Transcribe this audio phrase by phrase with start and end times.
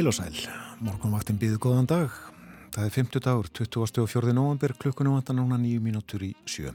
[0.00, 0.36] Heil og sæl,
[0.80, 2.14] morgunvaktin býðu góðan dag.
[2.72, 4.32] Það er 50 dagur, 24.
[4.32, 6.72] november, klukkunum vantan núna nýju mínútur í sjö.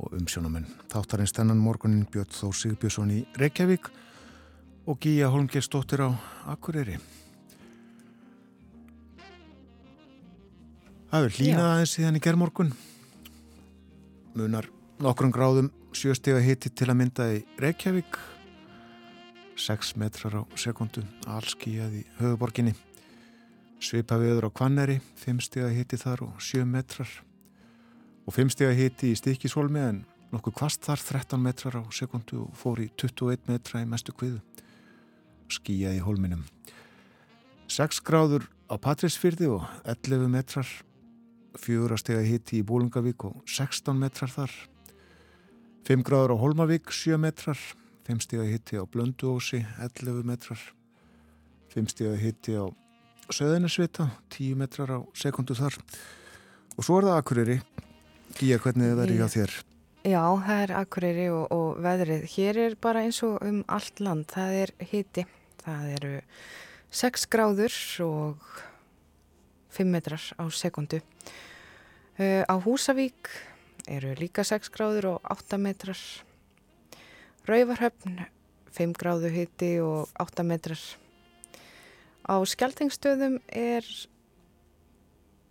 [0.00, 3.92] Og umsjónamenn, þáttarins þennan morgunin Björn Þó Sigbjörnsson í Reykjavík
[4.88, 6.16] og Gíja Holmgerstóttir á
[6.54, 6.96] Akureyri.
[11.12, 12.72] Það er hlínað aðeins síðan í gerðmorgun.
[14.40, 14.72] Munar
[15.04, 18.16] nokkrum gráðum sjöstega hitti til að mynda í Reykjavík
[19.62, 22.74] 6 metrar á sekundu allskíjað í höfuborginni
[23.82, 27.10] svipa viður á Kvanneri 5 steg að hitti þar og 7 metrar.
[28.26, 30.00] Og 5 steg að hitti í Stikisholmi en
[30.32, 34.40] nokkuð kvast þar 13 metrar á sekundu og fór í 21 metra í mestu kviðu.
[35.52, 36.46] Skíjað í holminum
[37.72, 40.68] 6 gráður á Patrísfyrði og 11 metrar.
[41.52, 44.52] 4 steg að hitti í Bólungavík og 16 metrar þar.
[45.84, 47.58] 5 gráður á Holmavík 7 metrar
[48.08, 50.62] 5 stíða hitti á Blönduósi 11 metrar.
[51.74, 52.66] 5 stíða hitti á
[53.32, 55.78] Söðunisvita 10 metrar á sekundu þar.
[56.76, 57.60] Og svo er það Akureyri.
[58.38, 59.54] Gíja, hvernig er það hjá þér?
[60.02, 62.26] Já, það er Akureyri og, og veðrið.
[62.34, 64.26] Hér er bara eins og um allt land.
[64.32, 65.26] Það er hitti
[65.62, 66.12] það eru
[66.92, 68.50] 6 gráður og
[69.72, 73.30] 5 metrar á sekundu uh, á Húsavík
[73.88, 75.98] eru líka 6 gráður og 8 metrar
[77.42, 78.20] Rauvarhöfn
[78.70, 80.78] 5 gráðu hitti og 8 metrar.
[82.22, 83.82] Á skjaldingsstöðum er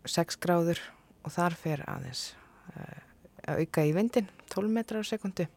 [0.08, 0.80] 6 gráður
[1.28, 2.32] og þar fer aðeins
[2.72, 3.02] uh,
[3.44, 5.50] að auka í vindin 12 metrar á sekundu.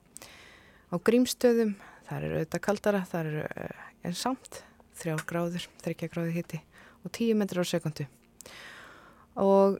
[0.90, 1.76] Á grímstöðum
[2.10, 4.64] þar eru auðvitað kaldara, þar eru uh, en samt
[4.98, 6.62] 3 gráður, 3 gráðu hitti
[7.06, 8.10] og 10 metrar á sekundu.
[9.38, 9.78] Og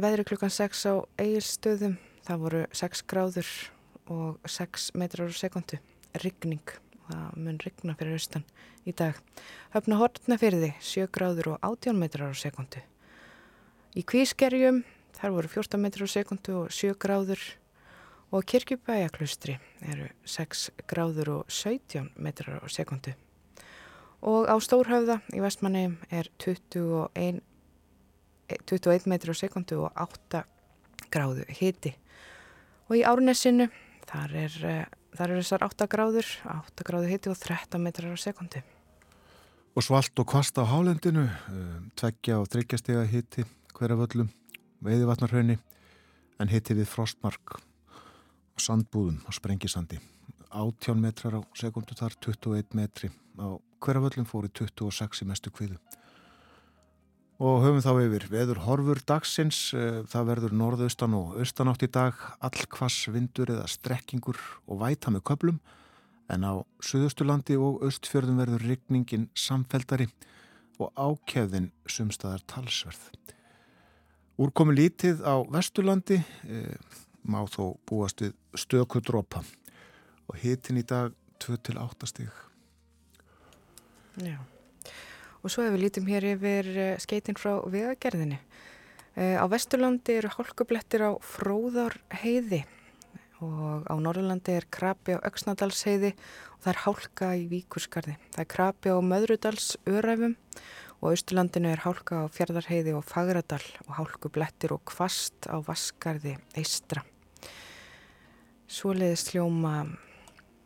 [0.00, 3.56] veðri klukkan 6 á eigilstöðum það voru 6 gráður
[4.12, 5.78] og 6 metrar á sekundu
[6.22, 6.64] rigning,
[7.08, 8.44] það mun rigna fyrir austan
[8.86, 9.18] í dag.
[9.74, 12.82] Höfna hortna fyrir því 7 gráður og 18 metrar á sekundu
[13.96, 14.82] í kvískerjum
[15.16, 17.40] þar voru 14 metrar á sekundu og 7 gráður.
[18.34, 19.54] Og kirkjubæjaklustri
[19.86, 23.14] eru 6 gráður og 17 metrar á sekundu
[24.26, 27.38] og á Stórhauða í vestmanneim er 21
[28.50, 30.42] 21 metrar á sekundu og 8
[31.14, 31.94] gráðu hiti.
[32.90, 33.68] Og í árnessinu
[34.06, 34.84] Þar er, eh,
[35.18, 38.62] þar er þessar 8 gráður, 8 gráður hitti og 13 metrar á sekundi.
[39.76, 44.30] Og svalt og kvast á hálendinu, eh, tveggja og þryggjastega hitti hverja völlum,
[44.82, 45.58] veiðivatnarhaunni,
[46.40, 47.58] en hitti við frostmark
[48.56, 49.98] og sandbúðum á sprengisandi.
[50.50, 55.76] 18 metrar á sekundu þar, 21 metri á hverja völlum fóri 26 í mestu kviðu.
[57.36, 62.14] Og höfum þá yfir veður horfur dagsins, eh, það verður norðaustan og austanátt í dag,
[62.40, 65.58] allkvass vindur eða strekkingur og væta með köplum,
[66.32, 70.08] en á Suðausturlandi og Östfjörðum verður rigningin samfeldari
[70.80, 73.12] og ákefðin sumstaðar talsverð.
[74.40, 76.64] Úrkomi lítið á Vesturlandi e,
[77.24, 79.44] má þó búast við stöku dropa
[80.28, 82.44] og hitin í dag 2-8 stíg.
[84.20, 84.40] Já.
[85.46, 88.40] Og svo ef við lítum hér yfir eh, skeitin frá vegagerðinni.
[89.14, 92.64] Eh, á Vesturlandi eru hálkublettir á Fróðar heiði
[93.38, 98.16] og á Norrlandi er krabi á Öksnadalsheiði og það er hálka í Víkurskarði.
[98.34, 100.34] Það er krabi á Möðrudals öræfum
[100.98, 107.06] og Austurlandinu er hálka á Fjardarheiði og Fagradal og hálkublettir og kvast á Vaskarði eistra.
[108.66, 109.84] Svo leiðist hljóma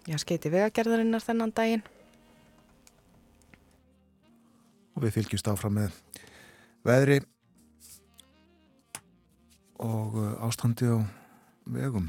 [0.09, 1.89] já, skeiti vegagerðarinnar þennan daginn
[4.95, 5.99] og við fylgjumst áfram með
[6.87, 7.21] veðri
[9.81, 10.99] og uh, ástandi á
[11.71, 12.09] vegum.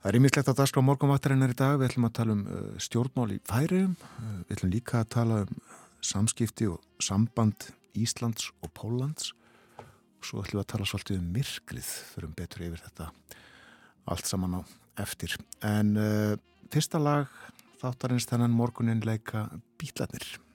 [0.00, 1.78] Það er ímislegt að daska á morgunvattarinnar í dag.
[1.80, 3.96] Við ætlum að tala um uh, stjórnmál í færiðum.
[4.18, 5.60] Uh, við ætlum líka að tala um
[6.06, 9.32] samskipti og samband Íslands og Póllands.
[9.78, 13.10] Og svo ætlum við að tala svolítið um myrklið fyrir um betur yfir þetta
[14.06, 14.62] allt saman á
[15.02, 15.34] eftir.
[15.66, 16.34] En uh,
[16.72, 17.30] fyrsta lag
[17.82, 19.48] þáttarins þennan morgunin leika
[19.78, 20.45] Bílarnir.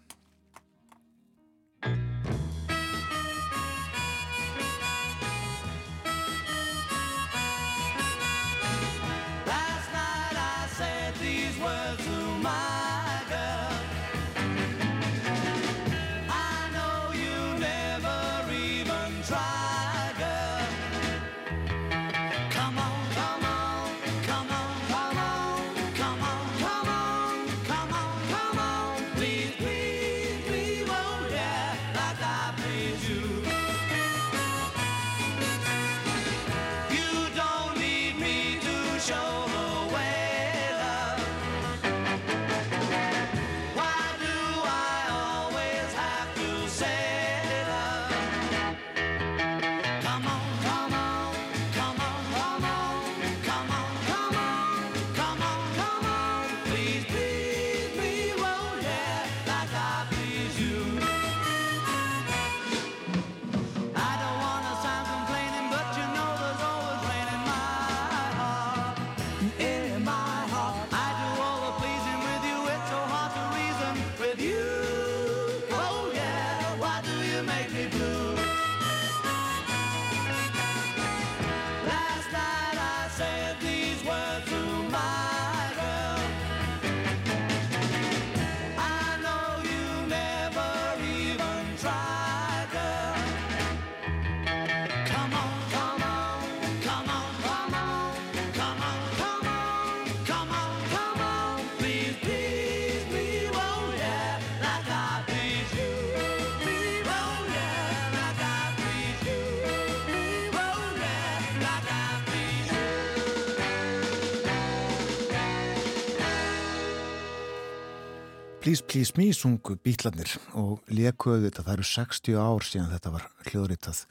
[118.61, 123.23] Please Please Me sungu bítlanir og lekuðu þetta, það eru 60 ár síðan þetta var
[123.47, 124.01] hljóðritað.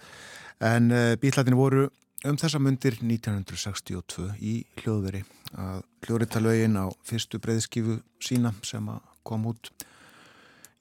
[0.66, 1.84] En uh, eh, bítlanir voru
[2.26, 5.22] um þessa mundir 1962 í hljóðveri
[5.54, 8.90] að hljóðrita lögin á fyrstu breyðskifu sína sem
[9.22, 9.70] kom út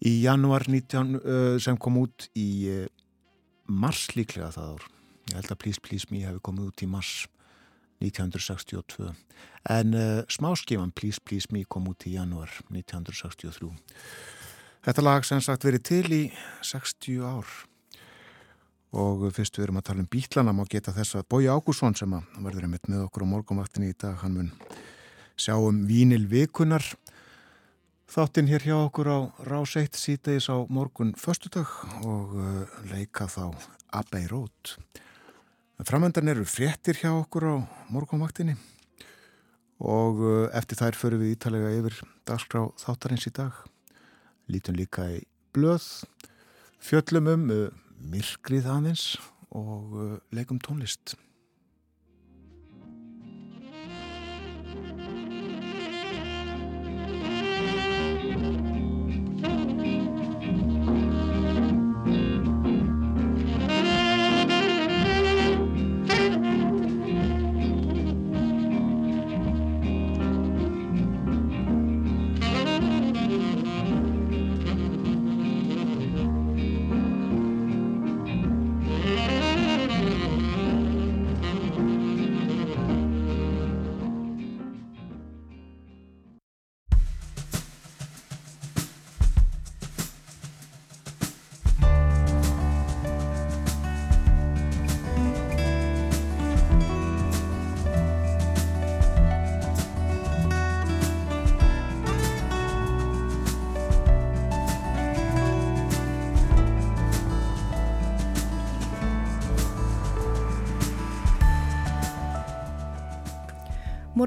[0.01, 2.85] í januar 19, uh, eh, sem kom út í uh,
[3.69, 4.89] mars líklega það ár.
[5.29, 7.13] Ég held að Please Please Me hefði komið út í mars
[7.99, 9.13] 1962
[9.69, 13.73] en uh, smáskifan Please Please Me kom út í januar 1963
[14.79, 16.21] Þetta lag sem sagt verið til í
[16.63, 17.49] 60 ár.
[18.95, 22.13] Og fyrst við erum að tala um bítlana má geta þess að Bói Ágússon sem
[22.15, 24.53] að verður einmitt með okkur á morgumvaktinni í dag hann mun
[25.37, 26.87] sjá um Vínil Vikunar
[28.09, 31.69] þáttinn hér hjá okkur á Ráseitt síðdeis á morgun förstudag
[32.07, 33.51] og uh, leika þá
[33.99, 34.73] Abbey Road
[35.79, 37.55] Framöndan eru fréttir hjá okkur á
[37.87, 38.57] morgunvaktinni
[39.79, 43.55] og uh, eftir þær förum við ítalega yfir dagskrá þáttarins í dag.
[44.51, 45.21] Lítum líka í
[45.55, 45.85] blöð,
[46.83, 47.61] fjöllum um uh,
[48.11, 49.05] myrkrið aðeins
[49.55, 51.15] og uh, leikum tónlist.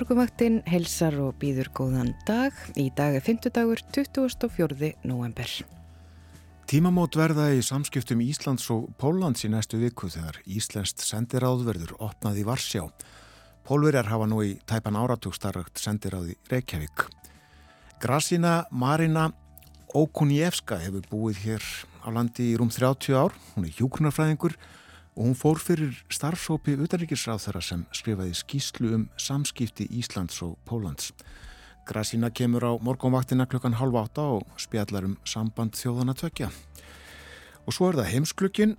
[0.03, 2.57] Morgumvaktinn helsar og býður góðan dag.
[2.75, 3.53] Í dag er 5.
[3.55, 4.89] dagur 24.
[5.07, 5.53] november.
[6.67, 12.83] Tímamót verða í samskiptum Íslands og Póllands í næstu viku þegar Íslenskt sendiráðverður opnaði Varsjá.
[13.63, 17.07] Pólverjar hafa nú í tæpan áratugsstarrakt sendiráði Reykjavík.
[18.03, 19.29] Grasina Marina
[19.95, 23.39] Okunjevska hefur búið hér á landi í rúm 30 ár.
[23.55, 24.82] Hún er hjúknarfræðingur og
[25.17, 31.13] og hún fór fyrir starfsópi utanrikisráð þeirra sem skrifaði skýslu um samskipti Íslands og Pólans.
[31.85, 36.49] Grasína kemur á morgunvaktina klukkan halv átta og spjallar um samband þjóðana tvekja.
[37.67, 38.77] Og svo er það heimsklukkin,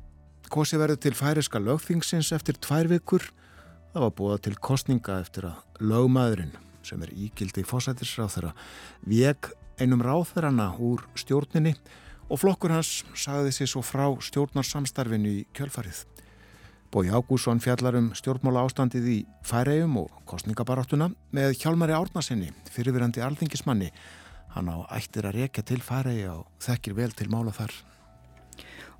[0.50, 3.28] kosi verður til færiska lögþingsins eftir tvær vikur.
[3.94, 8.56] Það var búið til kostninga eftir að lögmaðurinn, sem er ígildi þeirra,
[9.06, 11.76] veg einum ráð þeirrana úr stjórninni
[12.30, 16.13] og flokkur hans sagði sér svo frá stjórnarsamstarfinu í kjölfarið.
[16.94, 19.16] Bói Ágússon fjallar um stjórnmála ástandið í
[19.50, 23.88] færegjum og kostningabaráttuna með Hjálmari Árnasinni, fyrirverandi alþingismanni.
[24.54, 27.74] Hann á ættir að rekja til færegja og þekkir vel til mála þar.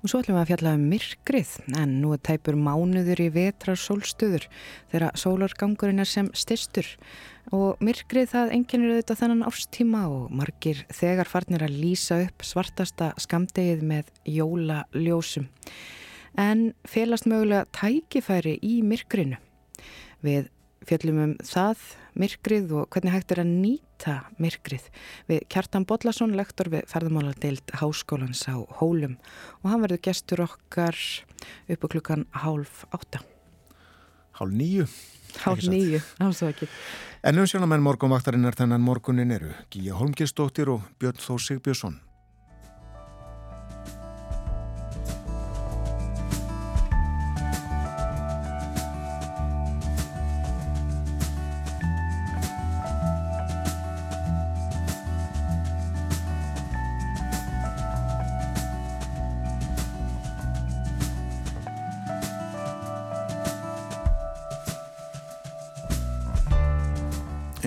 [0.02, 3.78] Og svo ætlum við að fjalla um myrkrið, en nú er tæpur mánuður í vetrar
[3.78, 4.50] sólstöður
[4.90, 6.90] þegar sólargangurinn er sem styrstur.
[7.54, 13.14] Og myrkrið það enginnir auðvitað þennan árstíma og margir þegar farnir að lýsa upp svartasta
[13.22, 15.46] skamdegið með jólaljósum
[16.40, 19.38] en félast mögulega tækifæri í myrkrinu.
[20.24, 20.50] Við
[20.88, 21.82] fjöllum um það,
[22.20, 24.88] myrkrið og hvernig hægt er að nýta myrkrið
[25.30, 29.16] við Kjartan Bodlason, lektor við ferðamáladeild Háskólans á Hólum
[29.62, 30.98] og hann verður gestur okkar
[31.70, 33.22] uppu klukkan hálf átta.
[34.34, 34.88] Hálf nýju.
[35.44, 36.68] Hálf nýju, ásaki.
[37.24, 41.96] En um sjónamenn morgunvaktarinn er þennan morgunin eru Gíja Holmgjörnsdóttir og Björn Þór Sigbjörnsson.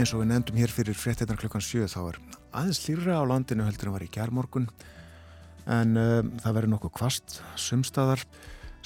[0.08, 2.18] Eins og við nefndum hér fyrir fréttinnar klukkan 7 þá er
[2.56, 4.68] aðeins lýra á landinu heldur en var í kjærmorgun
[5.68, 8.22] en um, það verður nokkuð kvast sumstaðar.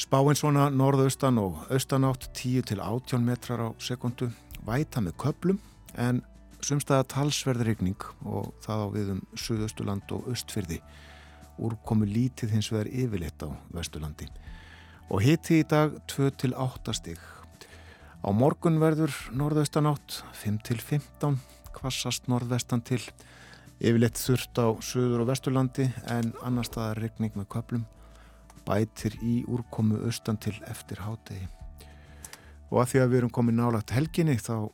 [0.02, 4.32] Spáinn svona norðaustan og austanátt 10 til 18 metrar á sekundu
[4.66, 5.60] væta með köplum
[5.94, 6.24] en
[6.66, 10.80] sumstaða talsverður ykning og það á við um Suðaustuland og Östfyrði
[11.62, 14.26] úrkomu lítið hins vegar yfirleitt á Vestulandi
[15.12, 17.22] og hitti í dag 2 til 8 stig
[18.22, 21.40] Á morgun verður norðaustanátt 5-15,
[21.74, 23.02] kvassast norðvestan til
[23.82, 27.88] Yfirleitt þurft á söður og vesturlandi en annar staðar regning með köplum
[28.68, 31.48] bætir í úrkomu austan til eftir hátegi.
[32.70, 34.70] Og að því að við erum komið nálagt helginni þá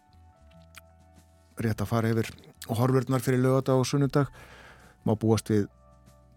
[1.64, 2.34] rétt að fara yfir
[2.68, 4.36] horfurnar fyrir lögadag og sunnudag
[5.08, 5.70] má búast við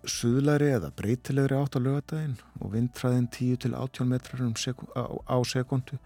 [0.07, 5.99] suðlæri eða breytilegri átt á lögadaginn og vindræðin 10 til 18 metrar um á sekundu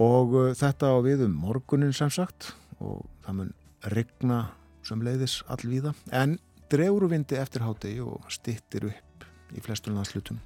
[0.00, 2.52] og uh, þetta á við um morgunin sem sagt.
[2.82, 3.52] Og það mun
[3.94, 4.40] regna
[4.84, 5.94] sem leiðis allvíða.
[6.12, 6.38] En
[6.72, 10.40] dregur vindi eftir hátegi og stittir upp í flestum landslutum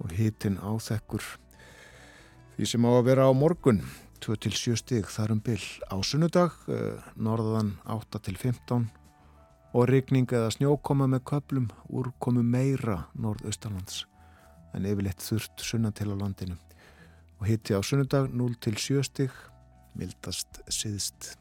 [0.00, 1.24] og hitin áþekkur
[2.56, 3.82] því sem á að vera á morgun.
[4.20, 8.90] 2-7 stig þar um byll á sunnudag uh, norðan 8-15
[9.72, 14.04] og rigning eða snjókoma með köplum úr komu meira norðaustalands
[14.76, 16.58] en yfirleitt þurft sunna til á landinu
[17.40, 19.36] og hitti á sunnudag 0 til 7 stig
[19.96, 21.34] mildast siðst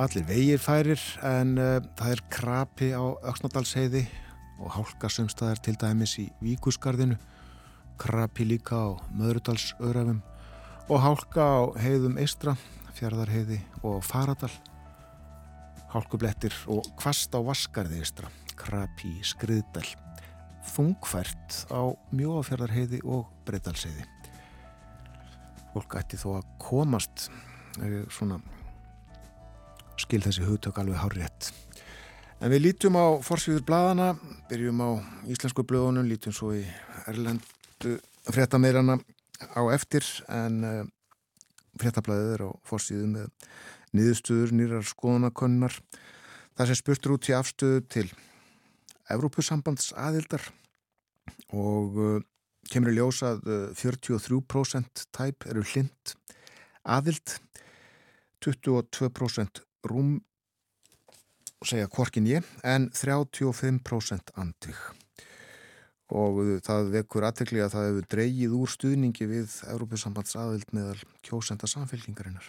[0.00, 4.06] Allir vegir færir en uh, það er krapi á Öksnadalsheiði
[4.60, 7.18] og hálka sömstaðar til dæmis í Víkusgarðinu,
[8.00, 10.22] krapi líka á Möðrudalsörafum
[10.88, 12.56] og hálka á heiðum Eistra,
[12.96, 14.52] Fjardarheiði og Faradal,
[15.92, 19.86] hálkublettir og kvast á Vaskarði Eistra, krapi Skriðdal,
[20.74, 24.06] þungfært á Mjóafjardarheiði og Breitalsheiði.
[25.74, 27.28] Fólk ætti þó að komast
[27.80, 28.40] eh, svona
[30.00, 31.50] skil þessi hugtök alveg hár rétt.
[32.40, 34.14] En við lítum á forsvíður bladana,
[34.48, 34.90] byrjum á
[35.28, 36.62] íslensku blöðunum, lítum svo í
[37.10, 37.98] erlendu
[38.30, 38.96] fréttameirana
[39.52, 40.80] á eftir en uh,
[41.80, 43.28] fréttablaðið er á forsvíðu með
[43.96, 45.76] niðurstuður, nýrar skoðanakonnar.
[46.54, 48.06] Það sem spurtur út í afstöðu til
[49.10, 50.44] Evrópusambands aðildar
[51.56, 52.16] og uh,
[52.70, 56.14] kemur í ljósað uh, 43% tæp eru hlind
[56.84, 57.36] aðild,
[58.44, 60.18] 22% rúm
[61.66, 64.99] segja korkin ég, en 35% andvig.
[66.10, 71.70] Og það vekur aðtekli að það hefur dreyið úr stuðningi við Európusambands aðvild meðal kjósenda
[71.70, 72.48] samfélkingarinnar.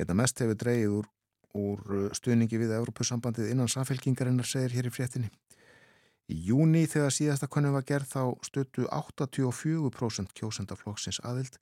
[0.00, 1.10] Þetta mest hefur dreyið úr,
[1.60, 5.30] úr stuðningi við Európusambandið innan samfélkingarinnar, segir hér í fréttinni.
[6.30, 11.58] Í júni þegar síðasta konum var gerð þá stötu 84% kjósendaflokksins aðvild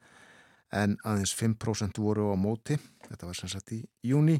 [0.76, 2.76] en aðeins 5% voru á móti,
[3.08, 4.36] þetta var sem sagt í júni,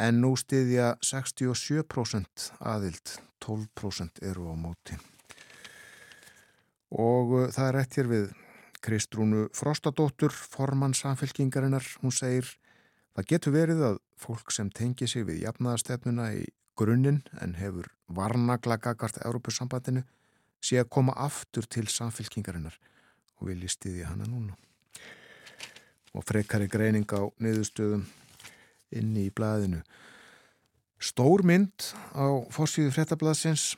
[0.00, 4.98] en nú stiðja 67% aðild, 12% eru á móti.
[6.90, 8.30] Og uh, það er rétt hér við
[8.80, 12.48] Kristrúnu Frostadóttur, formann samfélkingarinnar, hún segir
[13.14, 16.46] það getur verið að fólk sem tengi sig við jafnaðarstefnuna í
[16.80, 20.04] grunninn en hefur varnagla gagart Európusambandinu
[20.64, 22.76] sé að koma aftur til samfélkingarinnar
[23.40, 24.56] og vilji stiðja hana núna.
[26.16, 28.06] Og frekari greining á niðurstöðum
[28.96, 29.80] inni í blæðinu.
[31.00, 33.74] Stór mynd á fórsvíðu frettablaðsins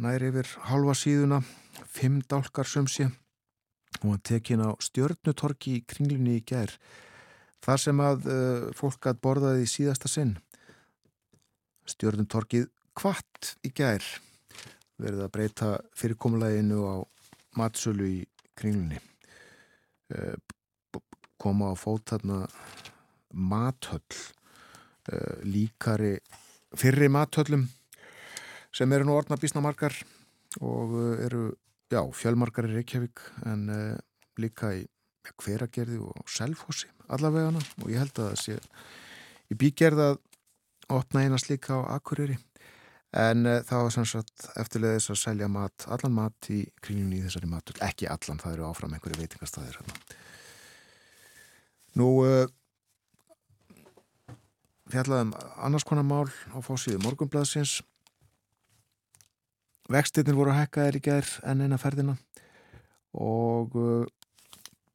[0.00, 1.42] næri yfir halva síðuna,
[1.90, 3.08] fimm dálkar sömsi
[4.00, 6.72] og hann tekin á stjörnutorki í kringlunni í gær
[7.64, 10.36] þar sem að uh, fólk að borðaði í síðasta sinn.
[11.90, 14.04] Stjörnutorkið kvart í gær
[15.00, 16.96] verið að breyta fyrirkomuleginu á
[17.58, 18.20] matsölu í
[18.58, 19.00] kringlunni.
[20.14, 20.36] Uh,
[21.40, 22.44] koma á fót þarna
[23.32, 24.16] mathöll
[25.12, 26.18] uh, líkari
[26.76, 27.66] fyrri mathöllum
[28.74, 29.96] sem eru nú orðna bísnamarkar
[30.62, 30.94] og
[31.26, 31.50] eru
[31.90, 33.98] já, fjölmarkar í Reykjavík en uh,
[34.40, 37.62] líka í ja, hveragerði og selfhósi allavegana.
[37.82, 38.58] Og ég held að það sé
[39.50, 40.20] í bígerð að
[40.94, 42.38] opna einast líka á Akureyri.
[43.10, 47.48] En það var sannsagt eftirlega þess að selja mat, allan mat í kringunni í þessari
[47.50, 49.96] mathöll, ekki allan, það eru áfram einhverju veitingastæðir hérna.
[51.98, 52.06] Nú
[54.90, 57.80] fjallaðum annars konar mál á fósíðu morgunblæðsins
[59.90, 62.16] vextirnir voru hækkaðir í gerð en eina ferðina
[63.16, 64.04] og uh,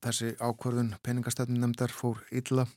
[0.06, 2.68] þessi ákvörðun peningastefnum nefndar fór illa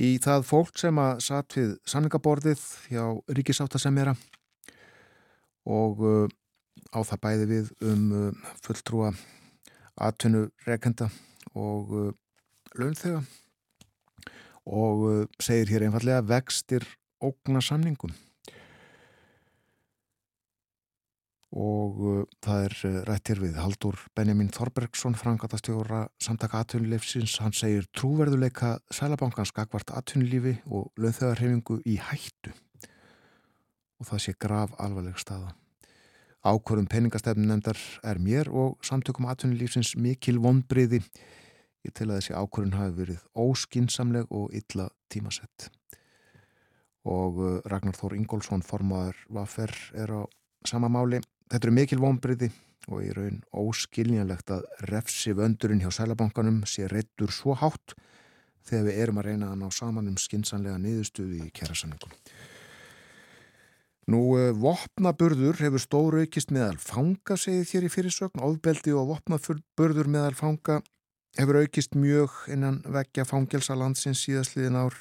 [0.00, 3.04] í það fólk sem að satt við samlingaborðið hjá
[3.36, 4.14] ríkisáttasemjara
[5.70, 6.26] og uh,
[6.94, 9.12] á það bæði við um uh, fulltrúa
[10.00, 11.10] atvinnu rekenda
[11.54, 12.08] og uh,
[12.78, 13.20] launþega
[14.70, 16.86] og uh, segir hér einfallega vextir
[17.20, 18.14] ógna samningum
[21.50, 27.56] og uh, það er uh, rætt hér við Haldur Benjamin Þorbergsson frangatastjóra samtaka atvinnulífsins hann
[27.56, 32.54] segir trúverðuleika Sælabankans gagvart atvinnulífi og launþegarhefingu í hættu
[34.00, 35.56] og það sé grav alvarleg staða
[36.40, 41.02] Ákvörðum peningastefnumnemndar er mér og samtökum atvinnulífsins mikil vonbriði.
[41.84, 45.66] Ég tel að þessi ákvörðun hafi verið óskinsamleg og illa tímasett.
[47.04, 50.20] Og uh, Ragnar Þór Ingólfsson, formadur Vaffer, er á
[50.64, 51.20] sama máli.
[51.50, 52.50] Þetta eru mikil vonbriði
[52.90, 57.96] og í raun óskiljanlegt að refsi vöndurinn hjá Sælabankanum sé reittur svo hátt
[58.66, 62.14] þegar við erum að reyna að ná saman um skinsanlega niðurstuði í kærasamningum.
[64.10, 68.42] Nú, eh, vopnaburður hefur stóru aukist meðal fanga, segið þér í fyrirsögn.
[68.42, 70.80] Óðbeldi og vopnaburður meðal fanga
[71.38, 74.96] hefur aukist mjög innan vekja fangelsa landsins síðastliðin ár.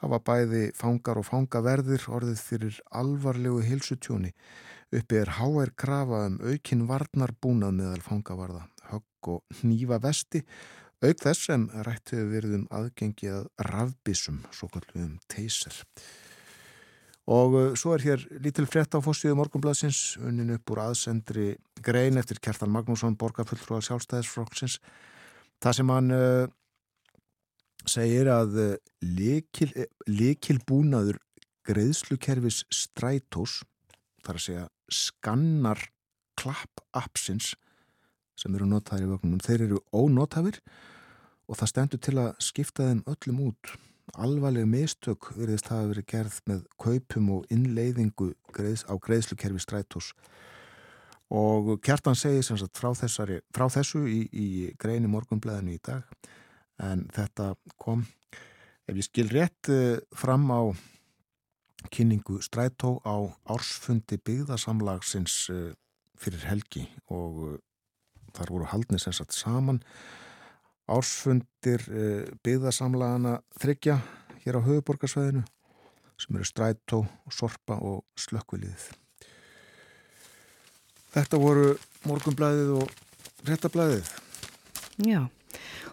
[0.00, 4.32] Hafa bæði fangar og fangaverðir orðið fyrir alvarlegu hilsutjóni.
[4.92, 10.42] Uppi er HR krafa um aukin varnarbúnað meðal fangavarða, högg og nýfa vesti.
[11.02, 15.78] Auk þess sem rætt hefur verið um aðgengi að rafbísum, svo kallum teyser.
[17.32, 22.20] Og uh, svo er hér lítil frétt á fórstíðu morgunbladsins, unnin upp úr aðsendri grein
[22.20, 24.76] eftir Kjartan Magnússon, borgarfulltrúar sjálfstæðisflokksins.
[25.62, 26.44] Það sem hann uh,
[27.88, 29.72] segir að uh, likil,
[30.10, 30.60] likil
[31.62, 33.62] greiðslukerfis strætós,
[34.26, 35.80] þar að segja skannar
[36.38, 37.52] klapp-appsins
[38.38, 40.58] sem eru notaðir í vögnum, þeir eru ónotafir
[41.48, 43.74] og það stendur til að skipta þeim öllum út.
[44.18, 50.12] Alvarleg mistök verðist hafa verið gerð með kaupum og innleiðingu á greiðslukerfi strætós.
[51.32, 54.48] Og kjartan segir sem sagt frá, þessari, frá þessu í, í
[54.80, 56.08] greini morgunblæðinu í dag.
[56.82, 58.02] En þetta kom
[58.88, 60.60] ef ég skil rétt eh, fram á
[61.90, 63.16] kynningu strætó á
[63.50, 65.72] ársfundi byggðasamlagsins eh,
[66.18, 67.58] fyrir helgi og eh,
[68.36, 69.82] þar voru haldni sem sagt saman
[70.90, 73.98] ársfundir eh, byggðasamlagana þryggja
[74.44, 75.44] hér á höfuborgarsvæðinu
[76.22, 77.02] sem eru strætó,
[77.34, 78.90] sorpa og slökkviliðið.
[81.12, 81.72] Þetta voru
[82.06, 82.92] morgunblæðið og
[83.48, 84.10] réttablæðið.
[85.02, 85.24] Já,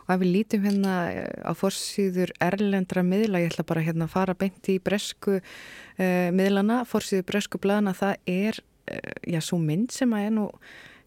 [0.05, 4.15] og ef við lítum hérna eh, á fórsýður erlendra miðla, ég ætla bara hérna að
[4.17, 9.93] fara beint í bresku uh, miðlana, fórsýður bresku blæðana, það er, uh, já, svo mynd
[9.95, 10.47] sem að er nú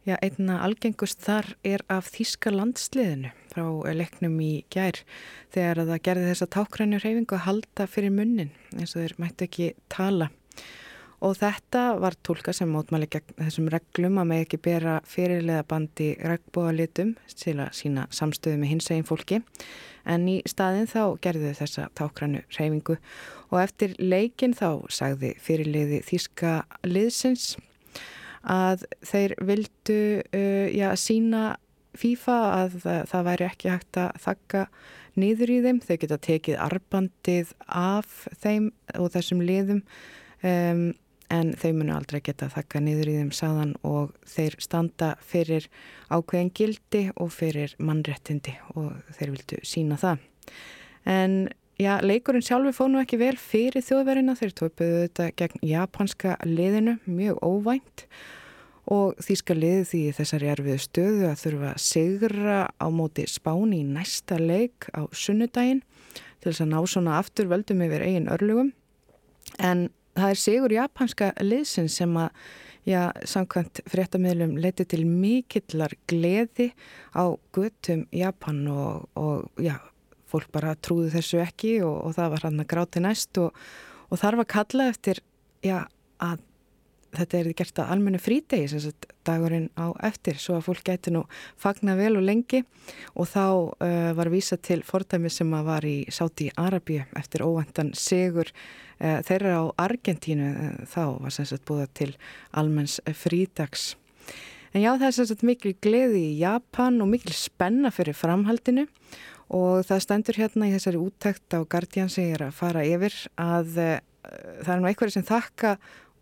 [0.03, 3.63] Já, einna algengust þar er af Þíska landsliðinu frá
[3.95, 4.99] leiknum í gær
[5.55, 9.69] þegar það gerði þessa tákrænur reyfingu að halda fyrir munnin eins og þeir mætti ekki
[9.95, 10.33] tala.
[11.23, 16.09] Og þetta var tólka sem mótmæli gegn þessum reglum að með ekki bera fyrirlega bandi
[16.19, 19.39] regnbóðalitum til að sína samstöðu með hins eginn fólki.
[20.03, 22.97] En í staðin þá gerði þessa tákrannu reyfingu
[23.53, 26.57] og eftir leikin þá sagði fyrirliði Þíska
[26.89, 27.53] liðsins
[28.43, 31.53] að þeir vildu uh, já, sína
[31.95, 34.65] FIFA að það, það væri ekki hægt að þakka
[35.23, 35.79] niður í þeim.
[35.85, 39.85] Þau geta tekið arbandið af þeim og þessum liðum
[40.43, 40.85] um,
[41.33, 45.69] en þau munu aldrei geta þakka niður í þeim saðan og þeir standa fyrir
[46.13, 50.23] ákveðin gildi og fyrir mannrettindi og þeir vildu sína það.
[51.09, 51.37] En
[51.81, 56.99] já, leikurinn sjálfur fóð nú ekki vel fyrir þjóðverðina þeir tópuðu þetta gegn japanska liðinu
[57.09, 58.07] mjög óvænt
[58.93, 63.83] og því skal liði því þessari erfiðu stöðu að þurfa að segra á móti spáni
[63.83, 65.83] í næsta leik á sunnudaginn
[66.43, 68.73] til þess að ná svona aftur veldum yfir eigin örlugum
[69.63, 69.87] en
[70.19, 72.31] það er segur japanska liðsin sem að
[72.89, 76.73] já, samkvæmt fréttamiðlum leti til mikillar gleði
[77.15, 79.77] á göttum Japan og, og já,
[80.31, 83.53] fólk bara trúði þessu ekki og, og það var hann að gráti næst og,
[84.11, 85.23] og þar var kalla eftir
[85.65, 85.85] já,
[86.23, 86.43] að
[87.13, 91.25] þetta er gert að almennu frítegi sagt dagurinn á eftir svo að fólk gæti nú
[91.61, 92.63] fagna vel og lengi.
[93.15, 97.93] Og þá uh, var vísa til fordæmi sem að var í Sáti Arabíu eftir óvendan
[97.99, 102.15] sigur uh, þeirra á Argentínu uh, þá var sagt búða til
[102.51, 103.93] almenns frítags
[104.73, 108.87] en já það er sagt mikil gleði í Japan og mikil spenna fyrir framhaldinu.
[109.53, 113.99] Og það stendur hérna í þessari úttækt á Guardian segir að fara yfir að uh,
[114.63, 115.75] það er nú einhverju sem þakka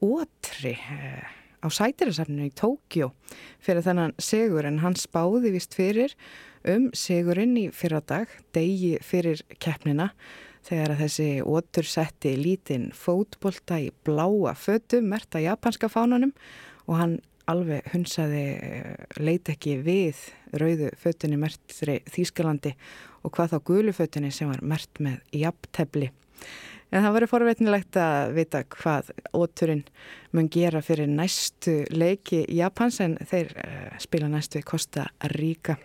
[0.05, 1.25] ótri eh,
[1.61, 3.11] á sætirasafninu í Tókjó
[3.63, 6.15] fyrir þennan segur en hann spáði vist fyrir
[6.69, 10.11] um segurinn í fyrradag, degi fyrir keppnina
[10.67, 16.35] þegar að þessi ótur setti lítinn fótbolta í bláa fötu, merta japanska fánanum
[16.87, 17.19] og hann
[17.51, 20.21] alveg hunsaði eh, leit ekki við
[20.61, 22.75] rauðu fötunni mertri Þýskalandi
[23.25, 26.11] og hvað þá gulu fötunni sem var mert með jafntefli.
[26.91, 29.85] En það verður forveitnilegt að vita hvað óturinn
[30.35, 35.77] mun gera fyrir næstu leiki Japans en þeir uh, spila næstu í Costa Rica.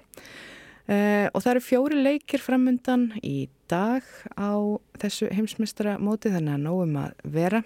[0.86, 4.58] Uh, og það eru fjóri leikir framundan í dag á
[5.02, 7.62] þessu heimsmystara móti þannig að nógum að vera.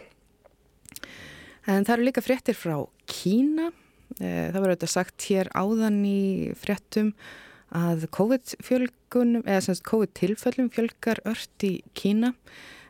[1.64, 2.76] En það eru líka fréttir frá
[3.08, 3.70] Kína.
[4.20, 7.12] Það var auðvitað sagt hér áðan í fréttum
[7.78, 12.34] að COVID-tilfellum COVID fjölgar ört í Kína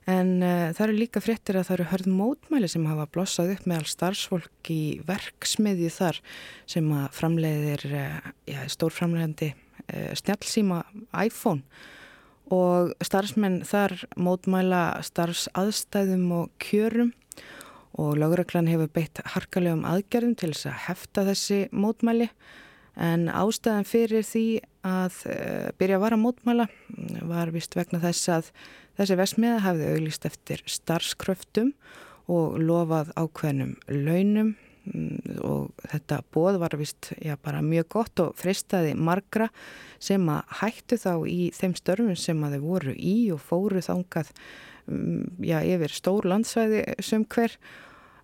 [0.09, 3.67] en uh, það eru líka fréttir að það eru hörð mótmæli sem hafa blossað upp
[3.69, 6.19] með all starfsfólk í verksmiðju þar
[6.69, 10.81] sem að framleiðir uh, ja, stórframleiðandi uh, snjálfsíma
[11.25, 11.65] iPhone.
[12.49, 17.11] Og starfsmenn þar mótmæla starfsaðstæðum og kjörum
[17.99, 22.31] og lögreglan hefur beitt harkalegum aðgerðum til þess að hefta þessi mótmæli.
[22.99, 24.45] En ástæðan fyrir því
[24.87, 25.21] að
[25.79, 26.65] byrja að vara mótmæla
[27.29, 28.49] var vist vegna þess að
[28.99, 31.73] þessi vesmiða hafði auglist eftir starfskröftum
[32.29, 34.53] og lofað ákveðnum launum
[34.85, 39.49] mm, og þetta bóð var vist já, mjög gott og fristaði margra
[39.99, 44.33] sem að hættu þá í þeim störfum sem að þau voru í og fóru þangað
[44.87, 47.55] um, já, yfir stór landsvæði sem hver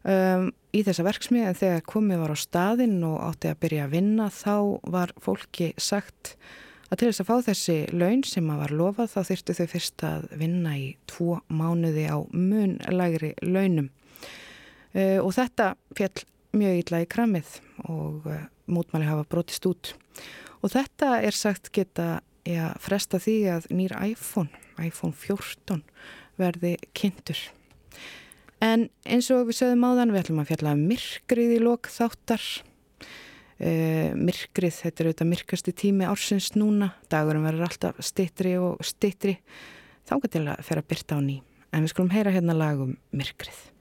[0.03, 3.95] um, í þessa verksmið en þegar komið var á staðinn og átti að byrja að
[3.95, 4.55] vinna þá
[4.91, 9.19] var fólki sagt að til þess að fá þessi laun sem að var lofað þá
[9.31, 13.89] þyrtu þau fyrst að vinna í tvo mánuði á munlægri launum.
[14.95, 17.57] Uh, og þetta fjall mjög illa í kramið
[17.89, 19.95] og uh, mútmæli hafa brotist út.
[20.61, 25.83] Og þetta er sagt geta ja, fresta því að nýr iPhone, iPhone 14
[26.39, 27.39] verði kynntur.
[28.63, 32.45] En eins og við sögum áðan, við ætlum að fjalla um myrkrið í lok þáttar.
[33.55, 36.91] E, myrkrið, þetta er auðvitað myrkasti tími ársins núna.
[37.11, 39.37] Dagurum verður alltaf stittri og stittri.
[40.09, 41.39] Þángar til að fer að byrta á ný.
[41.71, 43.74] En við skulum heyra hérna lagum myrkrið.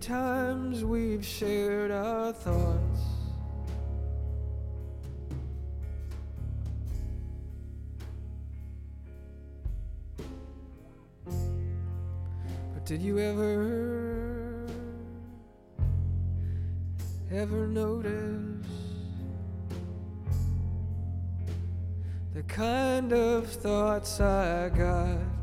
[0.00, 3.00] Times we've shared our thoughts.
[11.26, 14.66] But did you ever,
[17.32, 18.66] ever notice
[22.34, 25.37] the kind of thoughts I got?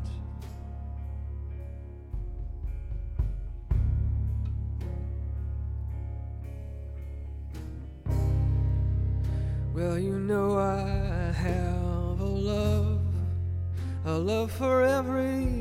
[14.48, 15.55] For everyone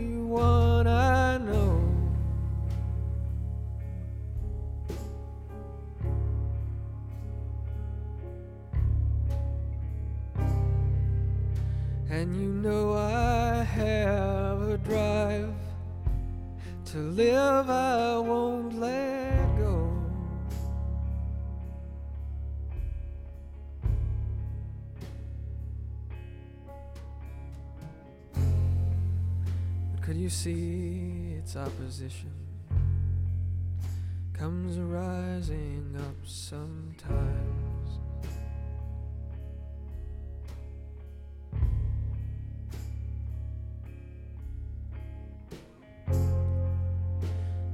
[34.33, 37.99] comes rising up sometimes?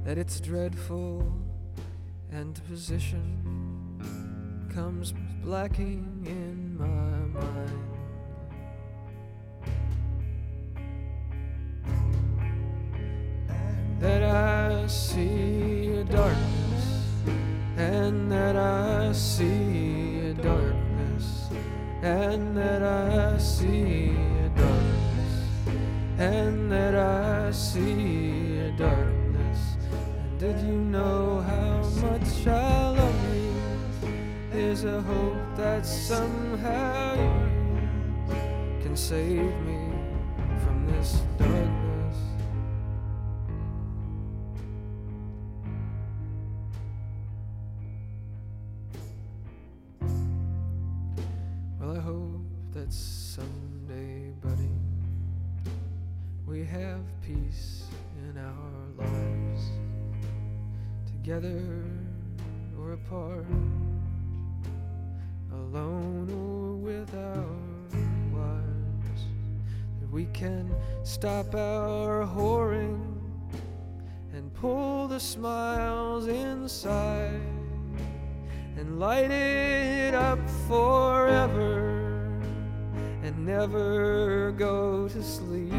[0.04, 1.32] that its dreadful
[2.30, 7.91] and position comes blacking in my mind.
[14.92, 15.31] See
[71.22, 73.00] stop our whoring
[74.32, 77.40] and pull the smiles inside
[78.76, 82.26] and light it up forever
[83.22, 85.72] and never go to sleep.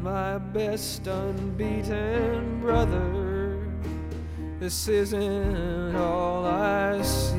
[0.00, 3.64] My best unbeaten brother,
[4.58, 7.33] this isn't all I see.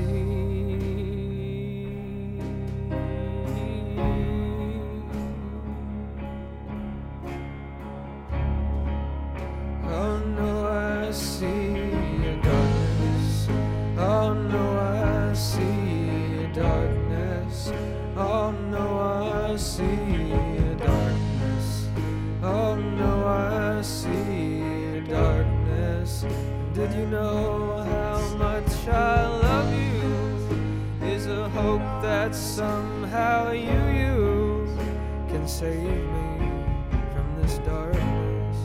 [27.09, 31.07] Know how much I love you?
[31.07, 34.67] Is a hope that somehow you, you
[35.29, 36.49] can save me
[37.13, 38.57] from this darkness.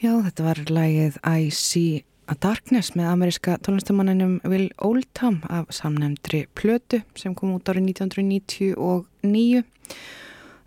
[0.00, 6.46] Já, þetta var lægið I See a Darkness með ameríska tónlistamanninum Will Oldham af samnefndri
[6.56, 9.64] Plötu sem kom út árið 1999.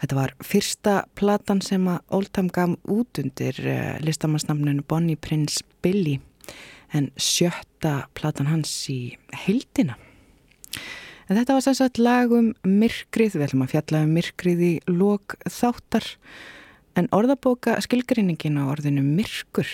[0.04, 6.20] Þetta var fyrsta platan sem að Oldham gaf út undir uh, listamannsnamninu Bonnie Prince Billy
[6.94, 9.96] en sjötta platan hans í heildina.
[11.32, 15.38] En þetta var sannsagt lag um myrkrið, við ætlum að fjalla um myrkrið í lok
[15.48, 16.12] þáttar
[16.94, 19.66] En orðabóka skilgrinningin á orðinu myrkur,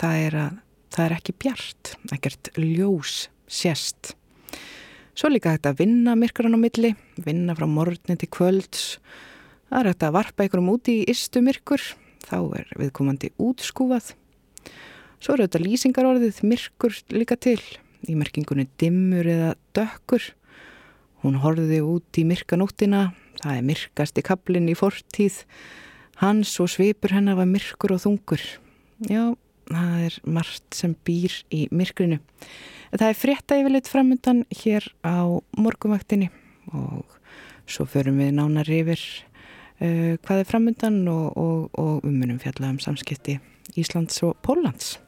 [0.00, 0.52] það er að
[0.94, 3.16] það er ekki bjart, ekkert ljós,
[3.50, 4.14] sérst.
[5.12, 8.86] Svo líka þetta að vinna myrkuran á milli, vinna frá morgunni til kvölds.
[9.74, 11.82] Það er þetta að varpa einhverjum úti í istu myrkur,
[12.22, 14.12] þá er viðkomandi útskúfað.
[15.18, 17.58] Svo er þetta lýsingarorðið myrkur líka til,
[18.06, 20.28] í merkingunni dimmur eða dökkur.
[21.24, 23.08] Hún horfiði út í myrkanóttina,
[23.40, 25.42] það er myrkast í kablinn í fortíð,
[26.22, 28.42] Hans og svipur hennar var myrkur og þungur.
[29.10, 29.34] Já,
[29.66, 32.20] það er margt sem býr í myrkrinu.
[32.94, 35.26] Það er frétta yfirleitt framöndan hér á
[35.58, 36.30] morgumvaktinni
[36.70, 37.18] og
[37.66, 39.02] svo förum við nánar yfir
[39.78, 43.38] hvað er framöndan og, og, og umunum fjalla um samskipti
[43.76, 44.98] Íslands og Póllands.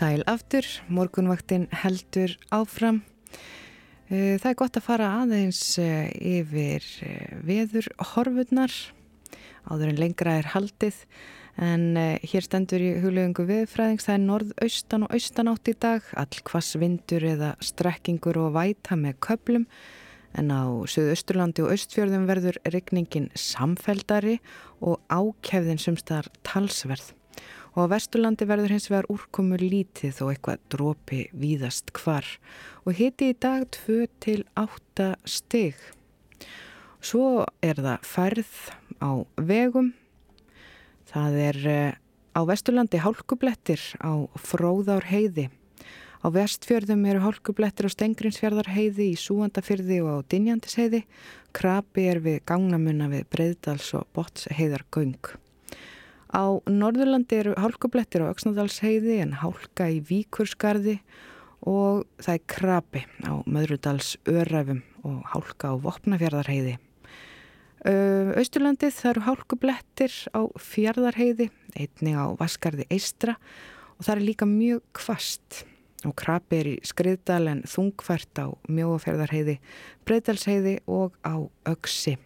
[0.00, 3.02] Sæl aftur, morgunvaktin heldur áfram.
[4.08, 6.08] Eh, Það er gott að fara aðeins eh,
[6.38, 8.72] yfir eh, veður horfurnar,
[9.68, 11.02] áður en lengra er haldið,
[11.60, 16.80] en hér stendur í huglegungu viðfræðings, það er norðaustan og austanátt í dag, all hvass
[16.80, 19.68] vindur eða strekkingur og væta með köplum,
[20.32, 24.40] en á Suðausturlandi og Östfjörðum verður regningin samfeldari
[24.80, 27.10] og ákefðin sumstar talsverð.
[27.76, 32.26] Og á Vesturlandi verður hins vegar úrkomu lítið og eitthvað drópi víðast hvar
[32.84, 35.78] og hiti í dag 2 til 8 stig.
[37.00, 38.52] Svo er það færð
[39.00, 39.94] á vegum.
[41.10, 41.94] Það er eh,
[42.34, 45.50] á Vesturlandi hálkublettir á fróðár heiði
[46.20, 51.06] Á vestfjörðum eru hálkublettir á Stengrinsfjörðarheiði, í Súandafjörði og á Dinjandisheiði.
[51.56, 55.16] Krabi er við gangnamunna við Breiðdals og Botsheiðargöng.
[56.30, 61.00] Á Norðurlandi eru hálkublettir á Öksnadalsheiði en hálka í Víkurskarði
[61.66, 66.76] og það er krabi á Möðrudals öræfum og hálka á Vopnafjörðarheiði.
[67.80, 73.38] Östurlandið það eru hálkublettir á Fjörðarheiði, einni á Vaskarði Eistra
[73.96, 75.64] og það er líka mjög kvast
[76.06, 79.58] og krabi er í skriðdal en þungfært á mjóaferðarheiði,
[80.08, 81.36] breytalsheiði og á
[81.68, 82.16] öksi.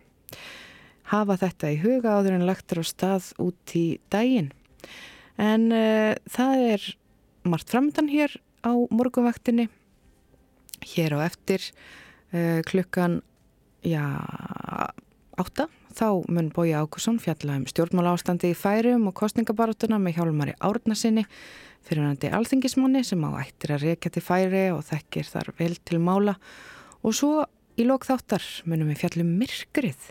[1.12, 4.52] Hafa þetta í huga áður en lagtur á stað út í daginn.
[5.40, 6.88] En uh, það er
[7.44, 9.68] margt framdann hér á morgunvaktinni.
[10.94, 11.64] Hér á eftir
[12.32, 13.20] uh, klukkan
[13.84, 14.04] já,
[15.36, 15.68] átta.
[15.94, 21.22] Þá mun Bói Ákusson fjalla um stjórnmála ástandi í færum og kostningabaratuna með hjálmari árnasinni
[21.84, 26.34] fyrirhandi alþingismanni sem á ættir að reyka til færi og þekkir þar vel til mála
[27.04, 27.44] og svo
[27.78, 30.08] í lók þáttar munum við fjallum myrkrið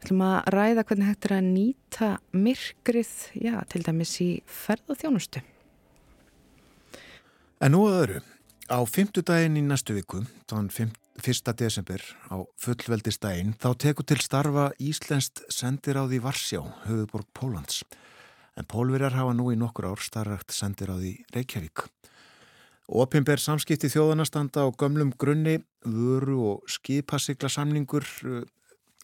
[0.00, 5.00] ætlum að ræða hvernig hægt er að nýta myrkrið já, til dæmis í ferð og
[5.02, 5.44] þjónustu
[7.60, 8.20] En nú að öðru
[8.72, 11.52] á fymtudaginn í næstu viku þann 1.
[11.60, 12.00] desember
[12.32, 17.82] á fullveldistaginn þá teku til starfa Íslenskt sendiráð í Varsjá höfuborg Pólans
[18.56, 21.84] en pólverjar hafa nú í nokkur ár starrakt sendir á því Reykjavík.
[22.90, 28.42] Opimber samskipti þjóðanastanda á gömlum grunni, vöru og skipasigla samningur uh,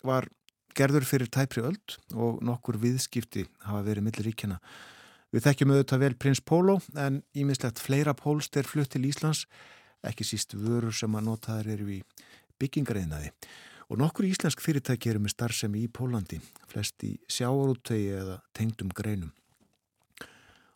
[0.02, 0.26] var
[0.76, 4.58] gerður fyrir tæpri öld og nokkur viðskipti hafa verið millir ríkjana.
[5.34, 9.46] Við þekkjum auðvitað vel prins Pólo en ímislegt fleira pólst er flutt til Íslands,
[10.06, 11.98] ekki síst vörur sem að notaður eru í
[12.60, 13.32] byggingareinaði.
[13.90, 19.34] Og nokkur íslensk fyrirtæki eru með starfsemi í Pólandi, flest í sjáarúttegi eða tengdum greinum.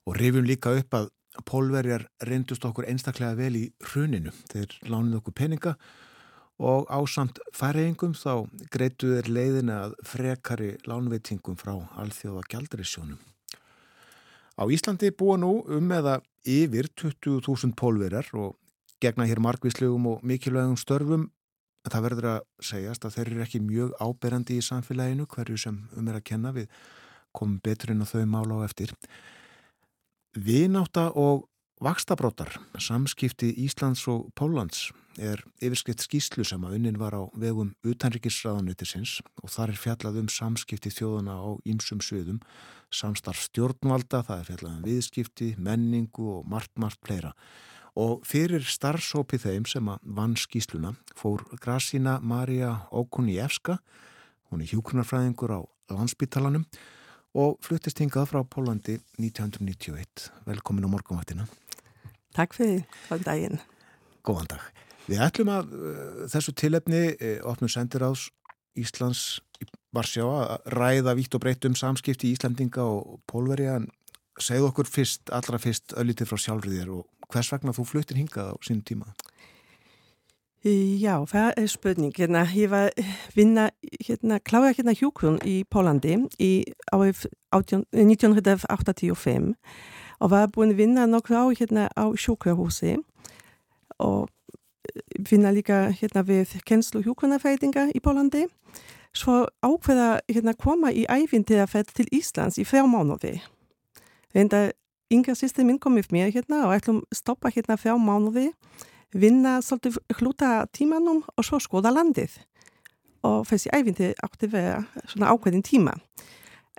[0.07, 1.11] Og rifjum líka upp að
[1.47, 4.33] pólverjar reyndust okkur einstaklega vel í hruninu.
[4.51, 6.10] Þeir lánuð okkur peninga og
[6.61, 13.19] ásamt færiðingum þá greitu þeir leiðina að frekari lánveitingum frá alþjóða gjaldarisjónum.
[14.61, 18.57] Á Íslandi búa nú um eða yfir 20.000 pólverjar og
[19.01, 21.31] gegna hér margvíslegum og mikilvægum störfum
[21.89, 22.41] það verður að
[22.71, 26.53] segjast að þeir eru ekki mjög áberandi í samfélaginu hverju sem um er að kenna
[26.53, 26.69] við
[27.33, 28.93] komum betur inn á þau mála á eftir.
[30.37, 31.47] Vináta og
[31.81, 39.19] vakstabrótar, samskipti Íslands og Pólans er yfirskritt skýslu sem að unnin var á vegum utanrikisraðanutisins
[39.41, 42.43] og þar er fjallað um samskipti þjóðana á ýmsum sviðum,
[42.93, 47.33] samstarf stjórnvalda, það er fjallað um viðskipti, menningu og margt, margt pleira
[47.99, 53.81] og fyrir starfsópi þeim sem að vann skýsluna fór Grasina Marja Okunievska,
[54.53, 55.61] hún er hjúkunarfræðingur á
[55.91, 56.69] landsbytalanum
[57.35, 60.31] og fluttist hingað frá Pólandi 1991.
[60.47, 61.47] Velkomin á morgunvaktina.
[62.37, 63.63] Takk fyrir, góðan daginn.
[64.27, 64.67] Góðan dag.
[65.11, 65.95] Við ætlum að uh,
[66.31, 68.29] þessu tilefni uh, opnum sendiráðs
[68.79, 69.67] Íslands í
[69.97, 73.89] Varsjá að ræða vítt og breytt um samskipti í Íslandinga og Pólveri en
[74.41, 78.57] segð okkur fyrst, allra fyrst öllítið frá sjálfriðir og hvers vegna þú fluttir hingað á
[78.63, 79.11] sínum tíma?
[80.61, 82.13] Já, það er spurning.
[82.13, 82.91] Hérna, ég var
[83.33, 83.71] vinna,
[84.05, 86.51] hérna, klára hérna hjúkrun í Pólandi í
[86.93, 89.55] árið 1985
[90.21, 92.99] og var búin að vinna nokkur á hérna á sjúkrahúsi
[94.01, 94.29] og
[95.31, 98.47] vinna líka hérna við kennslu hjúkrunarfætinga í Pólandi.
[99.17, 103.41] Svo ákveða hérna koma í æfintiðafett til Íslands í fjár mánuði.
[104.35, 104.71] Reynda
[105.11, 108.51] yngre sýstir minn kom upp mér hérna og ætlum stoppa hérna fjá mánuði,
[109.11, 112.39] vinna svolítið hluta tímanum og svo skoða landið.
[113.27, 115.97] Og þessi æfindi átti vera svona ákveðin tíma.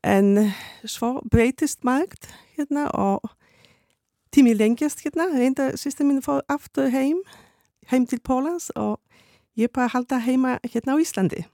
[0.04, 0.52] En
[0.86, 3.30] svo breytist margt hérna og
[4.34, 5.28] tími lengjast hérna.
[5.38, 7.22] Reynda sýstir minn fór aftur heim,
[7.92, 9.00] heim til Pólans og
[9.58, 11.46] ég bara halda heima hérna á Íslandi.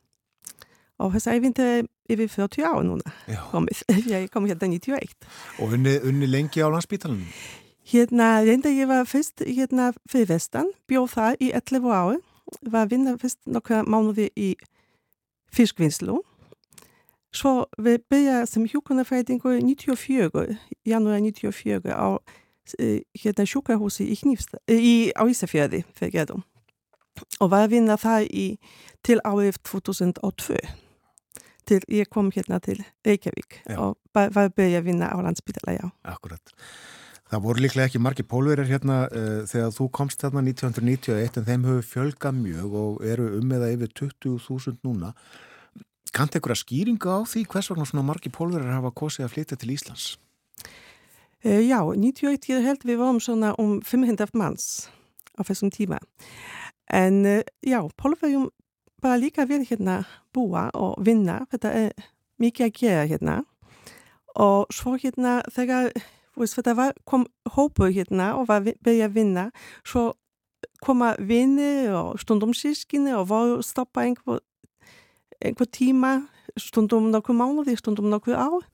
[0.98, 1.68] Og þessi æfindi
[2.10, 3.12] yfir 40 ára núna
[3.52, 3.84] komið.
[4.14, 5.12] Ég kom hérna 91.
[5.60, 7.28] Og unni, unni lengi á landsbítalunum?
[7.88, 12.18] Hérna, reynda ég var fyrst hérna fyrir vestan, bjóð það í 11 ári,
[12.68, 14.50] var að vinna fyrst nokkra mánuði í
[15.56, 16.18] fiskvinnslu.
[17.38, 20.58] Svo við byrja sem hjókunarfætingu 94,
[20.88, 22.18] janúar 94 á
[23.16, 24.18] hérna sjúkrahúsi í,
[24.74, 25.84] í, á Ísafjörði
[27.42, 28.48] og var að vinna það í,
[29.06, 30.60] til árið 2002
[31.68, 33.78] til ég kom hérna til Reykjavík Já.
[33.82, 35.86] og var að byrja að vinna á landsbytala, já.
[36.08, 36.54] Akkurat.
[37.28, 41.68] Það voru líklega ekki margir pólverir hérna uh, þegar þú komst þarna 1991 en þeim
[41.68, 45.12] hefur fjölgað mjög og eru um eða yfir 20.000 núna.
[46.14, 49.74] Kannt einhverja skýringa á því hvers vegna svona margir pólverir hafa kosið að flytja til
[49.76, 50.06] Íslands?
[51.46, 54.88] Uh, já, 91 ég held við varum svona um 500 manns
[55.38, 56.00] á þessum tíma.
[56.90, 58.50] En uh, já, Pólverjum
[59.02, 60.02] bara líka verið hérna
[60.34, 62.08] búa og vinna, þetta er
[62.42, 63.38] mikið að gera hérna.
[64.38, 65.92] Og svo hérna þegar
[66.38, 69.50] veist, var, kom hópu hérna og var byrja að vinna,
[69.86, 70.12] svo
[70.82, 74.42] koma vinni og stundum sískinni og voru stoppa einhver,
[75.44, 76.14] einhver tíma,
[76.58, 78.66] stundum nokkuð mánuði, stundum nokkuð ár.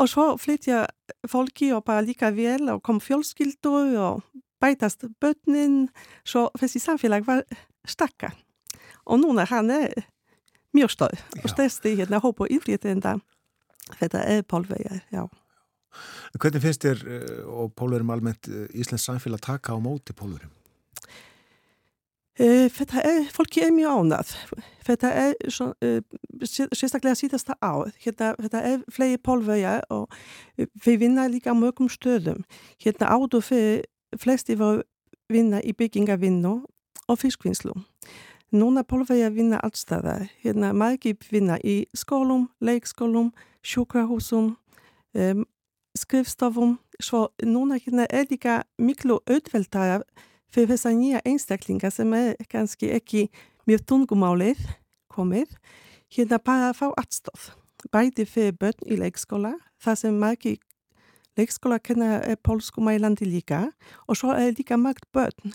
[0.00, 0.86] Og svo flytja
[1.28, 4.22] fólki og bara líka vel og kom fjölskyldur og
[4.62, 5.90] bætast börnin,
[6.24, 7.44] svo þessi samfélag var
[7.88, 8.32] stakka.
[9.04, 10.06] Og núna hann er
[10.72, 13.18] mjög stór og stærsti hérna hópu yfirréttenda.
[13.98, 15.26] Þetta er pólverja, já.
[16.38, 20.52] Hvernig finnst þér uh, og pólverum almennt uh, Íslands samfélag taka á móti pólverum?
[22.40, 24.30] Uh, þetta er, fólki er mjög ánað.
[24.86, 25.98] Þetta er uh,
[26.48, 27.90] sérstaklega síðasta ár.
[28.00, 30.08] Hérna, þetta er fleiri pólverja og
[30.56, 32.40] við vinna líka á mörgum stöðum.
[32.80, 33.84] Hérna áður fyrir
[34.16, 34.80] flesti var
[35.32, 36.54] vinna í byggingavinnu
[37.08, 37.76] og fiskvinnslu.
[38.52, 40.26] Núna pólverja vinna allstaðar.
[40.40, 43.30] Hérna margir vinna í skólum, leikskólum,
[43.64, 44.54] sjúkrahúsum,
[45.16, 45.46] um,
[45.96, 46.78] skrifstofum.
[47.00, 50.02] Svo núna hérna er líka miklu auðveldara
[50.52, 53.26] fyrir þessar nýja einstaklingar sem er kannski ekki
[53.68, 54.60] mjög tungumálið
[55.12, 55.56] komið,
[56.12, 57.52] hérna bara fá aðstof.
[57.92, 60.60] Bæði fyrir börn í leikskóla, það sem margir
[61.38, 63.64] leikskóla kenna er pólskum í landi líka
[64.06, 65.54] og svo er líka margt börn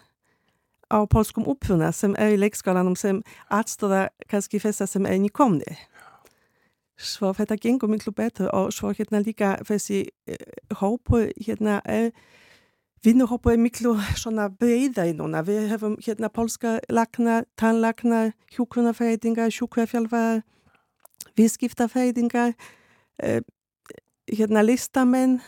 [0.89, 3.21] á pólskum uppfuna sem er í leikskólanum sem
[3.53, 5.77] aðstofa kannski þessar sem er nýkomni.
[6.97, 10.35] Svo þetta gengur miklu betur og svo hérna líka þessi uh,
[10.79, 12.09] hópu hérna er
[13.07, 15.39] Vinnuhópa er miklu svona breyðari núna.
[15.47, 20.41] Við hefum hérna polska lagna, tannlagna, hjúkrunafæðingar, sjúkrafjálfar,
[21.39, 22.57] viðskiptafæðingar,
[23.23, 23.39] eh,
[24.27, 25.39] hérna listamenn,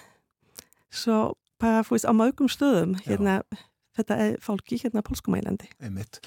[0.90, 2.96] svo bara fyrst á mörgum stöðum.
[3.04, 3.42] Hérna,
[3.98, 5.68] þetta er fólki hérna polskumælandi.
[5.84, 6.22] Einmitt.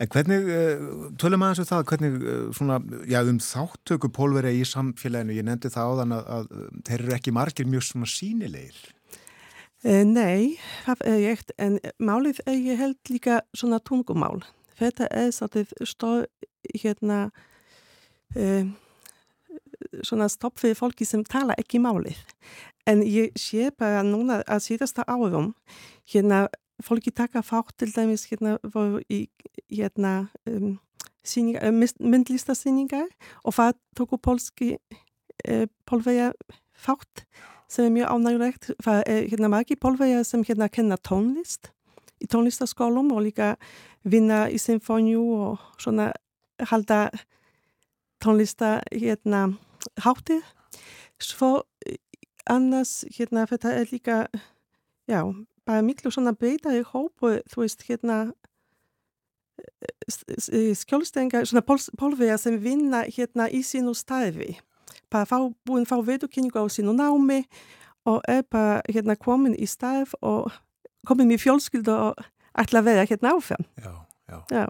[0.00, 4.64] En hvernig, uh, tölum aðeins um það, hvernig uh, svona, já, um þáttöku pólveri í
[4.64, 8.86] samfélaginu, ég nefndi það áðan að, að uh, þeir eru ekki margir mjög svona sínilegir.
[9.86, 14.40] Eh, nei, það er rétt, en málið er ég held líka svona tungumál.
[14.78, 16.24] Þetta er svolítið stór
[16.82, 17.18] hérna
[18.34, 18.66] eh,
[20.02, 22.18] svona stopp fyrir fólki sem tala ekki málið.
[22.90, 25.52] En ég sé bara núna að síðasta árum
[26.10, 26.48] hérna
[26.82, 29.28] fólki taka fátt til dæmis hérna voru í
[29.70, 30.78] hérna um,
[31.22, 33.06] sýningar, uh, myndlistasýningar
[33.44, 36.32] og það tóku pólski uh, pólverja
[36.74, 37.26] fátt
[37.68, 38.70] sem er mjög ánægulegt.
[38.84, 41.72] Það er hérna margir pólverjar sem hérna kenna tónlist
[42.18, 43.54] í tónlistaskólum og líka
[44.04, 46.12] vinna í symfóniu og svona
[46.70, 47.08] halda
[48.24, 49.58] tónlista hérna
[50.02, 50.42] háttið.
[51.22, 51.62] Svo
[52.48, 54.18] annars hérna þetta er líka
[55.08, 55.22] já,
[55.66, 58.32] bara miklu svona breytari hópu, þú veist hérna
[60.08, 61.64] skjólstengar, svona
[61.98, 64.56] pólverjar sem vinna hérna í sínu starfi
[65.12, 67.42] bara fá, búin fá veðurkynningu á sínu námi
[68.08, 70.52] og er bara hérna komin í starf og
[71.08, 72.20] komin í fjölskyldu og
[72.58, 73.64] ætla að vera hérna áfram.
[73.80, 73.94] Já,
[74.28, 74.38] já.
[74.52, 74.66] Já.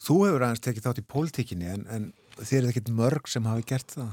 [0.00, 2.10] Þú hefur aðeins tekið þátt í pólitíkinni en, en
[2.40, 4.10] þér er ekkert mörg sem hafi gert það.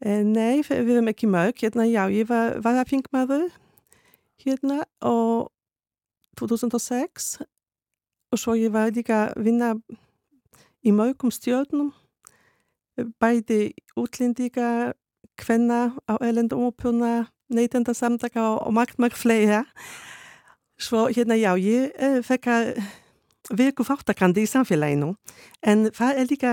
[0.00, 1.58] Eh, Nei, við erum ekki mörg.
[1.60, 3.48] Hérna, já, ég var, var að fingmaður
[4.44, 5.50] hérna og
[6.38, 7.32] 2006
[8.32, 9.72] og svo ég var líka að vinna
[10.86, 11.90] í mörgum stjórnum
[13.20, 14.94] bæði útlendinga,
[15.38, 15.80] kvenna
[16.10, 19.64] á erlendum ópuna, neytenda samtaka og, og margt, margt fleira.
[20.78, 22.72] Svo hérna, já, ég er fekk að
[23.58, 25.14] virku fáttakandi í samfélaginu,
[25.64, 26.52] en það er líka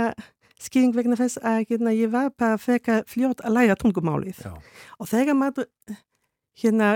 [0.62, 4.40] skýring vegna þess að hérna, ég var bara fekk að fljótt að læra tungumálið.
[4.46, 4.54] Já.
[5.00, 5.68] Og þegar maður
[6.62, 6.92] hérna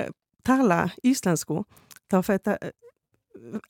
[0.47, 1.66] tala íslensku,
[2.10, 2.56] þá þetta,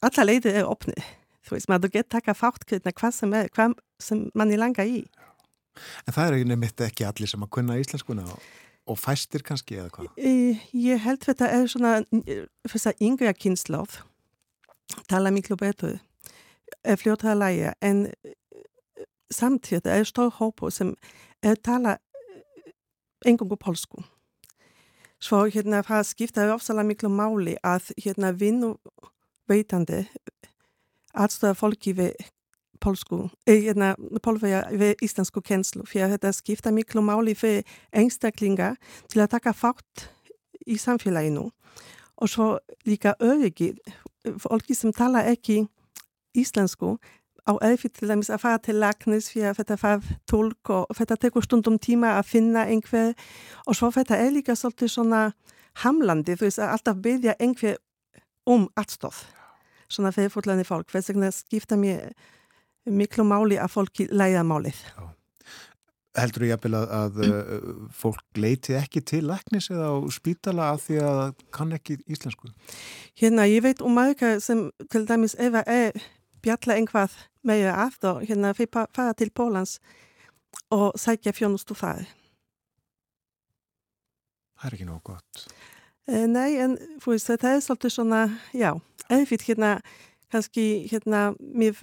[0.05, 1.01] alla leiðir er opnið.
[1.47, 5.01] Þú veist, maður getur taka fátt hérna hvað sem hvað sem manni langar í.
[6.07, 8.25] En það er nefnitt ekki allir sem að kunna íslenskuna
[8.89, 10.11] og, fæstir kannski eða hvað?
[10.17, 11.95] Eh, Ég held þetta er svona
[12.67, 13.99] þess að yngre kynnslóð
[15.07, 15.99] tala miklu betur
[16.83, 18.07] er fljótt að læra en
[19.31, 20.95] samtidig er stór hópu sem
[21.43, 21.97] er tala
[23.25, 24.03] engungu polsku.
[25.19, 28.75] Svo hérna það skipta ofsalega miklu máli að hérna vinnu
[29.49, 30.05] veitandi
[31.13, 32.13] aðstöða fólki við
[32.81, 38.73] polsku, hérna, polveja við íslensku kennslu fyrir þetta skipta miklu máli fyrir einstaklinga
[39.11, 40.07] til að taka fátt
[40.67, 41.49] í samfélaginu.
[42.19, 42.47] Og svo
[42.87, 43.73] líka öryggi
[44.39, 45.63] fólki sem tala ekki
[46.37, 46.97] íslensku
[47.49, 51.17] á erfitt til dæmis að fara til lagnis fyrir að þetta fara tólk og þetta
[51.23, 53.15] tekur stundum tíma að finna einhver.
[53.65, 55.23] Og svo þetta er líka svolítið svona
[55.83, 57.79] hamlandi, þú veist að alltaf byggja einhver
[58.49, 59.23] um aðstóð
[59.89, 60.29] svona fyrir
[60.67, 62.13] fólk, þess vegna skipta mér
[62.91, 64.81] miklu máli að fólki læða málið.
[64.97, 65.05] Já.
[66.19, 67.81] Heldur þú jafnvel að, að mm.
[67.95, 71.19] fólk leiti ekki til læknis eða á spítala að því að
[71.55, 72.49] kann ekki íslensku?
[73.19, 76.01] Hérna, ég veit um marga sem til dæmis ef að er
[76.43, 77.15] bjalla einhvað
[77.45, 79.77] meira aftur, hérna fyrir fara til Pólans
[80.73, 82.07] og sækja fjónustu fari.
[84.59, 85.45] Það er ekki nóg gott.
[86.09, 86.75] Eh, nei, en
[87.05, 88.21] veist, það er svolítið svona,
[88.57, 88.73] já,
[89.13, 89.77] erfitt hérna,
[90.33, 91.77] kannski hérna, mér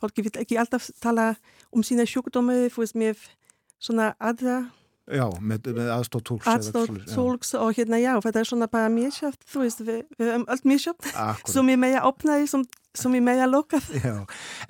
[0.00, 1.34] fólki vil ekki alltaf tala
[1.70, 3.18] um sína sjúkdómi, veist, mér
[3.80, 4.64] svona aðra
[5.10, 9.40] Já, með, með aðstóð tólks Aðstóð tólks og hérna já, þetta er svona bara sjátt,
[9.50, 11.08] þú veist, við, við höfum allt sjátt
[11.50, 14.14] sem er meira opnaði, sem, sem er meira lokað Já,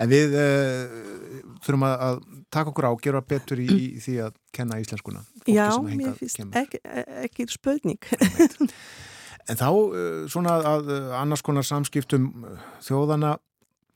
[0.01, 0.95] en við uh,
[1.65, 6.17] þurfum að, taka okkur á, gera betur í, í því að kenna íslenskuna Já, mér
[6.17, 6.81] finnst ekki,
[7.27, 8.11] ekki spöðning
[9.49, 12.31] En þá, uh, svona að annars konar samskiptum
[12.81, 13.35] þjóðana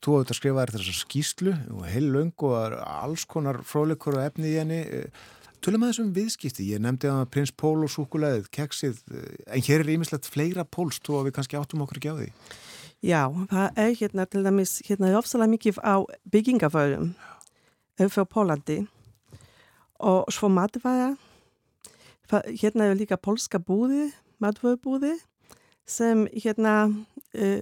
[0.04, 4.52] Þú hafði þetta skrifað þessar skýslu og heil löng og alls konar fróðleikur og efni
[4.52, 4.80] í henni.
[5.64, 8.98] Tölum að þessum viðskipti, ég nefndi að prins Pól og Súkulæðið, keksið,
[9.48, 12.28] en hér er ímislegt fleira pólst og við kannski áttum okkur ekki á því.
[13.06, 15.94] Já, það er hérna til dæmis, hérna er ofsalega mikið á
[16.32, 17.08] byggingaförum
[17.96, 18.78] fyrir Pólandi
[19.98, 21.14] og svo matvæða,
[22.30, 24.10] hérna er líka pólska búði,
[24.42, 25.14] matvöðbúði
[25.86, 27.60] sem hérna uh,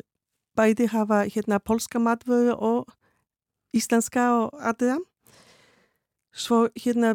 [0.56, 2.92] bæði hafa hérna polska matvöru og
[3.74, 4.98] íslenska og aðra.
[6.34, 7.14] Svo hérna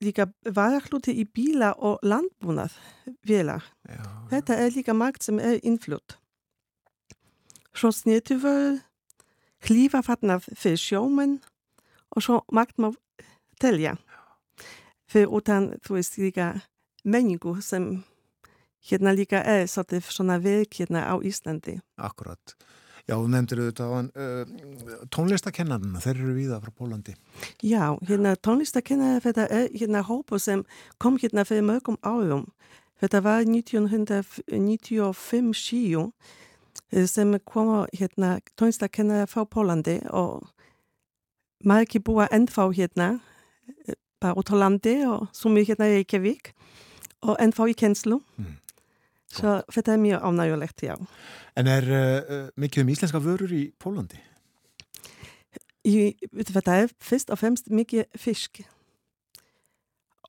[0.00, 2.76] líka varahluti í bíla og landbúnað
[3.26, 3.60] vila.
[4.30, 6.18] Þetta er líka margt sem er innflutt.
[7.76, 8.80] Svo snirtuvöru,
[9.66, 11.38] hlífafatnað fyrir sjómen
[12.10, 12.92] og svo margt má
[13.60, 13.96] telja.
[15.06, 16.52] Fyrir utan, þú veist, líka
[17.04, 18.04] menningu sem
[18.90, 21.74] hérna líka er svolítið svona verk hérna á Íslandi.
[21.96, 22.56] Akkurat.
[23.06, 24.10] Já, þú nefndir auðvitað á uh,
[25.14, 27.14] tónlistakennarina, þeir eru viða frá Pólandi.
[27.62, 30.66] Já, hérna tónlistakennarina þetta er hérna hópu sem
[30.98, 32.50] kom hérna fyrir mörgum árum.
[32.98, 36.10] Þetta var 1995-7
[37.06, 40.50] sem kom hérna tónlistakennara frá Pólandi og
[41.62, 43.20] margir búa ennfá hérna
[44.20, 46.54] bara út á landi og sumir hérna í Reykjavík
[47.22, 48.20] og ennfá í kennslu.
[48.36, 48.56] Mm.
[49.32, 50.94] Svo þetta er mjög ánægulegt, já.
[51.56, 54.20] En er uh, mikið um íslenska vörur í Pólandi?
[55.86, 58.62] Þetta er fyrst og fremst mikið fisk.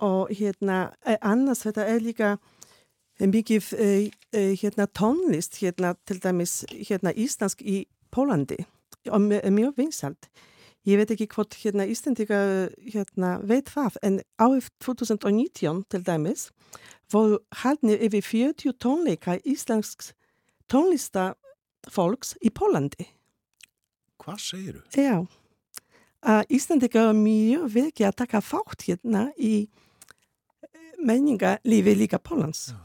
[0.01, 0.91] Og hérna,
[1.21, 2.35] annars þetta er líka
[3.19, 4.09] mikið uh,
[4.61, 8.63] hérna, tónlist, hérna, til dæmis hérna, íslensk í Pólandi.
[9.09, 10.29] Og mjög vinsalt.
[10.88, 12.38] Ég veit ekki hvort hérna Íslandika
[12.88, 16.47] hérna, veit hvað, en árið 2019 til dæmis
[17.11, 20.13] voru haldnir yfir 40 tónleika íslensks
[20.71, 23.09] tónlistafólks í Pólandi.
[24.23, 25.03] Hvað segir þú?
[25.03, 25.17] Já,
[26.23, 32.69] að Íslandika er mjög virkið að taka fátt hérna í eh, menningarlífi líka Pólans.
[32.71, 32.79] Já.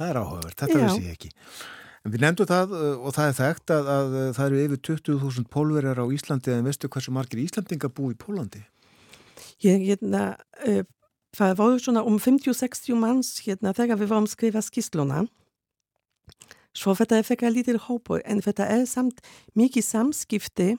[0.00, 1.30] Það er áhugavert, þetta vissi ég ekki.
[2.00, 5.50] En við nefndum það uh, og það er þekkt að, að það eru yfir 20.000
[5.52, 8.62] pólverjar á Íslandi en veistu hversu margir Íslandingar bú í Pólandi?
[9.60, 10.80] Ég, hérna, uh,
[11.36, 15.26] það voru svona um 50-60 manns hérna þegar við vorum skrifa skýsluna.
[16.76, 19.20] Svo þetta er fyrir lítil hópur en þetta er samt
[19.58, 20.70] mikið samskipti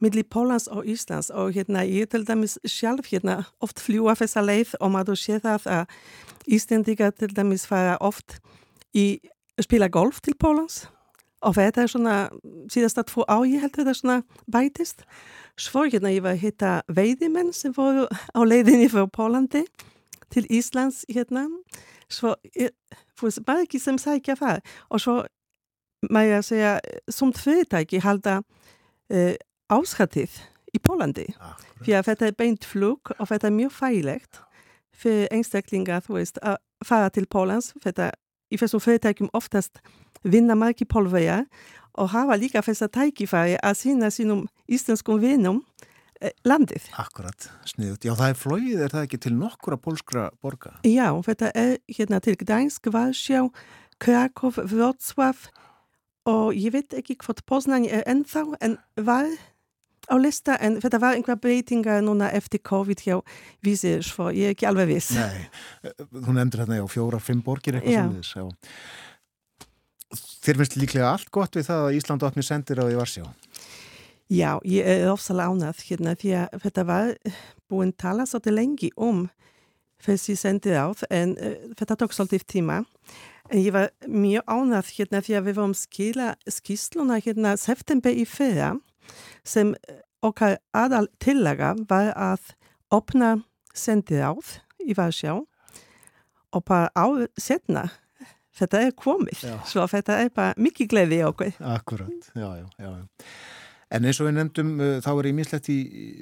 [0.00, 4.74] millir Pólans og Íslands og hérna ég til dæmis sjálf hérna oft fljúa þessa leið
[4.80, 5.98] og maður sé það að
[6.50, 8.40] Íslandingar til dæmis fara oft
[8.96, 9.20] í
[9.66, 10.84] spila golf til Pólans
[11.40, 12.16] og þetta er svona
[12.72, 14.18] síðast að tvo á ég held þetta svona
[14.52, 15.04] bætist.
[15.60, 19.64] Svo hérna ég var að hitta veidimenn sem voru á leiðinni frá Pólandi
[20.30, 21.46] til Íslands hérna.
[22.12, 22.36] Svo
[23.46, 25.16] bara ekki sem sækja það og svo
[26.10, 26.76] maður að segja
[27.12, 29.34] som fyrirtæki halda uh,
[29.72, 30.36] áskatið
[30.76, 31.26] í Pólandi.
[31.40, 34.40] Ah, fyrir að þetta er beint flug og þetta er mjög fælegt
[35.00, 38.10] fyrir einstaklingar þú veist að fara til Pólans þetta
[38.50, 39.80] í þessum fyrirtækjum oftast
[40.26, 41.44] vinna margi pólverja
[41.98, 45.62] og hafa líka þess að tækifæri að sína sínum íslenskum vinum
[46.20, 46.90] eh, landið.
[47.00, 48.04] Akkurat, sniðut.
[48.06, 50.76] Já, það er flóið, er það ekki til nokkura pólskra borga?
[50.86, 53.46] Já, þetta er hérna til Gdańsk, Varsjá,
[54.00, 55.48] Krakow, Wrocław
[56.30, 59.28] og ég veit ekki hvort Poznań er ennþá en var
[60.08, 63.20] á lista en þetta var einhver breytinga núna eftir COVID hjá
[63.64, 65.12] vísir svo ég er ekki alveg viss.
[65.16, 65.50] Nei,
[66.26, 68.04] hún endur hérna á fjóra, fimm borgir eitthvað Já.
[68.06, 68.78] sem þess
[70.40, 73.26] Þér finnst líklega allt gott við það að Ísland opni sendir á því Varsjá
[74.30, 77.08] Já, ég er ofsalega ánað hérna því að þetta var
[77.70, 79.24] búin tala svolítið lengi um
[80.04, 82.76] þessi sendið áð en uh, þetta tók svolítið tíma.
[83.50, 88.22] En ég var mjög ánað hérna því að við varum skila skýsluna hérna september í
[88.22, 88.76] fyrra
[89.44, 89.74] sem
[90.22, 92.52] okkar aðal tillaga var að
[92.92, 93.36] opna
[93.76, 94.54] sendið áð
[94.84, 95.38] í Varsjá
[96.50, 97.06] og bara á
[97.38, 97.88] setna
[98.60, 99.54] þetta er komið, Já.
[99.68, 101.54] svo þetta er bara mikið gleði okkur.
[101.64, 102.90] Akkurat, já, já, já.
[103.90, 105.78] En eins og við nefndum, uh, þá er ímislegt í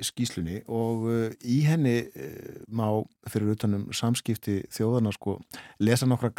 [0.06, 1.96] skýslunni og uh, í henni
[2.72, 2.86] má
[3.28, 5.34] fyrir utanum samskipti þjóðana sko
[5.84, 6.30] lesa nokkra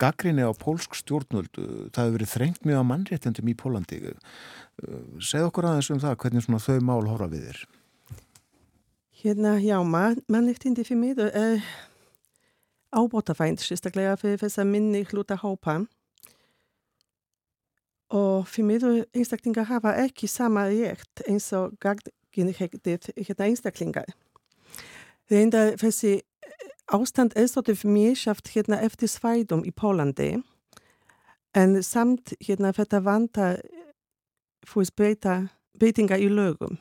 [0.00, 1.60] gaggrinni á pólsk stjórnvöld.
[1.60, 4.00] Uh, Það hefur verið þrengt mjög á mannréttendum í Pólandi.
[4.78, 7.62] Segð okkur aðeins um það, hvernig svona þau mál horfa við þér.
[9.18, 11.64] Hérna, já, man, mannréttindi fyrir mig er
[12.94, 15.80] ábótafænt, sérstaklega fyrir þess að minni hluta hópa.
[18.14, 24.14] Og fyrir mig einstaklingar hafa ekki sama rétt eins og gagginhegtið hérna einstaklingar.
[25.28, 26.20] Reynda þessi
[26.88, 30.38] ástand er svolítið mjögshaft hérna eftir svædum í Pólandi
[31.58, 33.60] en samt hérna þetta vantar
[34.68, 35.40] fúis breyta,
[35.78, 36.78] breytingar í lögum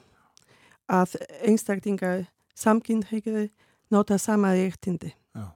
[0.87, 1.17] að
[1.47, 2.27] einstaklingar
[2.57, 3.49] samkynhegri
[3.93, 5.13] nota sama réttindi.
[5.35, 5.47] Já.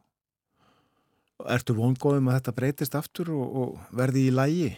[1.55, 4.71] Ertu vongóðum að þetta breytist aftur og, og verði í lægi?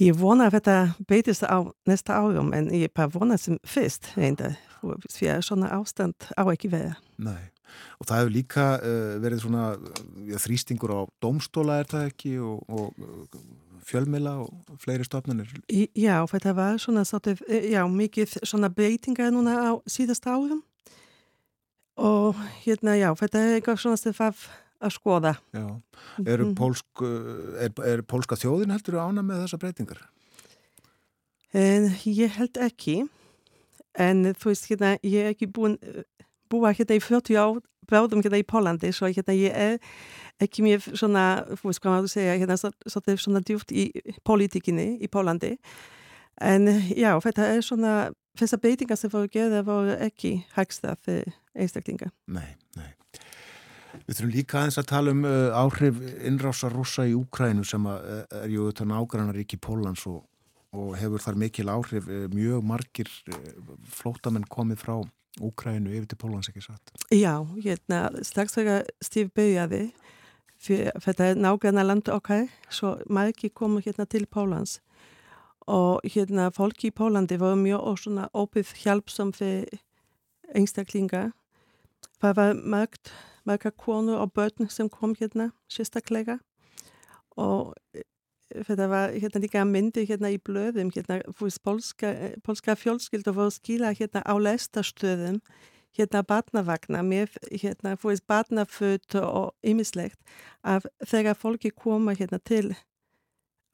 [0.00, 0.76] Ég vona að þetta
[1.08, 6.30] breytist á næsta árum en ég bara vona sem fyrst reynda því að svona ástand
[6.40, 6.94] á ekki vera.
[7.20, 7.50] Nei.
[8.00, 12.64] Og það hefur líka uh, verið svona uh, þrýstingur á domstóla er það ekki og,
[12.66, 13.36] og
[13.86, 15.50] fjölmila og fleiri stofnanir.
[15.72, 20.62] Í, já, þetta var svona svolítið, já, mikið svona breytingar núna á síðast árum
[22.00, 24.44] og hérna, já, þetta er eitthvað svona það
[24.80, 25.34] að skoða.
[25.52, 25.66] Já.
[26.24, 26.54] Eru Mhm.
[26.56, 30.00] pólsk, uh, er, er pólska þjóðin heldur ána með þessa breytingar?
[31.52, 33.08] En ég held ekki,
[33.98, 35.76] en þú veist, hérna, ég er ekki búin,
[36.48, 37.60] búa hérna í 40 ár,
[37.90, 39.78] bráðum hérna í Pólandi, svo hérna ég er
[40.40, 41.24] ekki mjög svona,
[41.60, 43.90] hvað maður segja, hérna svolítið svona djúft í
[44.26, 45.56] politíkinni í Pólandi.
[46.40, 47.94] En já, þetta er svona,
[48.40, 52.08] þessar breytingar sem voru gerða voru ekki hægsta fyrir einstaklinga.
[52.32, 52.88] Nei, nei.
[54.06, 58.06] Við þurfum líka aðeins að tala um uh, áhrif innrásar rússa í Úkrænu sem að,
[58.06, 60.22] uh, er jú þetta nágrannaríki Pólans og,
[60.74, 63.40] og hefur þar mikil áhrif uh, mjög margir uh,
[64.00, 64.94] flótamenn komið frá
[65.38, 66.90] Úkrænu yfir til Pólans ekki satt.
[67.14, 69.82] Já, hérna, strax þegar Steve byrjaði,
[70.58, 74.80] fyrir, þetta er nágranna land okkar, svo margir komu hérna til Pólans
[75.70, 79.80] og hérna fólki í Pólandi voru mjög svona opið hjálpsam fyrir
[80.56, 81.30] einstaklinga.
[82.20, 83.12] Það var margt,
[83.46, 86.40] marga konur og börn sem kom hérna sérstaklega
[87.38, 87.76] og
[88.66, 92.12] þetta var hérna líka myndi hérna í blöðum hérna fúist polska,
[92.44, 95.40] polska fjölskyldu voru skila hérna á lestastöðum
[95.98, 100.20] hérna barnavagna með hérna fúist barnaföt og ymmislegt
[100.62, 102.74] að þegar fólki koma hérna til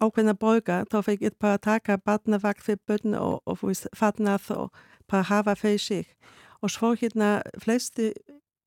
[0.00, 4.80] ákveðna borga þá fekk ég bara taka barnavagn fyrir börn og, og fúist fatnað og
[5.08, 6.06] bara hafa fyrir sig.
[6.60, 8.12] Og svo hérna flesti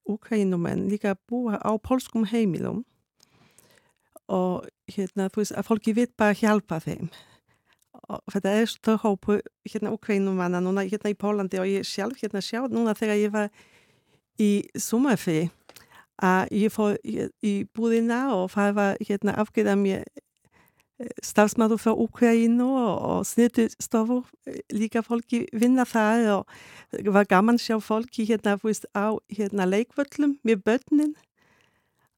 [0.09, 2.85] Ukraínumenn líka búa á polskum heimilum
[4.29, 7.09] og hérna þú veist að fólki veit bara hjálpa þeim.
[8.09, 12.41] Og þetta er stór hópu hérna Ukraínumanna núna hérna í Pólandi og ég sjálf hérna
[12.41, 13.49] sjá núna þegar ég var
[14.39, 15.49] í sumarfri
[16.19, 20.03] að ég fór í, búðina og var hérna afgjöða mér
[21.23, 24.23] starfsmaður frá Ukraínu og, snittustofu
[24.75, 30.63] líka fólki vinna þar og var gaman sjá fólki hérna, veist, á hérna, leikvöllum með
[30.65, 31.15] börnin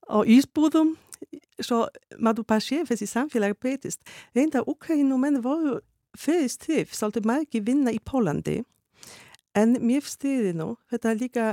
[0.09, 0.95] og ísbúðum
[1.61, 1.85] svo
[2.19, 4.01] maður sé þessi samfélag breytist
[4.35, 5.79] reynda Ukraínu menn voru
[6.17, 8.61] fyrir strif svolítið margi vinna í Pólandi
[9.57, 11.45] en mér styrði nú þetta líka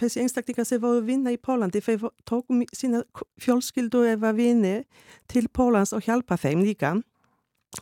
[0.00, 3.02] þessi einstaklingar sem voru vinna í Pólandi þeir tókum sína
[3.40, 4.84] fjölskyldur eða vinir
[5.28, 6.96] til Pólans og hjálpa þeim líka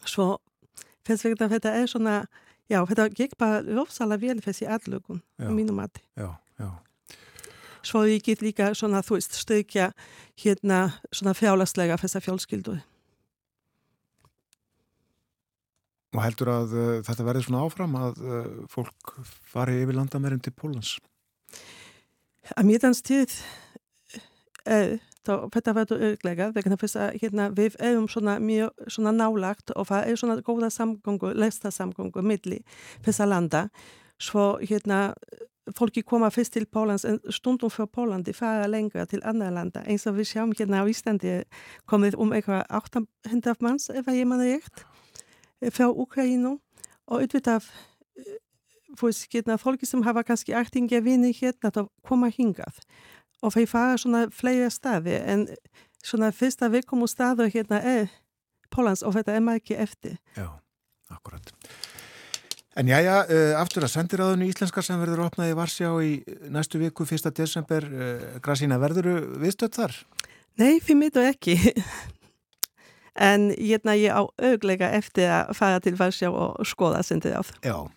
[0.05, 0.39] svo
[1.07, 2.17] þess vegna þetta er svona
[2.71, 6.71] já, þetta gekk bara rofsalega vel þessi aðlögun mínum mati Já, já
[7.87, 9.91] Svo ég get líka svona, þú veist, stökja
[10.43, 12.81] hérna svona fjálastlega þessa fjölskyldur
[16.11, 20.53] Og heldur að uh, þetta verði svona áfram að uh, fólk fari yfir landamærin til
[20.59, 20.97] Pólans?
[22.57, 23.37] Að mér þanns tíð
[24.67, 29.71] er þá þetta verður örglega vegna þess að hérna, við erum svona mjög svona nálagt
[29.77, 32.63] og það er svona góða samgöngu, lesta samgöngu milli
[33.05, 33.67] þessa landa
[34.21, 35.13] svo hérna
[35.77, 40.07] fólki koma fyrst til Pólans en stundum fyrir Pólandi fara lengra til andra landa eins
[40.07, 41.43] og við sjáum hérna á Íslandi
[41.91, 44.85] komið um eitthvað 800 manns ef ég manna rétt
[45.75, 46.59] frá Ukraínu
[47.07, 47.69] og auðvitað
[48.99, 52.81] hérna, fólki sem hafa kannski artingi vinni hérna þá koma hingað
[53.43, 55.47] og þeir fara svona fleira staði en
[56.05, 58.11] svona fyrsta viðkomu staðu hérna er
[58.71, 60.19] Pólans og þetta er ekki eftir.
[60.37, 60.47] Já,
[61.11, 61.51] akkurat.
[62.79, 66.13] En já, já, uh, aftur að sendiráðinu íslenskar sem verður opnaði Varsjá í
[66.55, 67.33] næstu viku, 1.
[67.35, 69.11] desember, uh, Grasína, verður
[69.43, 69.97] viðstödd þar?
[70.61, 71.57] Nei, fyrir mitt og ekki.
[73.31, 77.51] en hérna ég á auglega eftir að fara til Varsjá og skoða sendiráð.
[77.67, 77.91] Já,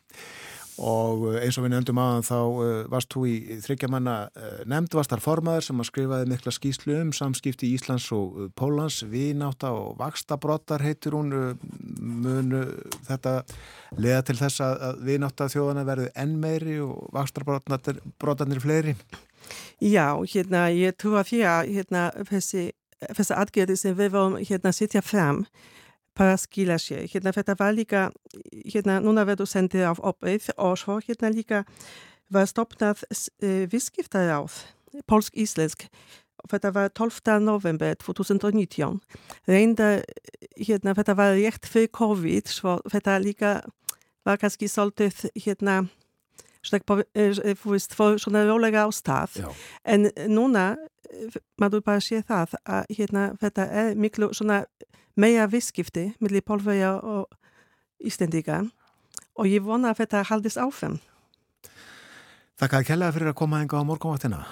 [0.81, 4.97] og eh, eins og við nefndum aðan þá uh, varst þú í þryggjamanna uh, nefnd
[4.97, 9.99] vastar formaður sem að skrifaði mikla skýslu um samskipti í Íslands og Pólans vináta og
[10.01, 11.33] vakstabrottar heitir hún
[11.99, 12.63] munu
[13.07, 13.41] þetta
[13.97, 18.95] leða til þess að vináta þjóðana verði enn meiri og vakstabrottarnir fleiri?
[19.83, 22.69] Já, hérna ég trú að því að hérna, þessi,
[23.35, 25.43] atgerði sem við vorum hérna sitja fram
[26.17, 27.07] bara skila sér.
[27.09, 28.07] Hérna þetta var líka,
[28.65, 31.63] hérna núna verður sendið af opið og svo hérna líka
[32.33, 34.59] var stopnað uh, visskiptaráð,
[35.09, 35.87] polsk-íslensk.
[36.49, 37.39] Þetta var 12.
[37.39, 38.99] november 2019.
[39.47, 40.01] Reynda,
[40.59, 43.53] hérna þetta var rétt fyrir COVID, svo þetta líka
[44.25, 44.41] var
[46.63, 49.39] svolítið hérna svona rólega á stað.
[49.43, 49.49] Já.
[49.85, 50.75] En núna,
[51.61, 54.63] maður bara sé það að hérna þetta er miklu svona
[55.15, 57.29] meira visskipti millir Pólverja og
[58.03, 58.63] Íslendíka
[59.37, 60.99] og ég vona að þetta haldist áfram.
[62.59, 64.43] Takk að kellaði fyrir að koma enga á morgunvaktina.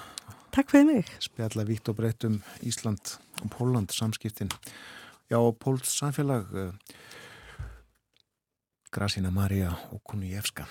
[0.51, 1.11] Takk fyrir mig.
[1.23, 4.51] Spjalla vitt og breytt um Ísland og Póland samskiptin.
[5.31, 6.73] Já, Póls samfélag uh,
[8.91, 10.65] Grasina Maria Okunijevska.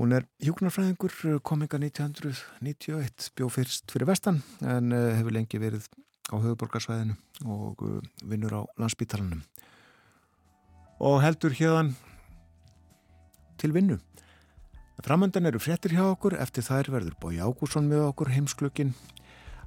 [0.00, 5.90] Hún er hjóknarfræðingur, eh, kominga 1991, bjó fyrst fyrir vestan en uh, hefur lengi verið
[6.32, 9.42] á höfuborgarsvæðinu og uh, vinnur á landsbítalanum
[11.04, 11.92] og heldur hérðan
[13.60, 14.00] til vinnu.
[15.04, 18.96] Framöndan eru fréttir hjá okkur, eftir þær verður Bói Ágússon með okkur heimsklukkin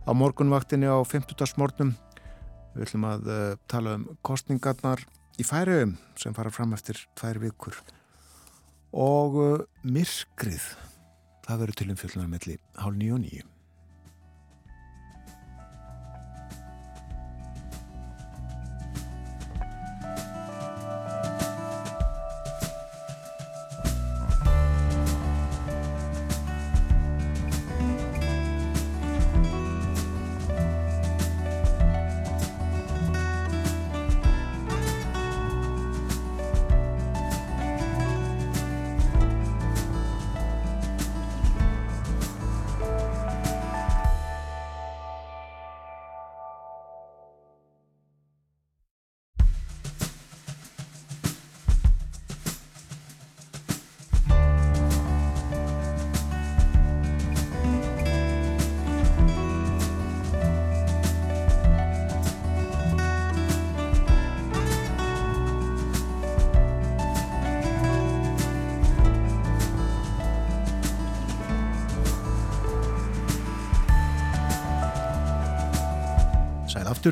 [0.09, 1.45] á morgunvaktinni á 50.
[1.61, 1.93] mornum.
[2.73, 5.05] Við ætlum að uh, tala um kostningarnar
[5.38, 7.77] í færiðum sem fara fram eftir tvær vikur
[8.94, 10.68] og uh, myrkrið,
[11.48, 13.53] það verður til um fjöldunarmelli hálf nýju og nýju.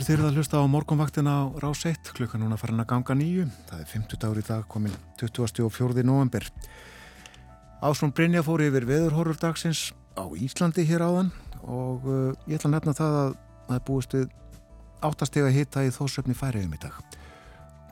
[0.01, 3.43] Aftur þeirra að hlusta á morgunvaktina á Rás 1 klukkan núna farin að ganga nýju
[3.69, 6.01] það er 50 dagur í dag komin 24.
[6.07, 6.47] november
[7.85, 11.29] Ásson Brynja fór yfir veðurhorur dagsins á Íslandi hér áðan
[11.61, 13.35] og uh, ég ætla að nefna það að
[13.67, 14.25] það er búist við
[15.05, 16.97] áttastega hitta í þósöfni færiðum í dag.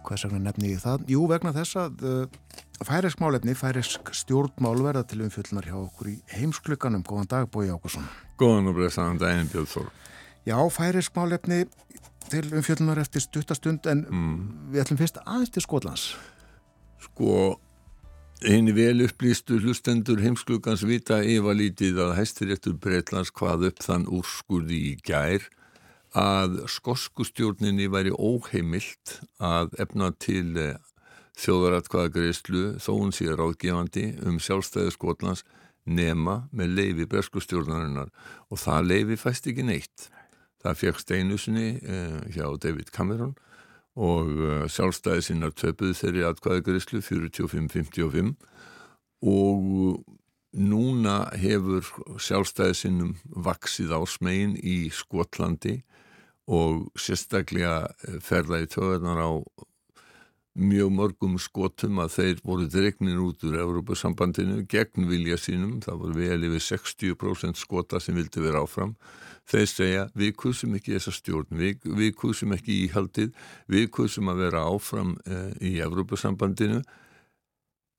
[0.07, 1.05] Hvers vegna nefni ég það?
[1.13, 2.51] Jú, vegna þess að uh,
[2.89, 8.09] færisk málefni, færisk stjórnmál verða til umfjöldunar hjá okkur í heimsklukkanum Góðan dag, Bói Ákusson
[8.41, 9.91] Góðan og blessaðan daginn, Björn Þór.
[10.47, 11.65] Já, færisk málefni
[12.29, 14.35] til umfjöldunar eftir stuttastund en mm.
[14.73, 16.05] við ætlum fyrst aðeins til Skotlands.
[16.99, 17.59] Sko
[18.45, 24.93] eini vel upplýstu hlustendur heimsklugans vita yfirlítið að hæstiréttur Breitlands hvað upp þann úrskurði í
[25.03, 25.47] gær
[26.17, 30.77] að skoskustjórninni væri óheimilt að efna til eh,
[31.39, 35.43] þjóðaratkvæðagreyslu þó hún sé ráðgefandi um sjálfstæði Skotlands
[35.89, 38.09] nema með leifi breskustjórnarinnar
[38.49, 40.09] og það leifi fæst ekki neitt
[40.59, 43.35] Það fegst einu sinni uh, hjá David Cameron
[43.99, 48.33] og uh, sjálfstæði sinnar töpuð þeirri atkvæðagrislu 45-55
[49.29, 50.03] og
[50.55, 51.85] núna hefur
[52.21, 55.79] sjálfstæði sinnum vaksið á smegin í Skotlandi
[56.49, 57.91] og sérstaklega
[58.25, 59.31] ferða í töðunar á
[60.59, 66.17] mjög mörgum skotum að þeir voru dregnir út úr Európa-sambandinu gegn vilja sínum, það voru
[66.17, 68.95] vel yfir 60% skota sem vildi vera áfram
[69.49, 73.33] þeir segja við kusum ekki þessa stjórn, við, við kusum ekki íhaldið,
[73.67, 76.83] við kusum að vera áfram eh, í Európa-sambandinu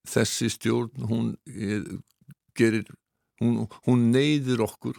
[0.08, 1.86] þessi stjórn hún eh,
[2.56, 2.86] gerir
[3.40, 4.98] hún, hún neyður okkur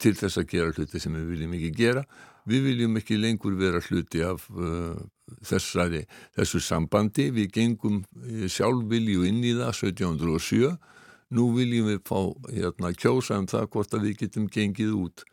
[0.00, 2.04] til þess að gera hluti sem við viljum ekki gera.
[2.48, 4.96] Við viljum ekki lengur vera hluti af uh,
[5.44, 6.04] þessari,
[6.36, 7.30] þessu sambandi.
[7.34, 10.74] Við gengum uh, sjálfvilju inn í það 1707
[11.34, 12.18] nú viljum við fá
[12.52, 15.24] hérna, kjósa um það hvort að við getum gengið út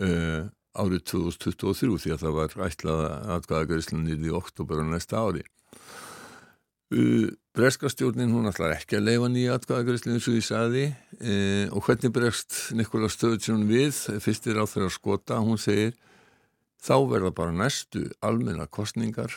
[0.00, 3.04] uh, árið 2023 því að það var ætlað
[3.36, 5.44] aðgæðagaríslanir í oktober á næsta ári.
[6.94, 10.88] Uh, Breskastjórnin hún ætlar ekki að leifa nýja atkvæðagreyslu eins og ég saði
[11.22, 11.34] e,
[11.70, 13.94] og hvernig bregst Nikola Stöðsson við?
[14.24, 15.92] Fyrstir á þeirra skota, hún segir
[16.82, 19.30] þá verða bara næstu almenna kostningar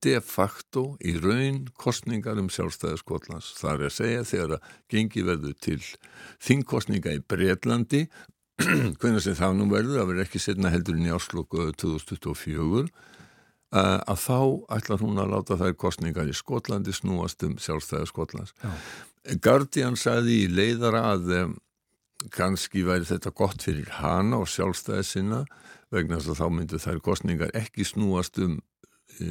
[0.00, 3.52] de facto í raun kostningar um sjálfstæði Skotlands.
[3.60, 5.80] Það er að segja þegar að gengi verður til
[6.48, 8.06] þingkostninga í Breitlandi
[9.00, 12.88] hvernig sem það nú verður, það verður ekki setna heldur inn í áslokku 2024
[13.70, 14.38] Uh, að þá
[14.74, 18.50] ætlar hún að láta þær kostningar í Skotlandi snúast um sjálfstæða Skotlands.
[18.58, 18.72] Já.
[19.44, 21.52] Guardian sagði í leiðara að um,
[22.34, 25.44] kannski væri þetta gott fyrir hana og sjálfstæði sinna
[25.94, 28.58] vegna þess að þá myndu þær kostningar ekki snúast um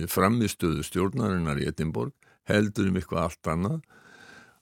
[0.08, 2.16] framistöðu stjórnarinnar í Edinborg
[2.48, 3.80] heldur um eitthvað allt annað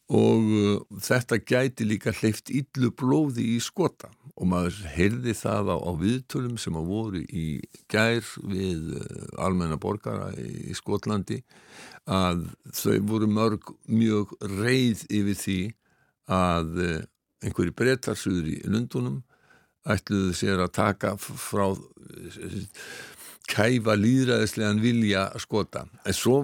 [0.07, 4.09] og uh, þetta gæti líka hleyft yllu blóði í skota.
[4.37, 7.47] Og maður heyrði það á, á viðtölum sem að voru í
[7.91, 11.41] gær við uh, almenna borgara í, Skotlandi
[12.07, 15.59] að þau voru mörg mjög reið yfir því
[16.31, 17.01] að uh,
[17.43, 19.21] einhverju breytarsúður í Lundunum
[19.87, 21.67] ætluðu sér að taka frá
[23.47, 25.85] kæfa líðræðislegan vilja skota.
[26.03, 26.41] En svo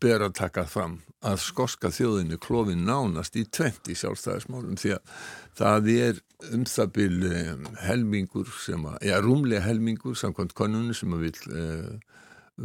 [0.00, 5.14] ber að taka fram að skoska þjóðinu klófin nánast í 20 sjálfstæðismálum því að
[5.58, 6.20] það er
[6.52, 7.44] um það byrju
[7.84, 12.18] helmingur sem að, já rúmlega helmingur samkvæmt konunni sem að vil uh,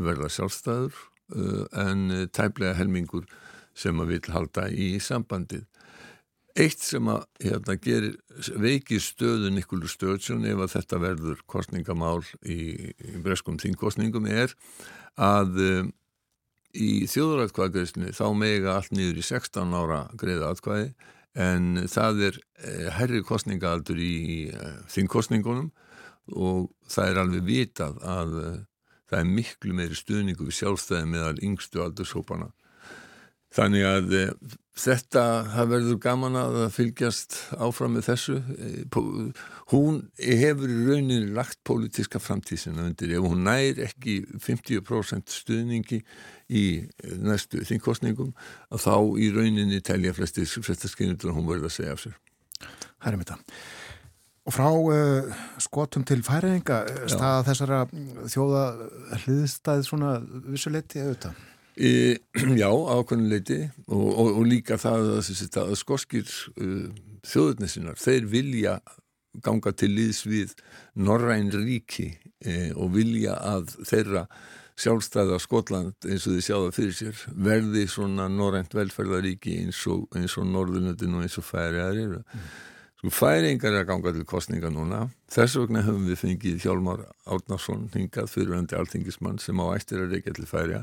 [0.09, 0.95] verða sjálfstæður
[1.35, 3.27] uh, en tæplega helmingur
[3.77, 5.67] sem að vil halda í sambandið.
[6.59, 8.15] Eitt sem að hérna, gerir
[8.59, 14.55] veiki stöðu Nikolur Stöðsson ef að þetta verður kostningamál í, í breskum þingkostningum er
[15.19, 15.93] að um,
[16.77, 20.89] í þjóðrætkvæðgreyslu þá mega allt niður í 16 ára greiða atkvæði
[21.39, 25.69] en það er eh, herri kostningaaldur í eh, þingkostningunum
[26.37, 28.57] og það er alveg vitað að eh,
[29.09, 32.51] það er miklu meiri stuðningu við sjálfstæði meðal yngstu aldurshópana
[33.55, 34.23] Þannig að e,
[34.77, 35.23] þetta,
[35.55, 38.37] það verður gaman að fylgjast áfram með þessu.
[38.53, 38.69] E,
[39.73, 43.15] hún hefur í rauninni lagt pólitíska framtísina undir.
[43.17, 46.03] Ef hún nær ekki 50% stuðningi
[46.49, 46.63] í
[47.25, 48.31] næstu þingkostningum,
[48.69, 52.17] að þá í rauninni telja flesti skynundur að hún verður að segja af sér.
[52.99, 53.61] Það er mitt að.
[54.49, 56.81] Og frá uh, skotum til færinga,
[57.11, 57.83] staða þessara
[58.33, 58.63] þjóða
[59.23, 60.15] hliðstæð svona
[60.49, 61.47] vissuleiti auðvitað?
[61.79, 61.91] E,
[62.59, 65.29] já, ákveðnuleiti og, og, og líka það að,
[65.63, 66.27] að skoskir
[66.59, 66.89] uh,
[67.23, 68.79] þjóðurnesinnar, þeir vilja
[69.45, 70.55] ganga til líðs við
[70.99, 72.09] Norræn ríki
[72.43, 74.25] e, og vilja að þeirra
[74.79, 80.47] sjálfstæða Skotland eins og þið sjáða fyrir sér verði svona Norrænt velferðaríki eins og, og
[80.47, 82.21] Norðunöndin og eins og færiðar eru.
[82.23, 82.49] Mm.
[82.99, 85.05] Sko færingar er að ganga til kostninga núna.
[85.31, 90.33] Þess vegna höfum við fengið Hjálmar Árnarsson hingað fyriröndi alþingismann sem á ættir að reykja
[90.35, 90.81] til færiða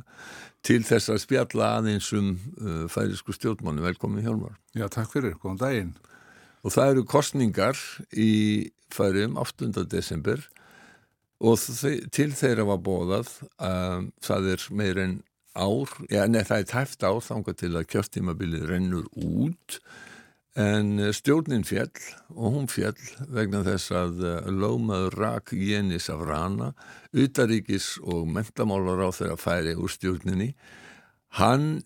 [0.65, 3.85] til þess að spjalla aðeins um uh, færisku stjórnmánu.
[3.85, 4.57] Velkomin Hjálmar.
[4.73, 5.37] Já, takk fyrir.
[5.43, 5.93] Góðan daginn.
[6.65, 7.85] Og það eru kostningar
[8.17, 8.33] í
[8.97, 9.85] færiðum 8.
[9.85, 10.41] desember
[11.45, 11.61] og
[12.17, 13.29] til þeirra var bóðað
[13.61, 15.17] að um, það er meir en
[15.53, 20.15] ár, já, neð það er tæft ár þángar til að kjörtímabilið rennur út og
[20.57, 21.93] En eh, stjórnin fjell
[22.33, 22.97] og hún fjell
[23.29, 26.71] vegna þess að eh, lögmaður rak Jénis af rana,
[27.13, 30.55] utaríkis og mentamálar á þeirra færi úr stjórninni.
[31.37, 31.83] Hann,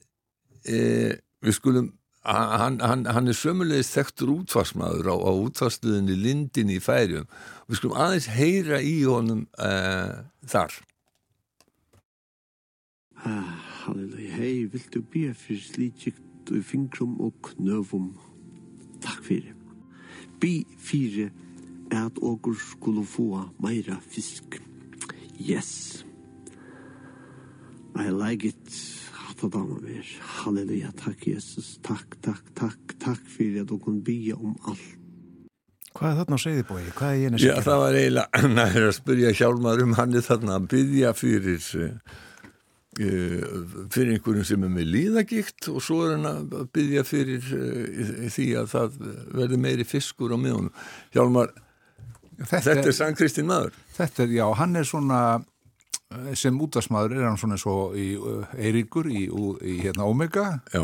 [0.63, 1.19] e,
[1.51, 1.91] skulum,
[2.23, 7.27] hann, hann, hann er sömulegist þekktur útfarsmaður á, á útfarstuðinni Lindin í færium.
[7.67, 9.75] Við skulum aðeins heyra í honum e,
[10.47, 10.79] þar.
[13.27, 18.13] Ah, halleluja, hei, viltu býja fyrir slítsíkt og fingrum og knöfum
[19.01, 19.55] Takk fyrir.
[20.41, 21.31] Bi fyrir
[21.91, 24.61] at okur skulle få meira fisk.
[25.41, 26.05] Yes.
[27.97, 28.71] I like it.
[29.13, 30.07] Hatta dama mer.
[30.21, 30.93] Halleluja.
[30.97, 31.79] Takk, Jesus.
[31.83, 34.97] Takk, takk, takk, takk fyrir at okur bia om alt.
[35.91, 36.65] Hva er þarna nå skjedde?
[36.71, 37.55] Hva er det nå skjedde?
[37.57, 38.27] Ja, það var eila.
[38.59, 40.59] Nei, jeg spør jeg Hjalmar om han er tatt nå.
[40.71, 41.59] Bidja fyrir
[42.99, 48.49] fyrir einhverjum sem er með líðagikt og svo er hann að byggja fyrir uh, því
[48.59, 48.99] að það
[49.39, 50.73] verði meiri fiskur á miðunum.
[51.15, 51.55] Hjálmar,
[52.41, 53.79] þetta, þetta er Sann Kristinn maður.
[53.95, 55.23] Þetta er, já, hann er svona
[56.35, 58.13] sem útvarsmaður er hann svona svo í
[58.59, 60.47] Eiríkur í, í hérna Omega.
[60.75, 60.83] Já.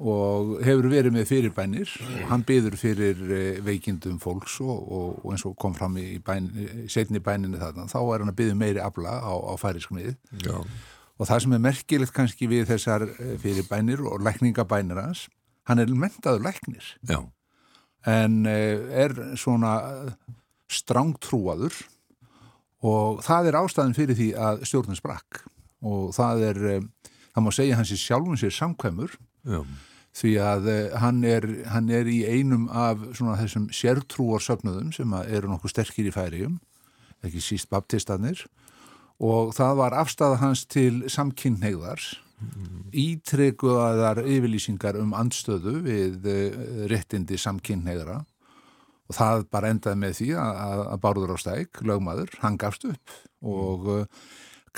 [0.00, 1.90] Og hefur verið með fyrirbænir.
[2.30, 6.48] Hann byður fyrir eh, veikindum fólks og, og, og eins og kom fram í bæn,
[6.90, 7.84] setni bæninu þarna.
[7.92, 10.14] Þá er hann að byðu meiri afla á, á færiskmið
[11.20, 15.26] og það sem er merkilegt kannski við þessar eh, fyrirbænir og lækningabænir hans
[15.68, 16.96] hann er mentaður læknir.
[17.06, 17.20] Já.
[18.06, 19.74] en eh, er svona
[20.72, 21.74] strángtrúaður
[22.80, 25.42] og það er ástæðin fyrir því að stjórnum sprakk.
[25.84, 26.58] Og það er
[27.34, 29.14] það má segja hans í sjálfum sér samkvæmur.
[29.44, 29.60] Já.
[30.16, 35.52] Því að eh, hann er, hann er í einum af svona þessum sértrúarsöfnuðum sem eru
[35.52, 36.58] nokkuð sterkir í færium,
[37.22, 38.42] ekki síst baptistanir
[39.20, 42.82] og það var afstæða hans til samkynneigðars, mm.
[43.02, 46.60] ítrekuðaðar yfirlýsingar um andstöðu við eh,
[46.90, 48.22] réttindi samkynneigðara
[49.10, 53.16] og það bara endaði með því að, að Bárður á stæk, lögmaður, hann gafst upp.
[53.42, 54.20] Og mm.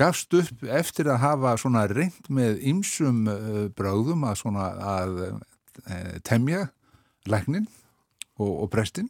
[0.01, 5.23] gafst upp eftir að hafa svona reynd með ymsum uh, bröðum að svona að
[6.27, 6.67] temja
[7.31, 7.65] læknin
[8.37, 9.07] og, og prestin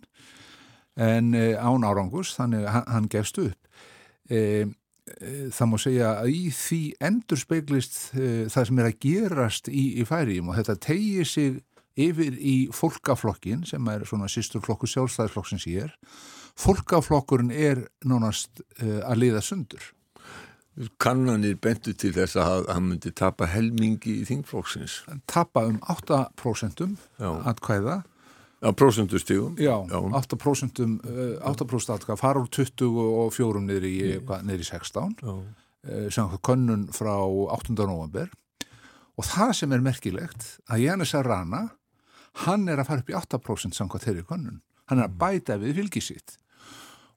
[0.95, 3.59] en án árangus þannig hann, gefst upp
[5.53, 10.07] það má segja að í því endur speiklist það sem er að gerast í, í
[10.07, 11.59] færiðum og þetta tegir sig
[11.99, 15.97] yfir í fólkaflokkin sem er svona sýsturflokku sjálfstæðisflokk sem sér
[16.61, 19.83] fólkaflokkurinn er nánast að liða sundur.
[21.03, 25.03] Kannanir bentu til þess að hann myndi tapa helmingi í þingflokksins.
[25.29, 26.87] Tapa um 8%
[27.21, 27.99] atkvæða
[28.63, 29.99] Já, prosentustígum Já, Já.
[30.23, 30.85] 8%
[31.43, 33.97] 8% atkvæða fara úr 24 niður í,
[34.47, 35.35] niður í 16 Já.
[36.15, 37.75] sem könnun frá 8.
[37.81, 38.31] november
[39.19, 41.65] og það sem er merkilegt að Jannis Arana
[42.47, 45.83] hann er að fara upp í 8% samkvæmt þeirri könnun hann er að bæta við
[45.83, 46.39] fylgisitt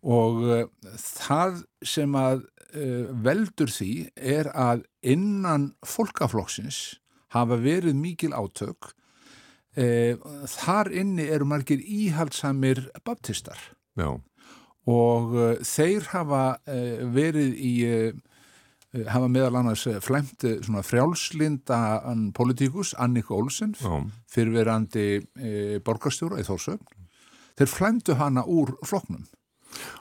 [0.06, 0.66] og uh,
[0.98, 2.44] það sem að
[2.76, 7.00] uh, veldur því er að innan fólkaflokksins
[7.36, 8.94] hafa verið mikil átök
[9.76, 13.60] þar inni eru margir íhaldsamir baptistar.
[13.96, 14.20] Já.
[14.86, 15.32] og
[15.66, 16.42] þeir hafa
[17.16, 17.74] verið í
[19.10, 21.80] hafa meðal annars flæmt svona frjálslinda
[22.36, 23.74] politíkus Annika Olsen
[24.32, 25.08] fyrirverandi
[25.84, 26.86] borgarstjóra í Þórsögn
[27.58, 29.26] þeir flæmdu hana úr floknum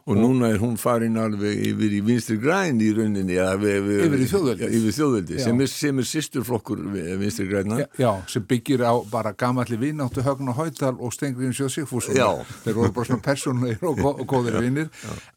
[0.05, 4.29] og núna er hún farin alveg yfir í vinstri græn í rauninni við, yfir í
[4.29, 6.83] þjóðveldi, ja, þjóðveldi sem, er, er sýsturflokkur
[7.21, 11.55] vinstri græna já, já, sem byggir á bara gamalli vináttu högn og hættal og Stengriðin
[11.57, 12.19] Sjóð Sigfússon.
[12.65, 14.91] Þeir voru bara svona personleir og, og góðir vinnir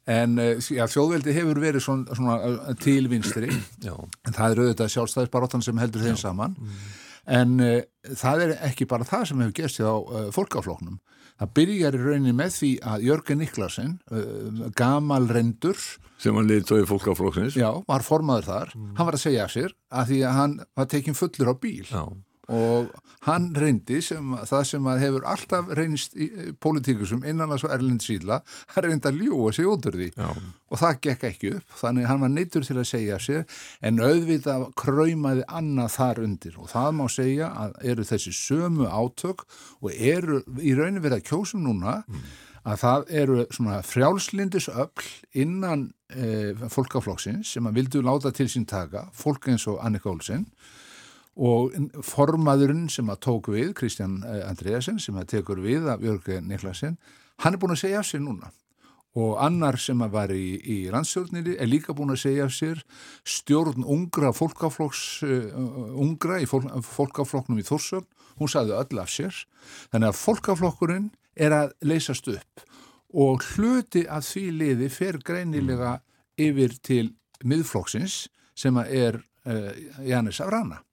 [0.08, 3.52] en eh, já, þjóðveldi hefur verið svona, svona eh, til vinstri.
[3.88, 6.56] En það er auðvitað sjálfstæðisbaróttan sem heldur þeim saman.
[6.60, 6.88] Mm.
[7.28, 7.82] En uh,
[8.16, 11.00] það er ekki bara það sem hefur gestið á uh, fólkafloknum
[11.38, 15.78] Það byrjar í rauninni með því að Jörgen Niklasen, uh, gamal rendur
[16.18, 18.88] sem hann liði tóið fólkaflokksins Já, var formaður þar, mm.
[18.98, 22.02] hann var að segja sér að því að hann var tekinn fullur á bíl Já.
[22.48, 22.94] Og
[23.28, 26.28] hann reyndi sem, það sem að hefur alltaf reynist í
[26.64, 28.40] politíkusum innan að svo Erlind Síla,
[28.72, 30.30] hann reyndi að ljúa sig út úr því Já.
[30.72, 33.44] og það gekk ekki upp þannig hann var neittur til að segja sér
[33.84, 39.44] en auðvitað kröymaði annað þar undir og það má segja að eru þessi sömu átök
[39.82, 42.26] og eru í raunin verið að kjósum núna mm.
[42.64, 48.68] að það eru svona frjálslindis öll innan e, fólkaflokksins sem að vildu láta til sín
[48.70, 50.48] taka, fólk eins og Annika Olsen
[51.38, 51.74] og
[52.06, 56.98] formaðurinn sem að tók við, Kristján eh, Andreasen sem að tekur við af Jörgur Niklasen,
[57.44, 58.50] hann er búin að segja af sér núna.
[59.18, 62.84] Og annar sem að var í, í landstjórnir er líka búin að segja af sér.
[63.26, 65.48] Stjórn ungra fólkaflokks uh,
[65.98, 68.06] ungra í fólk, fólkaflokknum í Þórsögn,
[68.38, 69.40] hún sagði öll af sér.
[69.94, 72.66] Þannig að fólkaflokkurinn er að leysast upp.
[73.18, 75.96] Og hluti að því liði fer greinilega
[76.38, 77.06] yfir til
[77.42, 78.28] miðflokksins
[78.58, 79.72] sem að er uh,
[80.06, 80.84] Jannis Avrana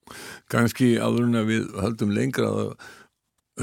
[0.52, 2.74] Ganski áðurinn að við höldum lengra að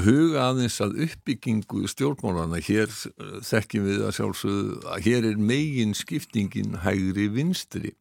[0.00, 5.94] huga aðeins að uppbyggingu stjórnmálana hér uh, þekkjum við að sjálfsögðu að hér er megin
[5.96, 7.92] skiptingin hægri vinstri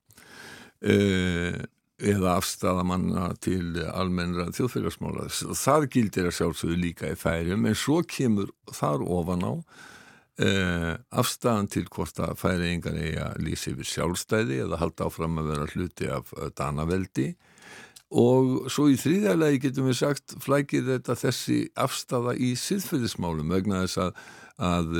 [0.87, 1.59] uh,
[2.01, 5.27] eða afstæðamanna til almennra þjóðfélagsmála.
[5.29, 11.69] Það gildir að sjálfsögðu líka í færum en svo kemur þar ofan á uh, afstæðan
[11.75, 16.31] til hvort að færingar eiga lýsi yfir sjálfstæði eða halda áfram að vera hluti af
[16.55, 17.33] danaveldi
[18.11, 24.01] og svo í þrýðalagi getum við sagt flækir þetta þessi afstafa í siðferðismálum vegna þess
[24.03, 24.23] að,
[24.59, 24.95] að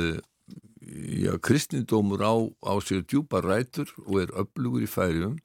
[1.20, 2.34] já, kristnindómur á,
[2.64, 5.36] á sér djúpa rætur og er öflugur í færium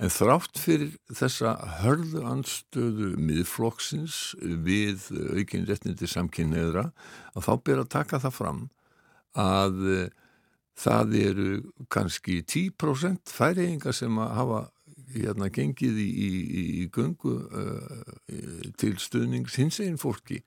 [0.00, 6.88] en þrátt fyrir þessa hörðu anstöðu miðflokksins við aukinn réttindi samkynneðra
[7.34, 8.62] að þá ber að taka það fram
[9.36, 10.06] að uh,
[10.80, 11.48] það eru
[11.92, 14.60] kannski 10% færiðingar sem að hafa
[15.14, 16.30] hérna gengið í, í,
[16.82, 18.14] í göngu uh,
[18.80, 20.42] til stuðnings hins einn fólki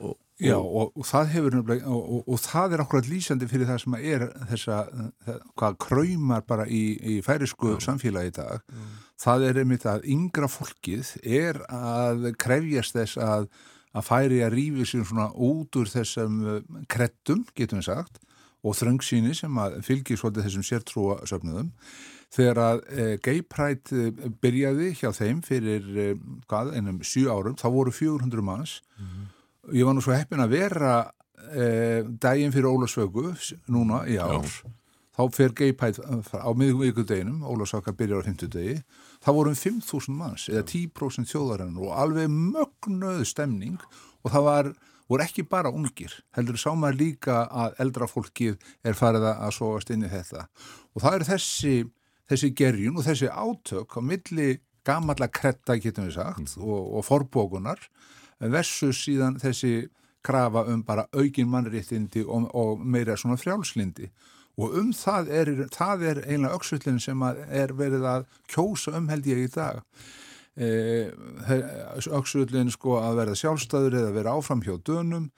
[0.00, 3.80] og Já, og, og það hefur og, og, og það er akkurat lýsandi fyrir það
[3.82, 4.78] sem er þessa,
[5.26, 7.80] það, hvað kræmar bara í, í færisku Já.
[7.90, 8.62] samfélagi í dag.
[8.64, 8.86] Já.
[9.20, 13.50] Það er einmitt að yngra fólkið er að krefjast þess að,
[13.92, 16.40] að færi að rífi sér svona út úr þessum
[16.88, 18.22] krettum, getum við sagt,
[18.64, 21.68] og þröngsýni sem að fylgir svolítið þessum sértrúa söfnuðum.
[22.30, 26.08] Þegar að e, Gay Pride e, byrjaði hjá þeim fyrir e,
[26.46, 28.78] hvað, einum sjú árum, þá voru 400 manns.
[28.96, 29.28] Mm -hmm
[29.72, 30.92] ég var nú svo heppin að vera
[31.52, 33.32] eh, daginn fyrir Ólasvögu
[33.72, 34.44] núna í ár.
[34.44, 34.76] Já.
[35.20, 38.76] þá fer geipæð á miðvíkudeginum Ólasvöka byrjar á 50 degi
[39.20, 43.80] þá vorum 5.000 manns eða 10% þjóðarinn og alveg mögnuð stemning.
[44.24, 44.72] Og það var
[45.10, 49.90] voru ekki bara ungir, heldur sá maður líka að eldra fólkið er farið að sóast
[49.90, 50.44] inn í þetta.
[50.94, 51.72] Og það er þessi,
[52.30, 54.50] þessi gerjun og þessi átök á milli
[54.86, 56.64] gamalla kretta getum við sagt mm.
[56.64, 57.82] og, og forbókunar
[58.40, 59.90] versus síðan þessi
[60.24, 64.10] krafa um bara aukin mannréttindi og, og meira svona frjálslindi
[64.60, 69.28] og um það er, það er einlega auksvöldin sem er verið að kjósa um held
[69.30, 69.80] ég í dag.
[70.60, 70.68] E,
[72.10, 75.30] auksvöldin sko að verða sjálfstæður eða vera áfram hjá dönum.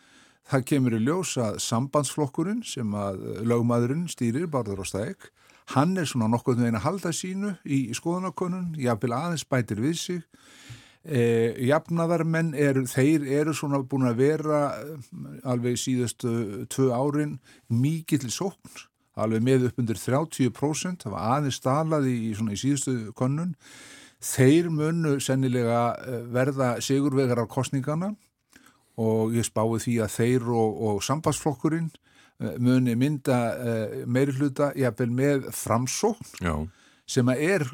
[0.51, 5.31] Það kemur í ljós að sambandsflokkurinn sem að lögmaðurinn stýrir Barður og Stæk
[5.75, 9.99] hann er svona nokkuð með eina halda sínu í, í skoðanakonun, jáfnvel aðeins bætir við
[10.01, 10.23] sig.
[11.03, 11.23] E,
[11.67, 15.09] jafnaðarmenn eru, þeir eru svona búin að vera eh,
[15.51, 18.85] alveg síðustu tvö árin mikið til sókn,
[19.19, 23.57] alveg með upp undir 30%, það var aðeins stalaði í, í síðustu konnun
[24.23, 28.13] þeir munu sennilega eh, verða sigurvegar af kostningana
[29.01, 31.91] og ég spái því að þeir og, og sambandsflokkurinn
[32.63, 33.39] muni mynda
[34.07, 36.55] meiri hluta jafnvel með framsókn Já.
[37.07, 37.67] sem er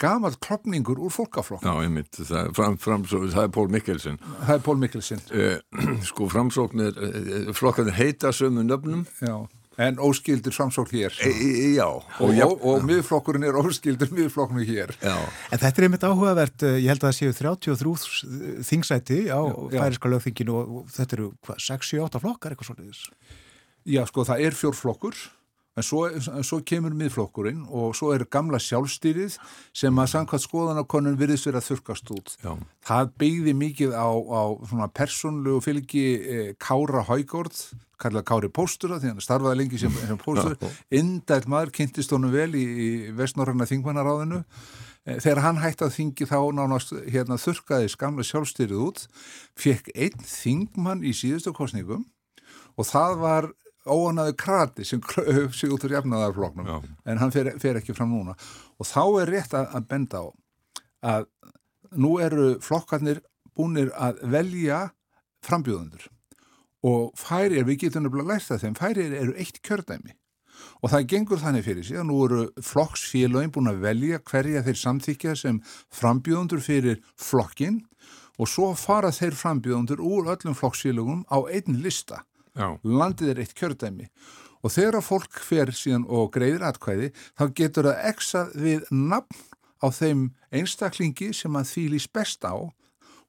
[0.00, 4.20] gamalt klopningur úr fólkaflokk Já, einmitt, það fram, fram, það er Pól Mikkelsen.
[4.44, 5.24] Það er Pól Mikkelsen.
[5.32, 5.56] Eh,
[6.10, 9.04] Sko, framsóknir eh, flokkarnir heita sömu nöfnum.
[9.24, 9.36] Já,
[9.80, 11.16] en óskildir framsókn hér.
[11.24, 11.32] E,
[11.78, 11.86] Já.
[11.88, 14.92] Og, og, og, og miðflokkurinn er óskildir miðflokknu hér.
[15.00, 15.16] Já.
[15.48, 19.40] En þetta er einmitt áhugavert ég held að það séu 33 þingsæti á
[19.72, 23.40] færiska lögþinginu og þetta eru 6-7-8 flokkar eitthvað svolítið
[23.88, 25.16] Já, sko, það er fjórflokkur
[25.76, 26.02] en svo,
[26.44, 29.38] svo kemur miðflokkurinn og svo er gamla sjálfstýrið
[29.76, 32.34] sem að samkvæmt skoðanakonun virðist verið að þurkast út.
[32.42, 32.52] Já.
[32.88, 34.42] Það beigði mikið á, á
[34.92, 37.56] persónlegu fylgi e, Kára Haugård,
[38.02, 40.58] kallað Kári Póstura því hann starfaði lengi sem, sem póstur,
[40.92, 44.42] indælt maður, kynntist honum vel í, í vestnorrana þingmannaráðinu.
[45.06, 49.06] E, þegar hann hætti að þingi þá nánast hérna, þurkaðis gamla sjálfstýrið út,
[49.56, 52.04] fekk einn þingmann í síðustu kostningum
[52.76, 53.52] og það var
[53.86, 55.02] óanaðu krati sem
[55.58, 56.78] sig út úr jafnaðarfloknum Já.
[57.06, 58.36] en hann fer, fer ekki fram núna.
[58.78, 60.26] Og þá er rétt að, að benda á
[61.12, 61.28] að
[61.98, 63.22] nú eru flokkarnir
[63.56, 64.80] búinir að velja
[65.44, 66.08] frambjóðundur
[66.82, 70.16] og færir, við getum nefnilega lært það þeim, færir eru eitt kjördæmi.
[70.82, 74.78] Og það gengur þannig fyrir sig að nú eru flokksfélagin búin að velja hverja þeir
[74.80, 75.60] samþykja sem
[75.94, 77.80] frambjóðundur fyrir flokkin
[78.38, 82.22] og svo fara þeir frambjóðundur úr öllum flokksfélagum á einn lista
[82.52, 82.78] Já.
[82.84, 84.08] landið er eitt kjördæmi.
[84.62, 89.40] Og þegar fólk fer síðan og greiðir atkvæði þá getur það eksa við nafn
[89.82, 92.54] á þeim einstaklingi sem að þýlis best á.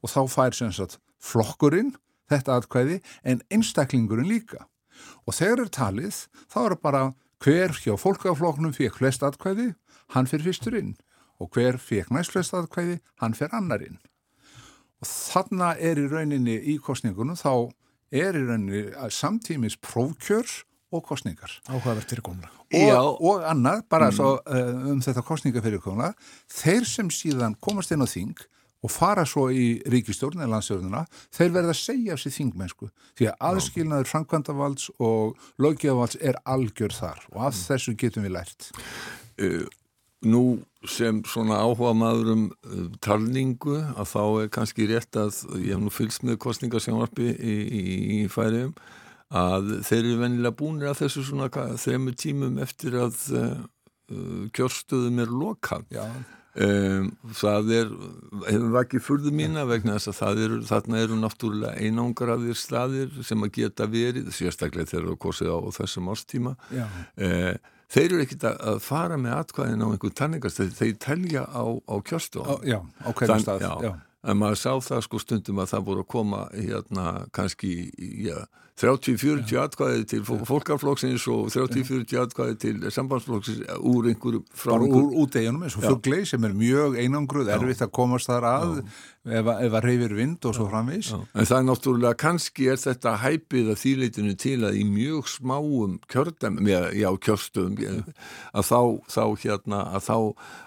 [0.03, 1.95] Og þá fær sem sagt flokkurinn
[2.29, 4.67] þetta atkvæði en einstaklingurinn líka.
[5.25, 6.19] Og þegar er talið
[6.51, 7.03] þá er bara
[7.43, 9.73] hver hjá fólkafloknum fekk flest atkvæði,
[10.15, 10.93] hann fyrir fyrstur inn.
[11.41, 13.97] Og hver fekk næst flest atkvæði, hann fyrir annar inn.
[15.03, 17.73] Og þarna er í rauninni í kostningunum þá
[18.13, 20.61] er í rauninni samtímis prófkjörs
[20.93, 21.51] og kostningar.
[21.69, 22.49] Áhugavert fyrir komla.
[22.73, 24.17] Og, og annað, bara mm.
[24.17, 26.11] svo uh, um þetta kostninga fyrir komla,
[26.51, 28.37] þeir sem síðan komast inn á þing
[28.83, 33.29] og fara svo í ríkistjórn eða landsjórnuna, þeir verða að segja af sér þingmennsku því
[33.31, 37.61] að aðskilnaður framkvæmdavalds og löggeðavalds er algjör þar og af mm.
[37.69, 38.69] þessu getum við lært.
[39.39, 39.63] Uh,
[40.23, 40.43] Nú
[40.87, 45.83] sem svona áhuga maður um uh, talningu að þá er kannski rétt að ég hef
[45.83, 47.83] nú fylgst með kostningarsjónvarpi í, í,
[48.17, 48.75] í færiðum
[49.33, 53.53] að þeir eru venilega búinir að þessu svona þremu tímum eftir að uh,
[54.53, 55.85] kjörstöðum er lokað.
[56.53, 57.93] Um, það er,
[58.45, 63.41] hefur vakið furðu mína vegna þess að það eru, þarna eru náttúrulega einangraðir staðir sem
[63.41, 66.85] að geta verið, sérstaklega þegar það kosið á þessum ástíma Já.
[67.17, 67.55] uh,
[67.93, 71.95] þeir eru ekkit að- að fara með atkvæðin á einhvern tanningast, þeir, telja á, á
[72.01, 73.61] kjörstu Á, já, á hverjum stað.
[73.61, 73.73] já.
[73.87, 73.93] Já.
[74.23, 77.05] en maður sá það sko stundum að það voru að koma hérna
[77.35, 77.91] kannski
[78.23, 78.37] já,
[78.81, 85.63] 30-40 atkvæði til fó- fólkaflokksins og 30-40 atkvæði til sambandsflokksins úr einhverju frá úr úteginum
[85.67, 85.91] eins og Já.
[85.93, 90.15] fuglei sem er mjög einangruð, erfitt að komast þar að ef, að- ef að reyfir
[90.17, 91.11] vind og svo framvís.
[91.13, 95.29] Já, En það er náttúrulega, kannski er þetta hæpið að þýleitinu til að í mjög
[95.31, 98.01] smáum kjördæm, já, já kjörstöðum, eh,
[98.57, 100.17] að þá, þá hérna, að þá,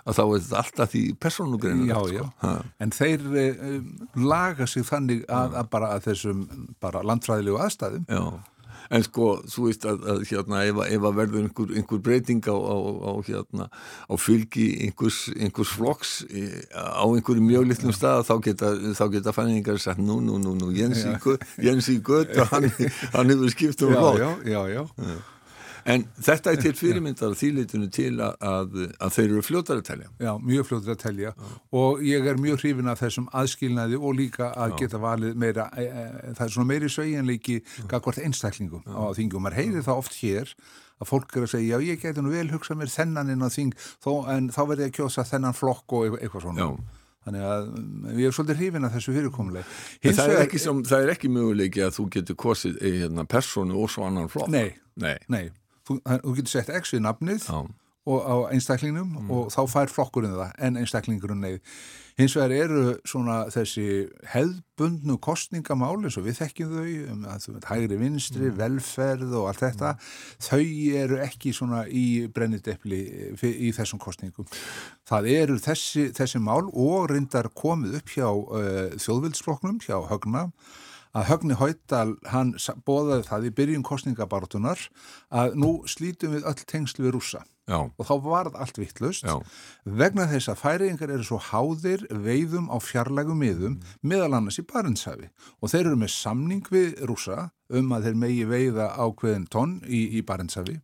[0.06, 1.86] að þá er þetta alltaf því persónugreinu.
[1.90, 2.62] Já, já.
[2.80, 3.80] En þeir eh,
[4.16, 6.46] laga sig þannig að, að bara að þessum
[6.80, 7.58] bara landfræðilegu
[7.96, 8.12] aðstæðum.
[8.12, 8.56] Já,
[8.96, 12.54] en sko, þú veist að, að hérna, ef, ef að verður einhver, einhver breyting á,
[12.54, 13.68] á, á, hérna,
[14.06, 18.74] á fylgi einhvers, einhers flokks eh, á einhverju mjög litlum stað þá geta,
[19.14, 22.70] geta fæningar sagt nú, nú, nú, nú, Jens í, gött og hann,
[23.14, 24.22] hann hefur skipt um flokk.
[24.22, 25.16] já, já, já.
[25.86, 29.84] En þetta er til fyrirmyndar að þýleitinu til að, að, að þeir eru fljótar að
[29.90, 30.08] telja.
[30.22, 31.34] Já, mjög fljótur að telja
[31.82, 35.86] og ég er mjög hrifin af þessum aðskilnaði og líka að geta valið meira, e,
[35.86, 37.60] e, það er svona meiri sveigjanleiki
[37.92, 39.46] gagvart einstaklingum á þingum.
[39.46, 40.54] Maður heyrir það oft hér
[40.96, 43.50] að fólk er að segja, já ég geti nú vel hugsað mér þennan inn á
[43.52, 46.64] þing, þó, en þá verði ég að kjósa þennan flokk og eitthvað, svona.
[46.64, 47.02] Já.
[47.26, 49.70] Þannig að mm, ég er svolítið hrifin af þessu fyrirkomuleg.
[50.06, 50.60] Það er, ekki
[51.00, 54.52] er ekki möguleiki að þú getur kosið eh, hérna, personu og svo annan flokk.
[54.54, 54.68] Nei,
[55.02, 55.16] Nei.
[55.32, 55.48] nei.
[55.86, 57.60] Þú, þú getur sett x við nafnið Já.
[58.06, 61.54] og á einstaklingnum og þá fær flokkurinn það en einstaklingurinn nei.
[62.16, 67.68] Hins vegar eru svona þessi hefðbundnu kostningamál eins og við þekkjum þau um að veit
[67.68, 69.90] hægri vinstri, velferð og allt þetta,
[70.46, 70.62] þau
[71.02, 73.02] eru ekki svona í brennidepli
[73.36, 74.48] í þessum kostningum.
[75.06, 80.48] Það eru þessi, þessi mál og reyndar komið upp hjá uh, þjóðvildsflokknum, hjá Högna
[81.16, 84.88] að Högni Hóital, hann bóðaði það í byrjun kostningabartunar
[85.32, 87.46] að nú slítum við öll tengsl við rússa.
[87.66, 87.80] Já.
[87.82, 89.24] og þá varð allt vittlust
[89.82, 95.32] vegna þess að færiðingar eru svo háðir veiðum á fjarlægum miðum meðal annars í Barentshafi.
[95.58, 100.04] Og þeir eru með samning við rússa um að þeir megi veiða ákveðin tonn í,
[100.14, 100.78] í Barentshafi.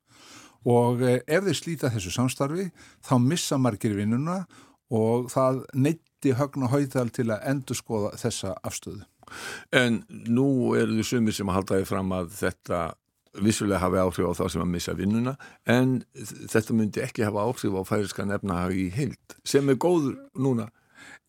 [0.66, 2.66] Og eh, ef þeir slíta þessu samstarfi
[3.06, 4.42] þá missa margir vinnuna
[4.90, 9.06] og það neytti Högna Hóital til að endurskoða þessa afstöðu.
[9.74, 12.82] En nú eru þau sumir sem haldaði fram að þetta
[13.40, 15.32] vissulega hafi áhrif á þá sem að missa vinnuna
[15.64, 16.02] en
[16.52, 20.68] þetta myndi ekki hafa áhrif á færiskan efnahag í heild sem er góður núna.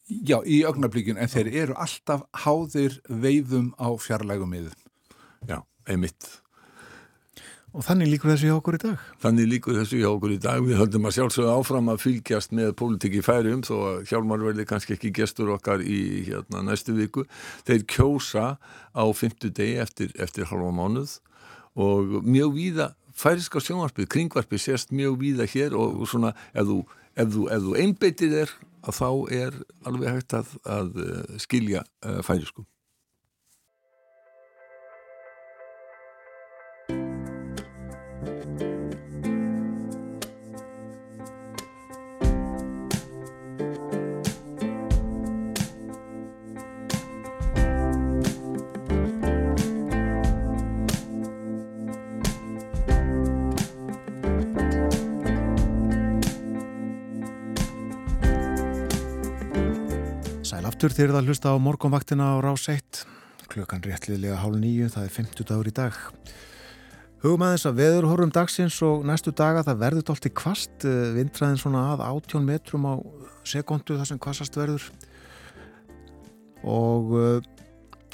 [0.03, 4.75] Já, í augnablíkin, en þeir eru alltaf háðir veiðum á fjarlægum miðum.
[5.47, 6.42] Já, einmitt.
[7.73, 9.05] Og þannig líkur þessu hjá okkur í dag.
[9.23, 10.59] Þannig líkur þessu hjá okkur í dag.
[10.61, 14.65] Við höldum að sjálfsögða áfram að fylgjast með pólitík í færium þó að Hjálmar verði
[14.69, 17.23] kannski ekki gestur okkar í hérna, næstu viku.
[17.65, 18.45] Þeir kjósa
[18.93, 21.17] á fymtu degi eftir, eftir halva mánuð
[21.73, 26.77] og mjög víða færiska sjónvarpið, kringvarpið sést mjög víða hér og svona ef þú,
[27.17, 29.09] ef þú, ef þú einbeitir þér að þá
[29.39, 29.57] er
[29.89, 32.21] alveg hægt að, að uh, skilja uh,
[60.83, 63.05] aftur þeir eru að hlusta á morgunvaktina á rás 1
[63.47, 65.95] klukkan réttliðlega hálf nýju, það er 50 dagur í dag.
[67.23, 72.03] Hugum aðeins að veðurhorfum dagsins og næstu daga það verður tólti kvast, vindræðin svona að
[72.09, 72.99] 18 metrum á
[73.47, 74.89] sekundu þar sem kvastast verður.
[76.67, 77.39] Og uh,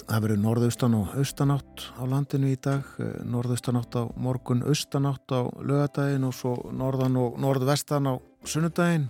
[0.04, 2.86] það verður norðaustan og austanátt á landinu í dag,
[3.26, 9.10] norðaustanátt á morgun, austanátt á lögadaginn og svo norðan og norðvestan á sunnudaginn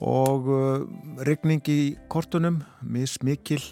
[0.00, 0.84] og uh,
[1.26, 3.62] rigning í kortunum, mismikil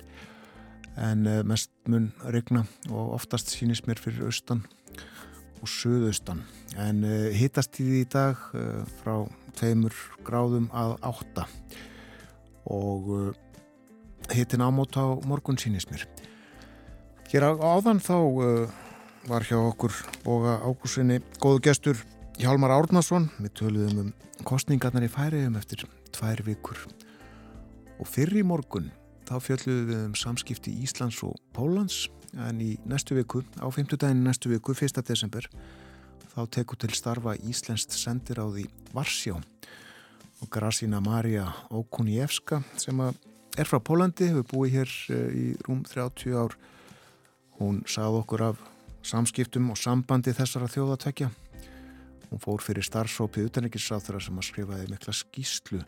[1.00, 4.64] en uh, mest mun rigna og oftast sínist mér fyrir austan
[5.60, 6.42] og suðaustan.
[6.76, 8.36] En uh, hittast í dag
[9.00, 9.24] frá
[9.56, 11.46] tveimur gráðum að átta.
[12.70, 13.34] Og
[14.30, 16.04] hittin ámót á morgun sínist mér.
[17.32, 18.16] Hér á, áðan þá
[19.28, 19.94] var hjá okkur
[20.24, 22.04] Boga Ágúsinni góðu gestur
[22.40, 23.28] Hjálmar Árnason.
[23.40, 24.12] Við töluðum um
[24.46, 26.80] kostningarnar í færiðum eftir tvær vikur
[28.00, 28.90] og fyrir morgun
[29.28, 32.08] þá fjöldluðum við um samskipti Íslands og Pólans
[32.38, 35.02] en í næstu viku, á 50 daginn næstu viku, 1.
[35.06, 35.46] desember
[36.30, 39.36] þá tekur til starfa Íslenskt sendir á því Varsjá
[40.40, 46.36] og Grasina Maria Okunievska sem er frá Pólandi, hefur búið hér eh, í rúm 30
[46.38, 46.56] ár.
[47.60, 48.62] Hún sagði okkur af
[49.04, 51.30] samskiptum og sambandi þessara þjóðatökja.
[52.30, 55.82] Hún fór fyrir starfsópið utanrikiðsáþara sem að skrifaði mikla skýslu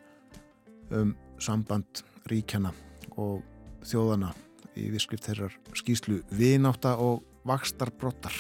[0.95, 2.73] um samband ríkjana
[3.19, 3.43] og
[3.87, 4.33] þjóðana
[4.79, 8.35] í viðskrift þeirrar skýslu vináta og vakstarbrottar.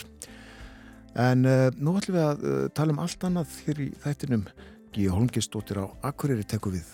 [1.18, 4.46] En uh, nú ætlum við að uh, tala um allt annað hér í þættinum.
[4.92, 6.86] Gíja Holmgistóttir á Akureyri teku við.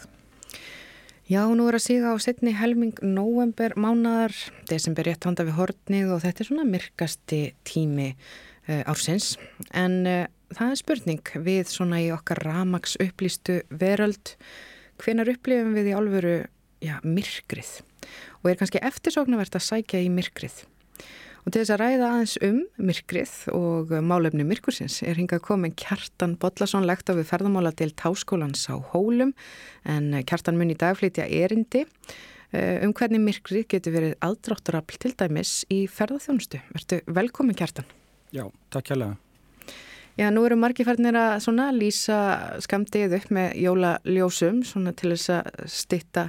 [1.28, 4.32] Já, nú er að síga á setni helming november mánadar,
[4.70, 9.36] desember rétt handa við hortnið og þetta er svona myrkasti tími uh, ársins.
[9.76, 10.00] En
[10.56, 14.34] það er spurning við svona í okkar ramags upplýstu veröld,
[15.02, 16.34] hvenar upplifum við í alvöru
[16.84, 17.78] já, myrkrið?
[18.42, 20.64] Og er kannski eftirsóknarvert að sækja í myrkrið?
[21.46, 22.56] Og til þess að ræða aðeins um
[22.90, 28.66] myrkrið og málefni myrkursins er hingað komin Kjartan Bodlason lekt á við ferðamála til Táskólans
[28.68, 29.32] á Hólum
[29.88, 31.86] en Kjartan mun í dag flytja erindi
[32.52, 36.60] eh, um hvernig myrkrið getur verið aðdrátturafl til dæmis í ferðarþjónustu.
[36.74, 37.88] Vertu velkomin Kjartan.
[38.28, 38.44] Já,
[38.74, 39.14] takk hjálpa.
[40.18, 42.20] Já, nú eru margi færnir að svona lýsa
[42.64, 46.24] skamdið upp með jólaljósum svona til þess að stitta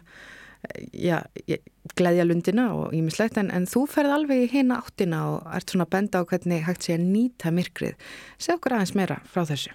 [0.94, 1.24] já,
[1.98, 5.90] gleðja lundina og ímislegt en, en þú ferð alveg í hina áttina og ert svona
[5.90, 7.98] benda á hvernig hægt sé að nýta myrkrið.
[8.38, 9.74] Segð okkur aðeins meira frá þessu.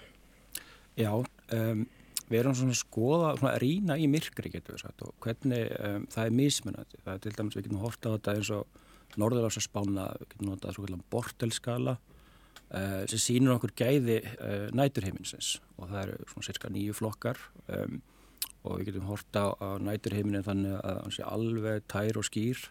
[0.95, 1.85] Já, um,
[2.29, 5.75] við erum svona að skoða, svona að rína í myrkri getur við sagt og hvernig
[5.75, 7.03] um, það er mismunandi.
[7.03, 8.83] Það er til dæmis, við getum horta á þetta eins og
[9.19, 11.99] Norðurlása spána, við getum notað svona bortelskala
[13.11, 17.39] sem sínur okkur gæði uh, næturheiminsins og það eru svona cirka nýju flokkar
[17.69, 17.99] um,
[18.65, 22.63] og við getum horta á, næturheiminin þannig að hann sé alveg tær og skýr.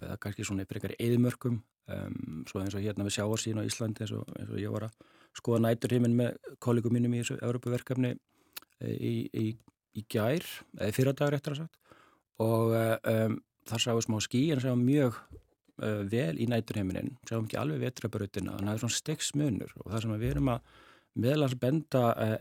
[0.00, 1.60] Það er kannski svona yfir eitthvað eðmörkum
[1.94, 4.88] um, svo eins og hérna við sjáarsín á Íslandi eins og, eins og ég var
[4.88, 4.96] að
[5.38, 8.16] skoða næturheimin með kollegum mínum í þessu Európaverkefni
[8.82, 9.46] í, í,
[9.94, 10.42] í gær,
[10.80, 11.78] eða fyrradagur eftir að sagt.
[12.42, 13.38] Og um,
[13.70, 15.20] þar sáum við smá skí en sáum mjög
[15.82, 19.88] uh, vel í næturheiminin, sáum ekki alveg vetrabröðina, þannig að það er svona stegsmunur og
[19.88, 20.76] það sem við erum að
[21.24, 22.36] meðlans benda uh,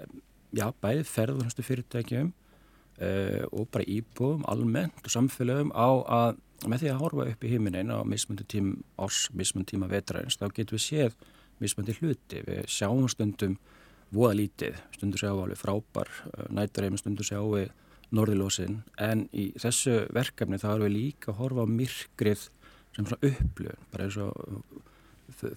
[0.55, 5.89] já, bæði ferðunastu fyrirtækjum uh, og bara íbúum almennt og samfélögum á
[6.19, 10.35] að með því að horfa upp í heiminin á mismundi tím árs, mismundi tíma vetræns
[10.39, 11.19] þá getum við séð
[11.63, 12.41] mismundi hluti.
[12.43, 13.55] Við sjáum stundum
[14.15, 16.11] voða lítið, stundur sjáum alveg frábær
[16.51, 17.71] nættarheim, stundur sjáum við
[18.15, 22.45] norðilósin, en í þessu verkefni þá erum við líka að horfa á myrkrið
[22.99, 24.33] sem svona upplöfun bara eins og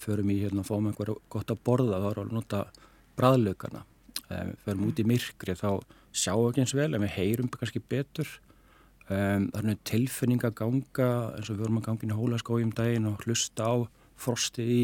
[0.03, 2.63] förum í hérna, fáum einhver gott að borða þá við að nota
[3.19, 3.83] bræðlaugana
[4.31, 5.69] um, förum út í myrkri þá
[6.13, 8.31] sjáum við ekki eins vel en við heyrum kannski betur.
[9.09, 12.63] Um, það er tilfinning að ganga eins og við vorum að ganga inn í hólaskói
[12.63, 13.75] um daginn og hlusta á
[14.21, 14.83] frosti í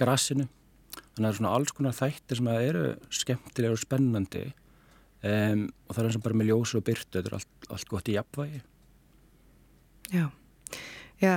[0.00, 0.48] grassinu
[1.12, 4.44] þannig að það er svona alls konar þættir sem eru skemmtilega og spennandi.
[5.22, 7.90] Um, og það er eins og bara með ljósu og byrtu þetta er allt, allt
[7.90, 8.62] gott í jafnvægi.
[10.12, 10.24] Já,
[11.22, 11.34] já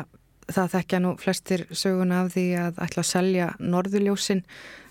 [0.51, 4.43] það þekkja nú flestir söguna af því að ætla að selja norðuljósin.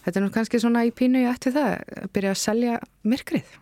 [0.05, 3.52] Þetta er nú kannski svona í pínu í eftir það, að byrja að selja myrkrið.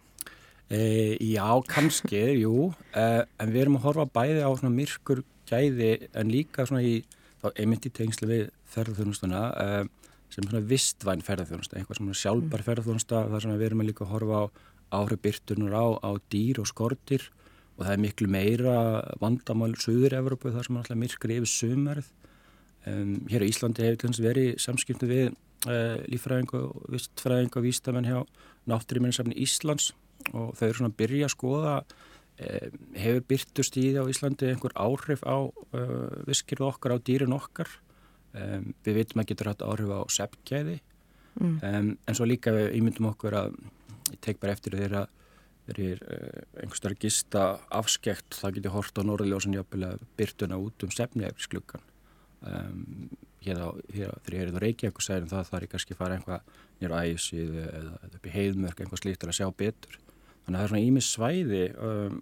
[0.72, 0.82] E,
[1.20, 3.06] já, kannski, jú, e,
[3.42, 7.02] en við erum að horfa bæði á svona myrkur gæði en líka svona í,
[7.42, 9.68] þá einmitt í tengslu við ferðarþjónustuna e,
[10.32, 12.66] sem svona vistvæn ferðarþjónusta, einhvað svona sjálfbar mm.
[12.70, 14.44] ferðarþjónusta, þar sem við erum að líka að horfa á
[14.92, 17.28] áhrifbyrtunur á, á dýr og skortir
[17.76, 18.76] og það er miklu meira
[19.22, 22.10] vandamál söður Evrópu þar sem er alltaf myrkri yfir sömarið.
[22.82, 25.26] Um, hér á Íslandi hefur þess verið samskiptu við
[25.70, 28.18] uh, lífræðing og vistfræðing og vístamenn hjá
[28.70, 29.92] Náttúruminnsafni Íslands
[30.32, 34.50] og þau eru svona að byrja að skoða um, hefur byrtust í því á Íslandi
[34.50, 37.70] einhver áhrif á uh, viskirðu okkar, á dýrin okkar.
[38.32, 40.78] Um, við veitum að getur hatt áhrif á sepkjæði
[41.36, 41.56] mm.
[42.08, 43.58] en svo líka við ímyndum okkur að
[44.08, 45.02] ég tek bara eftir þeirra
[45.70, 51.84] er uh, einhverstað gista afskekt, það getur hort á norðljósin jápilega byrtuna út um sefniðefnisklukkan
[52.48, 53.12] um,
[53.42, 55.70] hér á, hér á, þegar ég er í Reykjavík og segir um það, það er
[55.74, 56.52] kannski fara einhvað
[56.82, 59.98] nýra æsið eða, eða upp í heiðmörk einhvað slíkt til að sjá betur.
[60.42, 62.20] Þannig að það er svona ímis svæði um,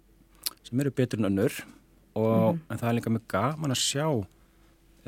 [0.61, 1.59] sem eru betur en önnur
[2.17, 2.63] og mm.
[2.69, 4.07] en það er líka mjög gaman að sjá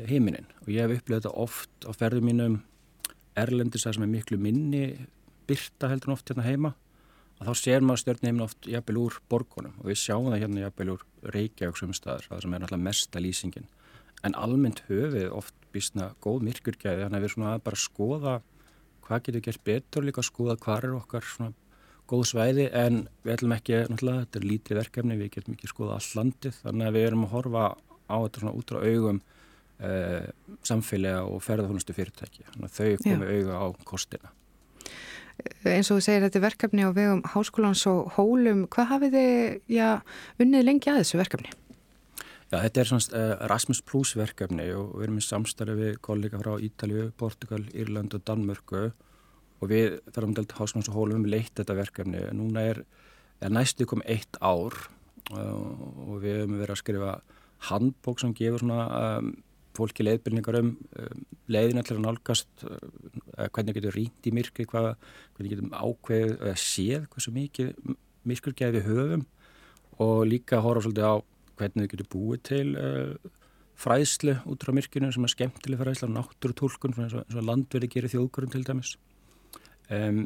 [0.08, 2.56] heiminin og ég hef upplegað þetta oft á ferðum mínum
[3.38, 4.84] erlendis að sem er miklu minni
[5.48, 6.72] byrta heldur en oft hérna heima
[7.40, 10.94] að þá sér maður stjórnheiminn oft jafnvel úr borgunum og við sjáum það hérna jafnvel
[10.94, 11.04] úr
[11.34, 13.68] Reykjavík sem staðar, það sem er náttúrulega mesta lýsingin.
[14.24, 18.34] En almennt höfið oft býstna góð myrkurgæði þannig að við erum bara að skoða
[19.04, 21.52] hvað getur gert betur líka að skoða hvað er okkar svona
[22.10, 25.98] góð svæði en við ætlum ekki, náttúrulega þetta er lítið verkefni, við getum ekki skoða
[25.98, 27.64] all landið þannig að við erum að horfa
[28.04, 29.20] á þetta svona út á augum
[29.88, 30.26] eh,
[30.68, 34.32] samfélaga og ferðarfónustu fyrirtæki þannig að þau komið auga á kostina
[35.64, 39.76] eins og þú segir þetta er verkefni á vegum háskólans og hólum, hvað hafið þið
[39.76, 39.88] já,
[40.42, 41.54] unnið lengi að þessu verkefni?
[42.52, 46.38] Já, þetta er svona uh, Erasmus Plus verkefni og við erum í samstarfi við kollega
[46.38, 51.54] frá Ítalju, Portugal, Írland og Danmörku og við þarfum um delt háskólans og hólum leitt
[51.56, 52.20] þetta verkefni.
[52.36, 52.82] Núna er,
[53.40, 54.76] er næstu kom eitt ár
[55.32, 55.56] uh,
[56.06, 57.16] og við höfum verið að skrifa
[57.70, 58.86] handbók sem gefur svona
[59.18, 59.34] um,
[59.76, 60.72] fólki leiðbyrningar um,
[61.02, 62.78] um leiðin allir að nálgast uh,
[63.50, 64.94] hvernig getur rínt í myrkri, hvað,
[65.36, 67.72] hvernig getum ákveð eða séð hversu mikið
[68.24, 69.24] myrkurgæði við höfum
[70.02, 71.14] og líka horfa svolítið á
[71.58, 73.32] hvernig við getum búið til uh,
[73.78, 78.54] fræðslu út frá myrkinu sem er skemmtileg fræðslu á náttúrutúlkun eins og, landverði gerir þjóðgörun
[78.54, 78.94] til dæmis.
[79.92, 80.24] Um,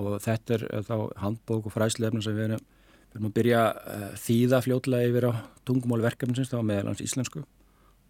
[0.00, 2.68] og þetta er uh, þá handbók og fræðslu sem við erum,
[3.08, 5.32] við erum að byrja uh, þýða fljótlega yfir á
[5.68, 7.44] tungumóli verkefninsins þá meðalans íslensku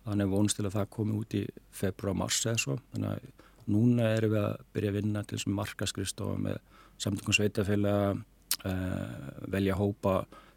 [0.05, 1.43] þannig að vonst til að það komi út í
[1.79, 2.77] februar-mars eða svo.
[2.93, 6.61] Þannig að núna erum við að byrja að vinna til þessum markaskristofa með
[7.03, 8.23] samtökum sveitafélag
[8.67, 10.15] uh, velja að hópa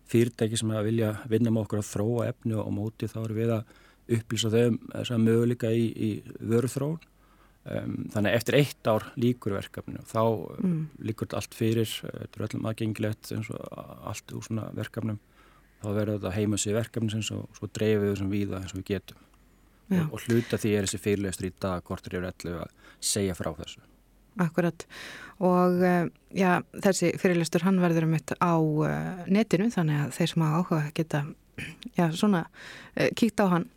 [0.10, 3.54] fyrirtæki sem að vilja vinna með okkur að þróa efni og móti þá erum við
[3.56, 3.76] að
[4.16, 6.10] upplýsa þau um þess að möguleika í, í
[6.46, 7.06] vöruþróun.
[7.66, 10.22] Um, þannig að eftir eitt ár líkur verkefni og þá
[10.62, 10.82] mm.
[11.02, 15.18] líkur þetta allt fyrir þetta er öllum aðgengilegt eins og allt úr svona verkefnum.
[15.82, 18.92] Þá verður þetta heima sig verkefni og svo dreifum við þessum víða eins og við
[18.92, 19.26] getum
[19.92, 23.52] og, og hluta því er þessi fyrirlegstur í dag hvort er öllu að segja frá
[23.60, 23.84] þessu.
[24.42, 24.86] Akkurat.
[25.44, 30.32] Og eh, já, þessi fyrirlistur hann verður um þetta á uh, netinu þannig að þeir
[30.32, 31.24] sem hafa áhuga geta
[32.00, 33.70] já, svona uh, kíkt á hann.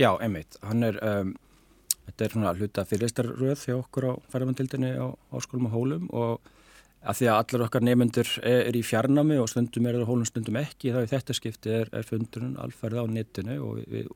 [0.00, 1.34] Já, einmitt, hann er um,
[2.08, 5.06] þetta er svona hluta fyrirlistarröð hjá okkur á færðamandildinni á
[5.36, 6.50] áskólum og hólum og
[7.04, 10.58] að því að allar okkar nefnendur er, í fjarnami og stundum er það hólum stundum
[10.60, 14.08] ekki þá í þetta skipti er, er fundurinn alferð á netinu og við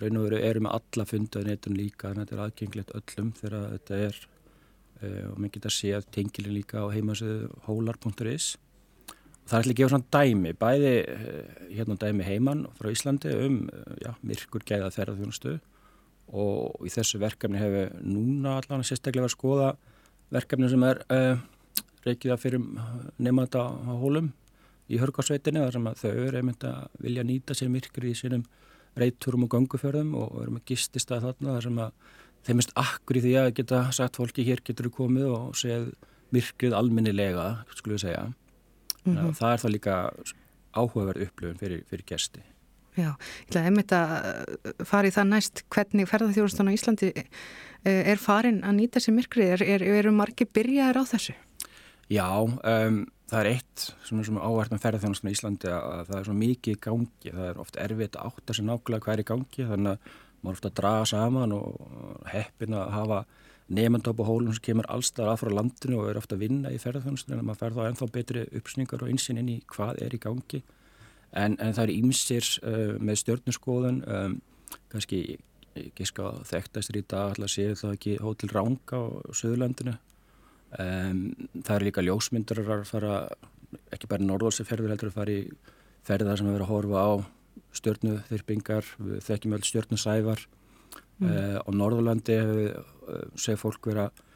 [0.00, 3.30] raun og veru erum með alla fundu á netinu líka en þetta er aðgengilegt öllum
[3.38, 8.48] þegar þetta er uh, og maður geta séð tengilin líka á heimasöðu hólar.is
[9.50, 13.62] það er allir að gefa svona dæmi bæði uh, hérna dæmi heimann frá Íslandi um
[13.68, 15.56] uh, já, myrkur gæða ferðarþjónustu
[16.30, 19.70] og í þessu verkefni hefur núna allavega sérstaklega verið að skoða
[20.30, 21.00] verkefni sem er
[22.04, 22.62] reykið að fyrir
[23.18, 24.28] nefnda á hólum
[24.90, 28.44] í hörgarsveitinni þar sem að þau eru einmitt að vilja nýta sér myrkri í sínum
[28.98, 31.92] reyturum og gangufjörðum og erum að gistist að þarna þar sem að
[32.46, 35.90] þeim mest akkur í því að geta sagt fólki hér getur þú komið og séð
[36.34, 38.22] myrkrið alminnilega, skulle við segja.
[39.04, 39.34] Mm -hmm.
[39.34, 39.94] Það er það líka
[40.72, 42.42] áhugaverð upplöfun fyrir, fyrir gesti.
[42.98, 47.22] Já, ég ætlaði einmitt að uh, fara í það næst hvernig ferðarþjóðustan á Íslandi uh,
[47.86, 51.34] er farin að nýta sér myrkrið, er, er, eru margi byrjaðir á þessu?
[52.10, 56.26] Já, um, það er eitt sem er áhært með ferðarþjóðustan á Íslandi að það er
[56.26, 59.28] svo mikið í gangi, það er oft erfitt að átta sér nákvæmlega hvað er í
[59.30, 63.20] gangi, þannig að maður ofta að draga saman og heppin að hafa
[63.70, 66.72] nefnda upp á hólum sem kemur allstað af frá landinu og er ofta að vinna
[66.74, 70.16] í ferðarþjónustunum en maður fer þá ennþá betri uppsningar og einsinn inn í hvað er
[70.16, 70.62] í gangi.
[71.30, 74.38] En, en það er ímsir uh, með stjórnurskoðun um,
[74.90, 75.20] kannski
[75.94, 79.94] gíska þekktast í dag alltaf séu það ekki hótel Ránga á Suðurlandinu
[80.78, 81.20] um,
[81.60, 83.18] það er líka ljósmyndur að fara
[83.94, 85.44] ekki bara norðalseferður heldur að fara í
[86.06, 87.10] ferðar sem að vera að horfa á
[87.76, 90.42] stjórnu þyrpingar, við þekkjum öll stjórnu sævar
[91.20, 91.28] mm.
[91.28, 94.26] uh, á Norðurlandi hefur uh, segð fólk verið að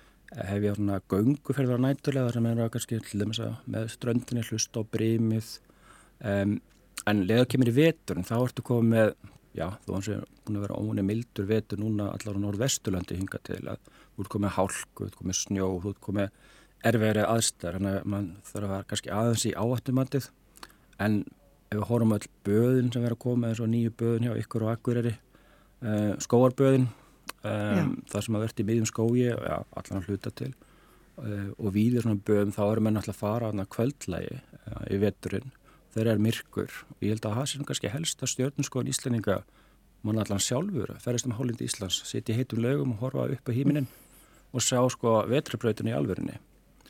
[0.50, 3.00] hefja svona gönguferðar nættulega sem er að kannski
[3.70, 5.50] með ströndinni hlust á brímið
[6.26, 6.56] um,
[7.10, 9.14] en leða kemur í vetur þá ertu komið með
[9.54, 13.62] já, þú hansi búin að vera óni mildur vetur núna allar á Norðvesturlandi hinga til
[13.62, 13.80] að
[14.14, 16.50] þú ert komið hálku, þú ert komið snjó þú ert komið
[16.84, 20.28] erfiðri aðstæðar þannig að mann þarf að vera kannski aðeins í áhættumandið.
[21.04, 21.22] En
[21.70, 24.66] ef við horfum öll böðin sem verður að koma eins og nýju böðin hjá ykkur
[24.66, 26.86] og akkureri uh, eh, skóarböðin
[27.48, 31.74] um, það sem að verði í miðjum skói ja, allan að hluta til uh, og
[31.74, 35.54] við í svona böðum þá erum við náttúrulega að fara að kvöldlægi uh, í veturinn
[35.94, 36.78] þeir eru myrkur.
[36.94, 39.42] Og ég held að það sé kannski helsta stjórnskoðan íslendinga.
[40.04, 43.52] Mann allan sjálfur, ferist um hálindi Íslands sitja í heitum lögum og horfa upp á
[43.56, 43.86] híminin
[44.52, 46.36] og sjá sko vetrabrautinni í alverðinni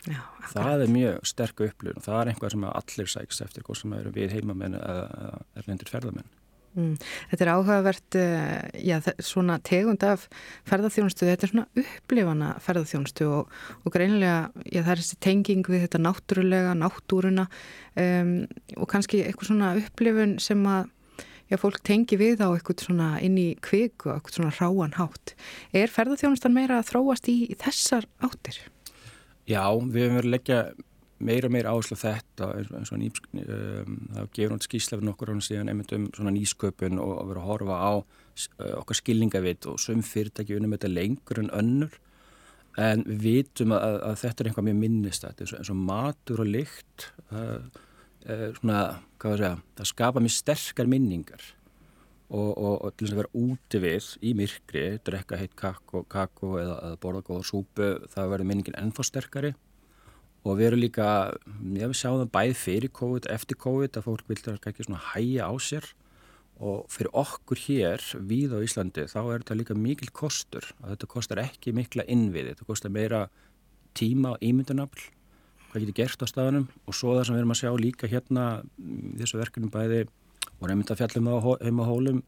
[0.05, 0.21] Já,
[0.53, 2.01] það er mjög sterk upplifun.
[2.01, 5.93] Og það er einhvað sem allir sæks eftir hvað sem eru við heimamenn eða erlendir
[5.93, 6.29] ferðamenn.
[6.75, 6.95] Mm.
[7.31, 10.27] Þetta er áhugavert, eh, já, svona tegund af
[10.67, 13.53] ferðarþjónustu, þetta er svona upplifana ferðarþjónustu og,
[13.85, 17.47] og greinilega, já, það er þessi tenging við þetta náttúrulega, náttúruna
[17.95, 18.35] um,
[18.75, 20.91] og kannski eitthvað svona upplifun sem að,
[21.53, 25.37] já, fólk tengi við á eitthvað svona inn í kviku, eitthvað svona ráan hátt.
[25.71, 28.59] Er ferðarþjónustan meira að þróast í þessar áttir?
[29.47, 30.61] Já, við hefum verið að leggja
[31.23, 35.43] meira og meira áherslu þetta eins og nýsk, um, það gefur náttúrulega skýslefin okkur án
[35.45, 39.81] síðan einmitt um svona nýsköpun og að vera að horfa á uh, okkar skilningavit og
[39.83, 41.99] söm fyrirtæki unum þetta lengur en önnur.
[42.81, 46.49] En við vitum að, að þetta er einhvað mjög minnistætt eins, eins og matur og
[46.51, 47.69] lykt það,
[48.57, 48.79] svona,
[49.23, 51.45] hvað var það að segja það skapa mjög sterkar minningar.
[52.35, 56.57] Og, og, og til þess að vera úti við í myrkri, drekka heitt kakko, kakko
[56.59, 59.53] eða, eða borða góða súpu það verður minningin ennþá sterkari
[60.45, 61.09] og við erum líka,
[61.73, 65.49] ég vil sjá það bæð fyrir COVID, eftir COVID að fólk vilja ekki svona hæja
[65.49, 65.89] á sér.
[66.65, 70.69] Og fyrir okkur hér við á Íslandi þá er þetta líka mikil kostur.
[70.85, 72.53] Að þetta kostar ekki mikla innviði.
[72.53, 73.25] Þetta kostar meira
[73.99, 75.09] tíma og ímyndunafl
[75.75, 78.45] hvað getur gert á staðanum og svo það sem við erum að sjá líka hérna
[79.19, 80.05] þessu verkunum bæði
[80.61, 82.21] og nefnd að fjallum á heima hólum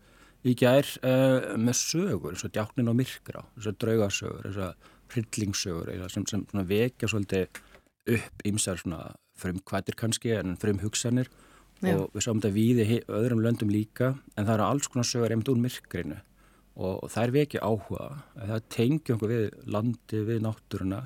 [0.46, 4.90] í gær uh, með sögur eins og djáknin og myrkra eins og draugarsögur, eins og
[5.14, 7.62] hryllingssögur sem, sem vekja svolítið
[8.06, 8.82] upp ímsar
[9.36, 11.28] frum hvaðir kannski en frum hugsanir
[11.84, 11.96] Já.
[11.98, 15.34] og við sáum þetta við í öðrum löndum líka en það eru alls konar sögur
[15.34, 16.16] einmitt úr myrkrinu.
[16.76, 18.06] Og það er vekið áhuga.
[18.36, 20.98] Það tengi okkur við landi, við náttúruna.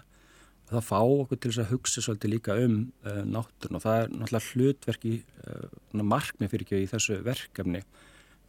[0.66, 3.78] Og það fá okkur til þess að hugsa svolítið líka um uh, náttúruna.
[3.78, 7.84] Og það er náttúrulega hlutverki uh, eh, markmið fyrir ekki í þessu verkefni.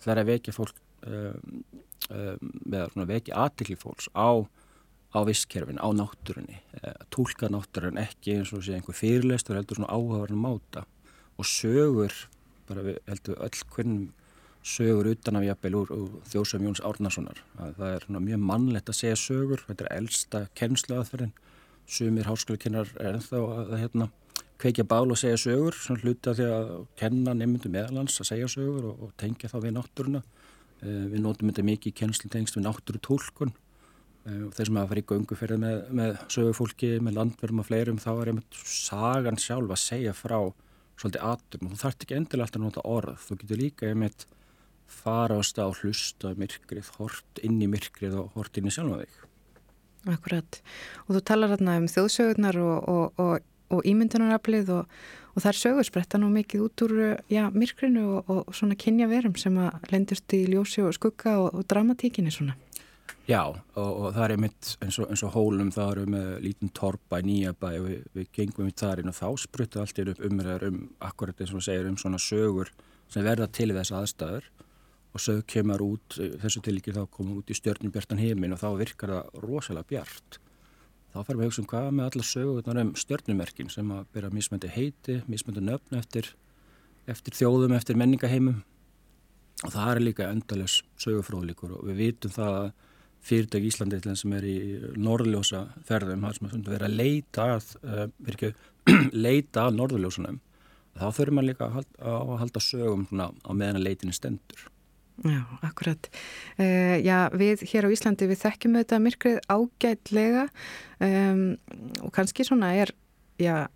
[0.02, 1.36] Það er að vekja fólk uh,
[2.10, 4.42] með að vekja aðtikli fólks á,
[5.12, 6.62] á visskerfin, á náttúrunni
[7.12, 10.86] tólka náttúrun ekki eins og sé einhver fyrirleistur heldur svona áhugaverðin máta
[11.38, 12.16] og sögur
[12.70, 13.96] bara við heldum öll hvern
[14.64, 17.40] sögur utan af jafnvel úr, úr þjósam Jóns Árnasonar.
[17.58, 21.34] Það er mjög mannlegt að segja sögur þetta er elsta kennsluaðferðin.
[21.90, 24.08] Sumir háskólakennar er ennþá að hérna,
[24.62, 26.70] kveikja bál og segja sögur svona hluta því að
[27.02, 30.24] kenna nefndu meðalans að segja sögur og, og tengja þá við náttúruna.
[30.82, 33.61] Eh, við nótum þetta mikið í kennslu-tengst við náttúru tólkun eh, og
[34.26, 38.32] þeir sem hafa farið í gönguferð með, með sögufólki, með landverðum og fleirum þá er
[38.32, 40.38] einmitt sagan sjálf að segja frá
[41.02, 43.26] svolítið atum og þú þarf ekki endilega alltaf að nota orð.
[43.26, 44.28] Þú getur líka einmitt
[44.92, 49.02] fara á stað og hlusta myrkrið, hort inn í myrkrið og hort inn í sjálfa
[49.02, 49.18] þig.
[50.12, 50.62] Akkurat,
[51.06, 54.86] og þú talar hérna um þjóðsögurnar og, og, og, og ímyndunaraflið og
[55.38, 56.96] það er sögurspretta nú mikið út úr
[57.32, 62.34] já, myrkrinu og svona kynja verum sem að lendust í ljósi og skugga og dramatíkinni
[62.34, 62.58] svona
[63.30, 66.72] Já, og, og það er einmitt eins og, eins og hólum, það eru með lítinn
[66.76, 70.24] torpa í nýjabæ og við, við gengum í þar inn og þá spruttu allt upp
[70.26, 72.72] umræður um akkurat eins og segir um svona sögur
[73.12, 74.50] sem verða til þess aðstæður
[75.12, 78.70] og sög kemur út, þessu tilíki þá komur út í stjörnum bjartan heimin og þá
[78.80, 80.40] virkar það rosalega bjart.
[81.12, 84.30] Þá ferum við að hugsa um hvað með alla sögurnar um stjörnumerkin sem að byrja
[84.32, 86.30] mismöndi heiti, mismöndi nöfn eftir,
[87.12, 88.62] eftir þjóðum, eftir menningaheimum
[89.66, 92.72] og það er líka endaless sögufróðlíkur og við vitum það að
[93.26, 94.58] fyrirtæk Íslandi sem er í
[95.00, 98.06] norðljósa ferðum, það sem er að leita uh,
[99.28, 100.40] leita að norðljósunum,
[100.98, 101.76] þá þurfum maður líka að
[102.12, 104.70] að halda sögum svona, á meðan að leitinni stendur.
[105.22, 106.08] Já, akkurat.
[106.58, 110.48] Uh, já, við hér á Íslandi við þekkjum þetta myrkrið ágætlega
[111.06, 111.44] um,
[112.02, 112.94] og kannski svona er,
[113.38, 113.68] já,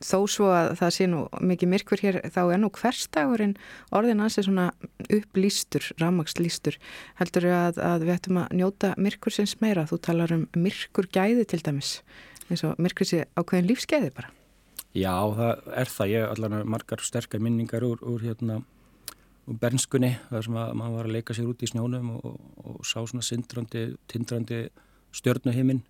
[0.00, 1.20] þó svo að það sé nú
[1.52, 3.54] mikið myrkur hér þá er nú hverstagurinn
[3.96, 4.70] orðin að sé svona
[5.12, 6.80] upplýstur, rámakslýstur
[7.20, 11.46] heldur að, að við ættum að njóta myrkur sinns meira, þú talar um myrkur gæði
[11.52, 11.98] til dæmis
[12.50, 14.32] eins og myrkur sé ákveðin lífsgæði bara.
[14.96, 18.58] Já, það er það, ég allan margar sterkar minningar úr, úr hérna
[19.46, 22.80] úr bernskunni, þar sem að maður var að leika sér út í snjónum og, og
[22.86, 23.22] sá svona
[24.10, 24.60] tindrandi
[25.14, 25.84] stjörnuhiminn.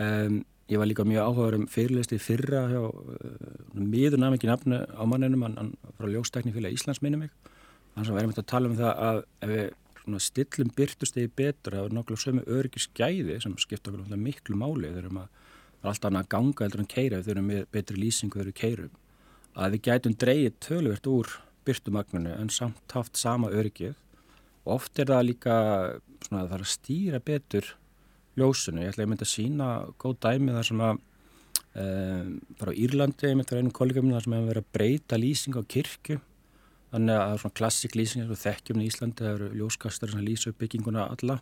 [0.00, 0.40] Um,
[0.70, 2.92] Ég var líka mjög áhugaður um fyrirlisti fyrra hjá uh,
[3.74, 7.32] miður nafn ekki nafnu á manninum, hann, hann frá ljóstekni fyrir Íslands minni mig.
[7.94, 11.84] Þannig að við erum að tala um það að ef við stillum byrtustegi betur, það
[11.84, 14.90] er nokkulega sömu öryggisgæði sem skipta okkur miklu máli.
[14.90, 15.26] Þeir eru
[15.82, 18.94] alltaf annað að ganga en keira, þeir eru með betri lýsingu þegar við keirum.
[19.52, 21.34] Að við gætum dreyið tölvert úr
[21.66, 23.94] byrtumagninu en samt haft sama öryggið.
[24.64, 25.54] Og oft er það líka
[26.22, 27.72] svona, að það
[28.38, 28.82] ljósinu.
[28.82, 29.68] Ég ætla að ég myndi að sína
[30.02, 30.92] góð dæmi þar sem að
[31.82, 34.74] um, bara á Írlandi, ég myndi að einu kollega minna þar sem hefur verið að
[34.78, 36.18] breyta lýsing á kirkju.
[36.92, 40.24] Þannig að er svona klassik lýsing eins og þekkjum í Íslandi, það eru ljóskastar sem
[40.26, 41.38] lýsa upp bygginguna alla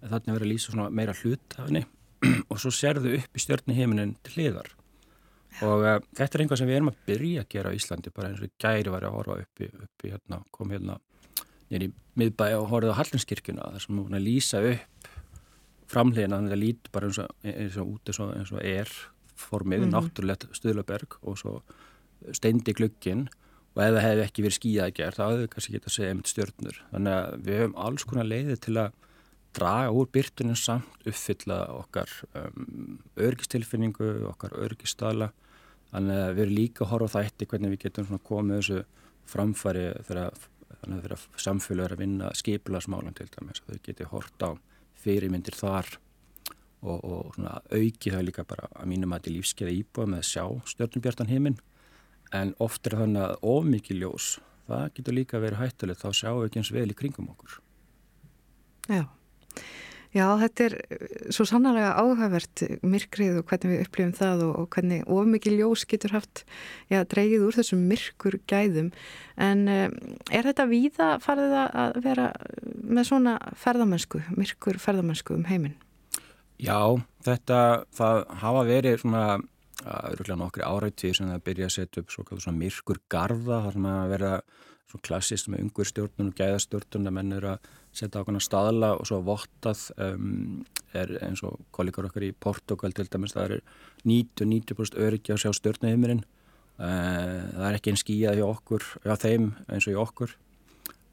[0.00, 1.84] en þannig að vera að lýsa meira hlut af henni.
[2.50, 4.70] Og svo serðu upp í stjórni heiminin til hliðar.
[5.64, 8.30] Og uh, þetta er einhvað sem við erum að byrja að gera á Íslandi bara
[8.30, 10.96] eins og gæri var að horfa upp í, upp í hérna, kom hérna
[11.72, 15.08] nýri miðbæi og horfið á Hallinskirkjuna þar sem hún að lýsa upp
[15.96, 18.92] framlegin að þetta lít bara eins og, eins og út eins og, eins og er
[19.36, 19.96] formið, mm -hmm.
[19.96, 21.62] náttúrulegt stuðlaberg og svo
[22.32, 23.26] steindi glöggin
[23.76, 25.96] og ef það hefði ekki verið skíðað að gera þá hefði við kannski getað að
[25.96, 28.92] segja einmitt stjórnur þannig að við höfum alls konar leiði til að
[29.56, 35.30] draga úr byrtunum samt uppfylla okkar um, örgistilfinningu, okkar örgistala
[35.92, 38.82] þannig að við erum líka að horfa þætti hvernig við getum komið þessu
[39.26, 44.50] framfæri þegar samfélag er að vinna skipilarsmálum til dæmis, þau geti hort á
[45.06, 45.92] fyrirmyndir þar
[46.82, 50.28] og, og svona auki það líka bara að mínum að til lífskeiða íbúa með að
[50.32, 51.60] sjá stjórnubjartan heiminn
[52.34, 54.28] en oft er þannig að of mikið ljós
[54.66, 57.60] það getur líka verið hættulegt þá sjáum við ekki eins vel í kringum okkur.
[58.90, 59.04] Já
[60.14, 64.68] Já, þetta er eh, svo sannlega áhugavert myrkrið og hvernig við upplifum það og, og
[64.76, 66.44] hvernig ofmikið ljós getur haft
[66.92, 68.92] já, dreigið úr þessum myrkur gæðum.
[69.40, 69.96] En um,
[70.30, 72.30] er þetta víða farið að vera
[72.86, 75.76] með svona ferðamennsku, myrkur ferðamennsku um heiminn?
[76.56, 76.96] Já,
[77.26, 77.60] þetta,
[77.92, 79.26] það hafa verið svona
[79.84, 84.14] öruglega nokkri árættíð sem það byrja að setja upp svona myrkur garda, þar sem að
[84.14, 84.30] vera
[84.86, 89.06] svona klassist með ungur stjórnun og gæðastjórnun að menn eru að setja ákveðna staðla og
[89.08, 90.64] svo vottað um,
[90.96, 93.62] er eins og kollegar okkar í Portugal til dæmis, það er
[94.06, 99.48] 90-90% öryggi að sjá stjórnaheimurinn uh, það er ekki einn skíjað hjá okkur, hjá þeim
[99.66, 100.36] eins og hjá okkur.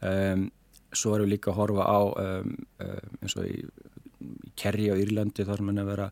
[0.04, 0.50] Um,
[0.94, 2.54] svo erum við líka að horfa á um,
[2.84, 6.10] um eins og í, í Kerri á Írlandi þar er að vera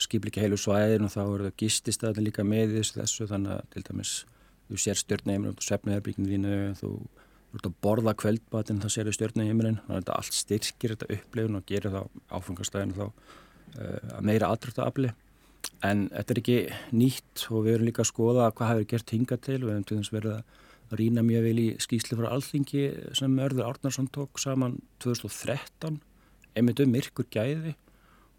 [0.00, 4.14] skipleika heilu svæðin og þá eru það gististæðin líka með þessu þannig að til dæmis
[4.68, 6.90] þú sér stjórnaheimurinn, þú sefnaði herbygginu þínu, þú
[7.54, 10.94] þú ert að borða kveldbatinn það sér í stjórnum heimilin þannig að þetta allt styrkir
[10.94, 15.12] þetta upplifun og gerir það áfengastæðinu þá uh, að meira aðdraftaafli
[15.84, 16.58] en þetta er ekki
[16.96, 19.60] nýtt og við erum líka að skoða hvað hefur gert hinga til.
[19.62, 22.84] Við hefum til þess verið að rýna mjög vel í skýsli frá alþingi
[23.20, 26.00] sem Örður Árnarsson tók saman 2013
[26.54, 27.76] einmitt um myrkur gæði.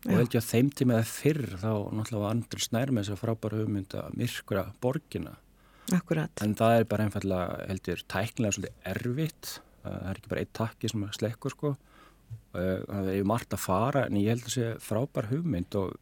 [0.06, 3.16] Og held ég að þeim tíma eða fyrr þá náttúrulega var Andri Snær með þess
[3.16, 5.34] að frábæra hugmynda myrkura borgina
[5.94, 6.32] Akkurat.
[6.42, 9.52] En það er bara einfallega, heldur, tæknilega svolítið erfitt.
[9.86, 11.74] Það er ekki bara eitt takki sem slekkur, sko.
[12.56, 15.94] Það er margt að fara, en ég held að það sé frábær hugmynd og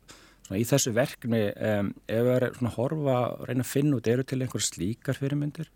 [0.45, 3.17] svona, í þessu verkni, um, ef við erum að horfa,
[3.49, 5.71] reyna að finna út, eru til einhver slíkar fyrirmyndir.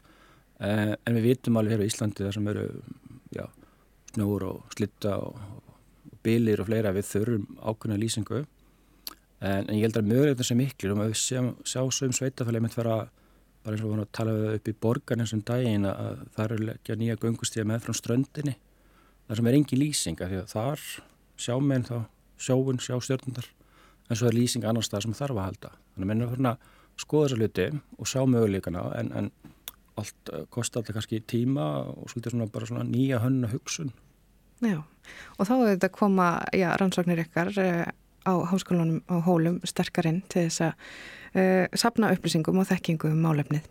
[0.57, 2.67] Um, en við vitum alveg hér á Íslandi þar sem eru
[3.35, 3.43] já,
[4.13, 8.45] snjór og slitta og, og bilir og fleira, við þurfum ákveðna lýsingu.
[9.37, 13.01] En, en ég held að mögulegna sem miklu, og við sjá, sjá sveitafæli með vera
[13.67, 16.69] bara eins og við varum að tala upp í borgarni sem daginn að það eru
[16.77, 18.53] ekki að nýja göngustíða með frá ströndinni.
[19.27, 20.85] Þar sem er engi lýsinga því að þar
[21.35, 21.97] sjá menn þá
[22.39, 23.51] sjóun, sjá stjórnundar
[24.07, 25.73] en svo er lýsinga annar stað sem þarf að halda.
[25.93, 27.67] Þannig að mennum fyrir að skoða þessa hluti
[27.97, 29.29] og sjá möguleikana en, en
[29.99, 33.91] allt eh, kostar alltaf kannski tíma og svolítið svona bara svona nýja hönna hugsun.
[34.63, 34.79] Já,
[35.37, 37.85] og þá er þetta að koma já, rannsóknir ykkar eh,
[38.25, 40.87] á háskólanum á hólum sterkarinn til þess að
[41.33, 43.67] uh, sapna upplýsingum og þekkingum um málefnið.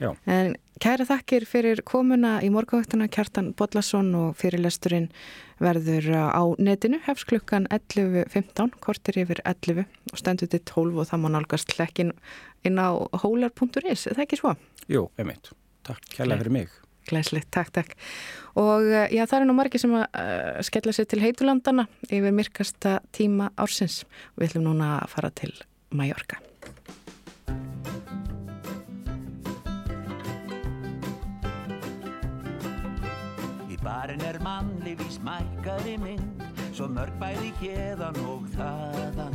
[0.00, 0.14] Já.
[0.32, 5.10] En kæra þakkir fyrir komuna í morgavöktuna Kjartan Bodlasson og fyrirlesturinn
[5.60, 11.24] verður á netinu hefst klukkan 11.15, kortir yfir 11 og stendur til 12 og það
[11.24, 12.14] má nálgast hlekkin
[12.64, 14.56] inn á hólar.is, er það ekki svo?
[14.88, 15.52] Jú, einmitt.
[15.84, 16.72] Takk kærlega fyrir mig.
[17.10, 17.96] Gleislitt, takk, takk.
[18.60, 22.36] Og eh, já, það er nú margir sem að uh, skella sér til heitulandana yfir
[22.36, 24.02] myrkasta tíma ársins.
[24.36, 25.56] Við ætlum núna að fara til
[25.96, 26.40] Mallorca.
[34.00, 36.38] Í barinn er mannlífís mækari mynd,
[36.72, 39.34] svo mörg bæði hérðan og þaðan.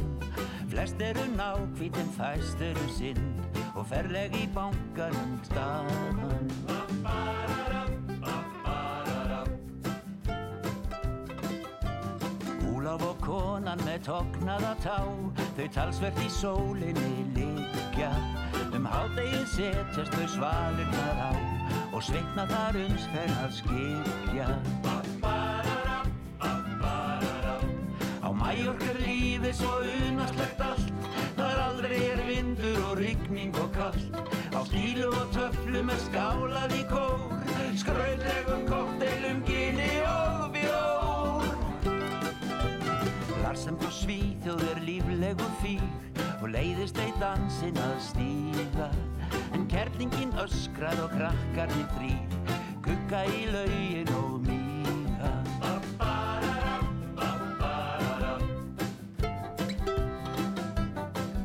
[0.71, 3.19] Flest eru nákvítinn, fæst eru sinn
[3.75, 6.49] og ferleg í bankanum staðan.
[12.73, 14.97] Úláf og konan með toknaða tá,
[15.59, 18.09] þau talsvert í sólinni liggja.
[18.73, 21.54] Um hádegið setjast þau svalirnar á
[21.95, 24.47] og sveitna þar uns fer að skikja.
[28.19, 29.77] Á mæjorkur lífið svo
[30.09, 30.91] unaslegt allt,
[31.37, 34.19] þar aldrei er vindur og rigning og kallt.
[34.51, 37.25] Á stílu og töflu með skálað í kór,
[37.79, 41.49] skrautlegum kokteilum, gini og bjór.
[43.45, 48.91] Larsen frá Svíþjóð er líflegu fýr og leiðist ei dansin að stíga.
[49.75, 52.35] En kerlingin öskrað og krakkarnir þrýr,
[52.85, 55.31] kukka í laugin og míga.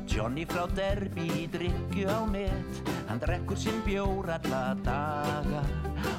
[0.07, 2.79] Johnny frá Derby í drikju á met,
[3.11, 5.67] hann drekkur sinn bjór alla daga.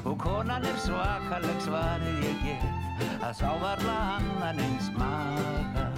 [0.04, 5.90] Og konan er svakaleg svarið ég get, að sá varla annan eins maga.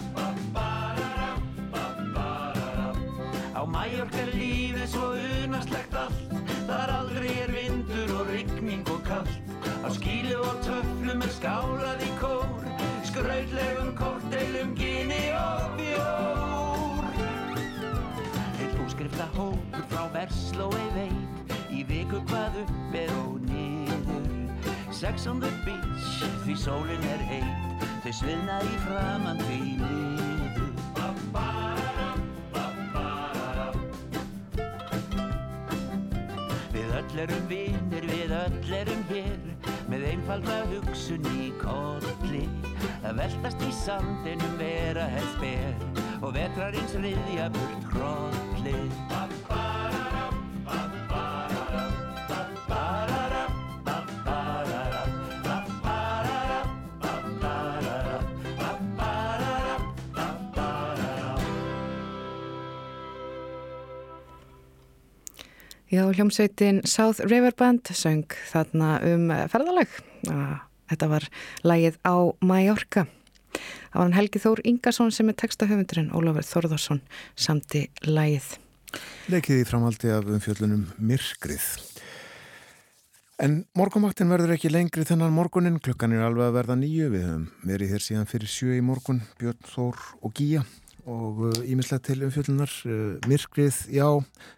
[3.73, 6.33] Er lífið svo unaslegt allt,
[6.67, 9.51] þar aldrei er vindur og rigning og kallt.
[9.83, 12.45] Á skílu og töflum er skálað í kór,
[13.09, 17.09] skrautlegum korteilum, gini og bjór.
[18.61, 24.29] Eitt úskrifta hópur frá Verslói veit, í viku hvað upp er og niður.
[24.93, 30.52] Sex on the beach, því sólinn er heit, þau svilna í framann því niður.
[37.13, 42.41] Öll erum vinnir, við öll erum hér með einfalda hugsun í kolli
[43.05, 48.79] að veltast í sandinum vera helst ber og vetrarins riðja burt krolli
[65.93, 69.91] Já, hljómsveitin South River Band söng þarna um ferðalag.
[70.89, 71.27] Þetta var
[71.61, 73.03] lægið á Mallorca.
[73.53, 77.03] Það var hann Helgi Þór Ingarsson sem er textahöfundurinn, Ólafur Þorðarsson
[77.37, 78.55] samti lægið.
[79.29, 81.69] Lekið í framaldi af umfjöllunum Myrkrið.
[83.45, 87.49] En morgumaktin verður ekki lengri þennan morgunin, klukkan er alveg að verða nýju, við höfum
[87.69, 90.65] verið hér síðan fyrir sjö í morgun, Björn Þór og Gíja
[91.09, 94.07] og ímislega uh, til umfjöldunar uh, myrkrið, já,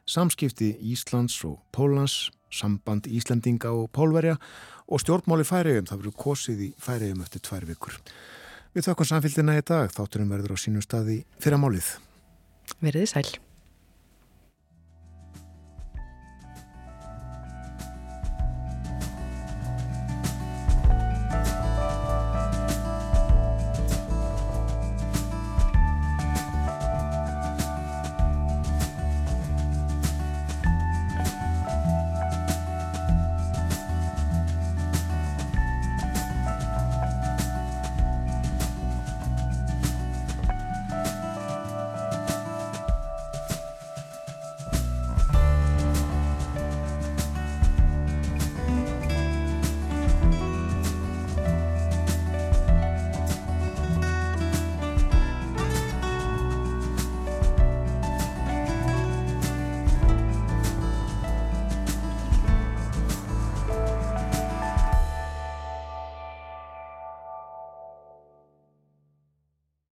[0.06, 4.38] samskipti Íslands og Pólans samband Íslandinga og Pólverja
[4.86, 7.98] og stjórnmáli færiðum, það verður kosið í færiðum eftir tvær vikur.
[8.76, 11.96] Við þakkum samfélgina í dag, þátturum verður á sínum staði fyrramálið.
[12.84, 13.28] Verðið sæl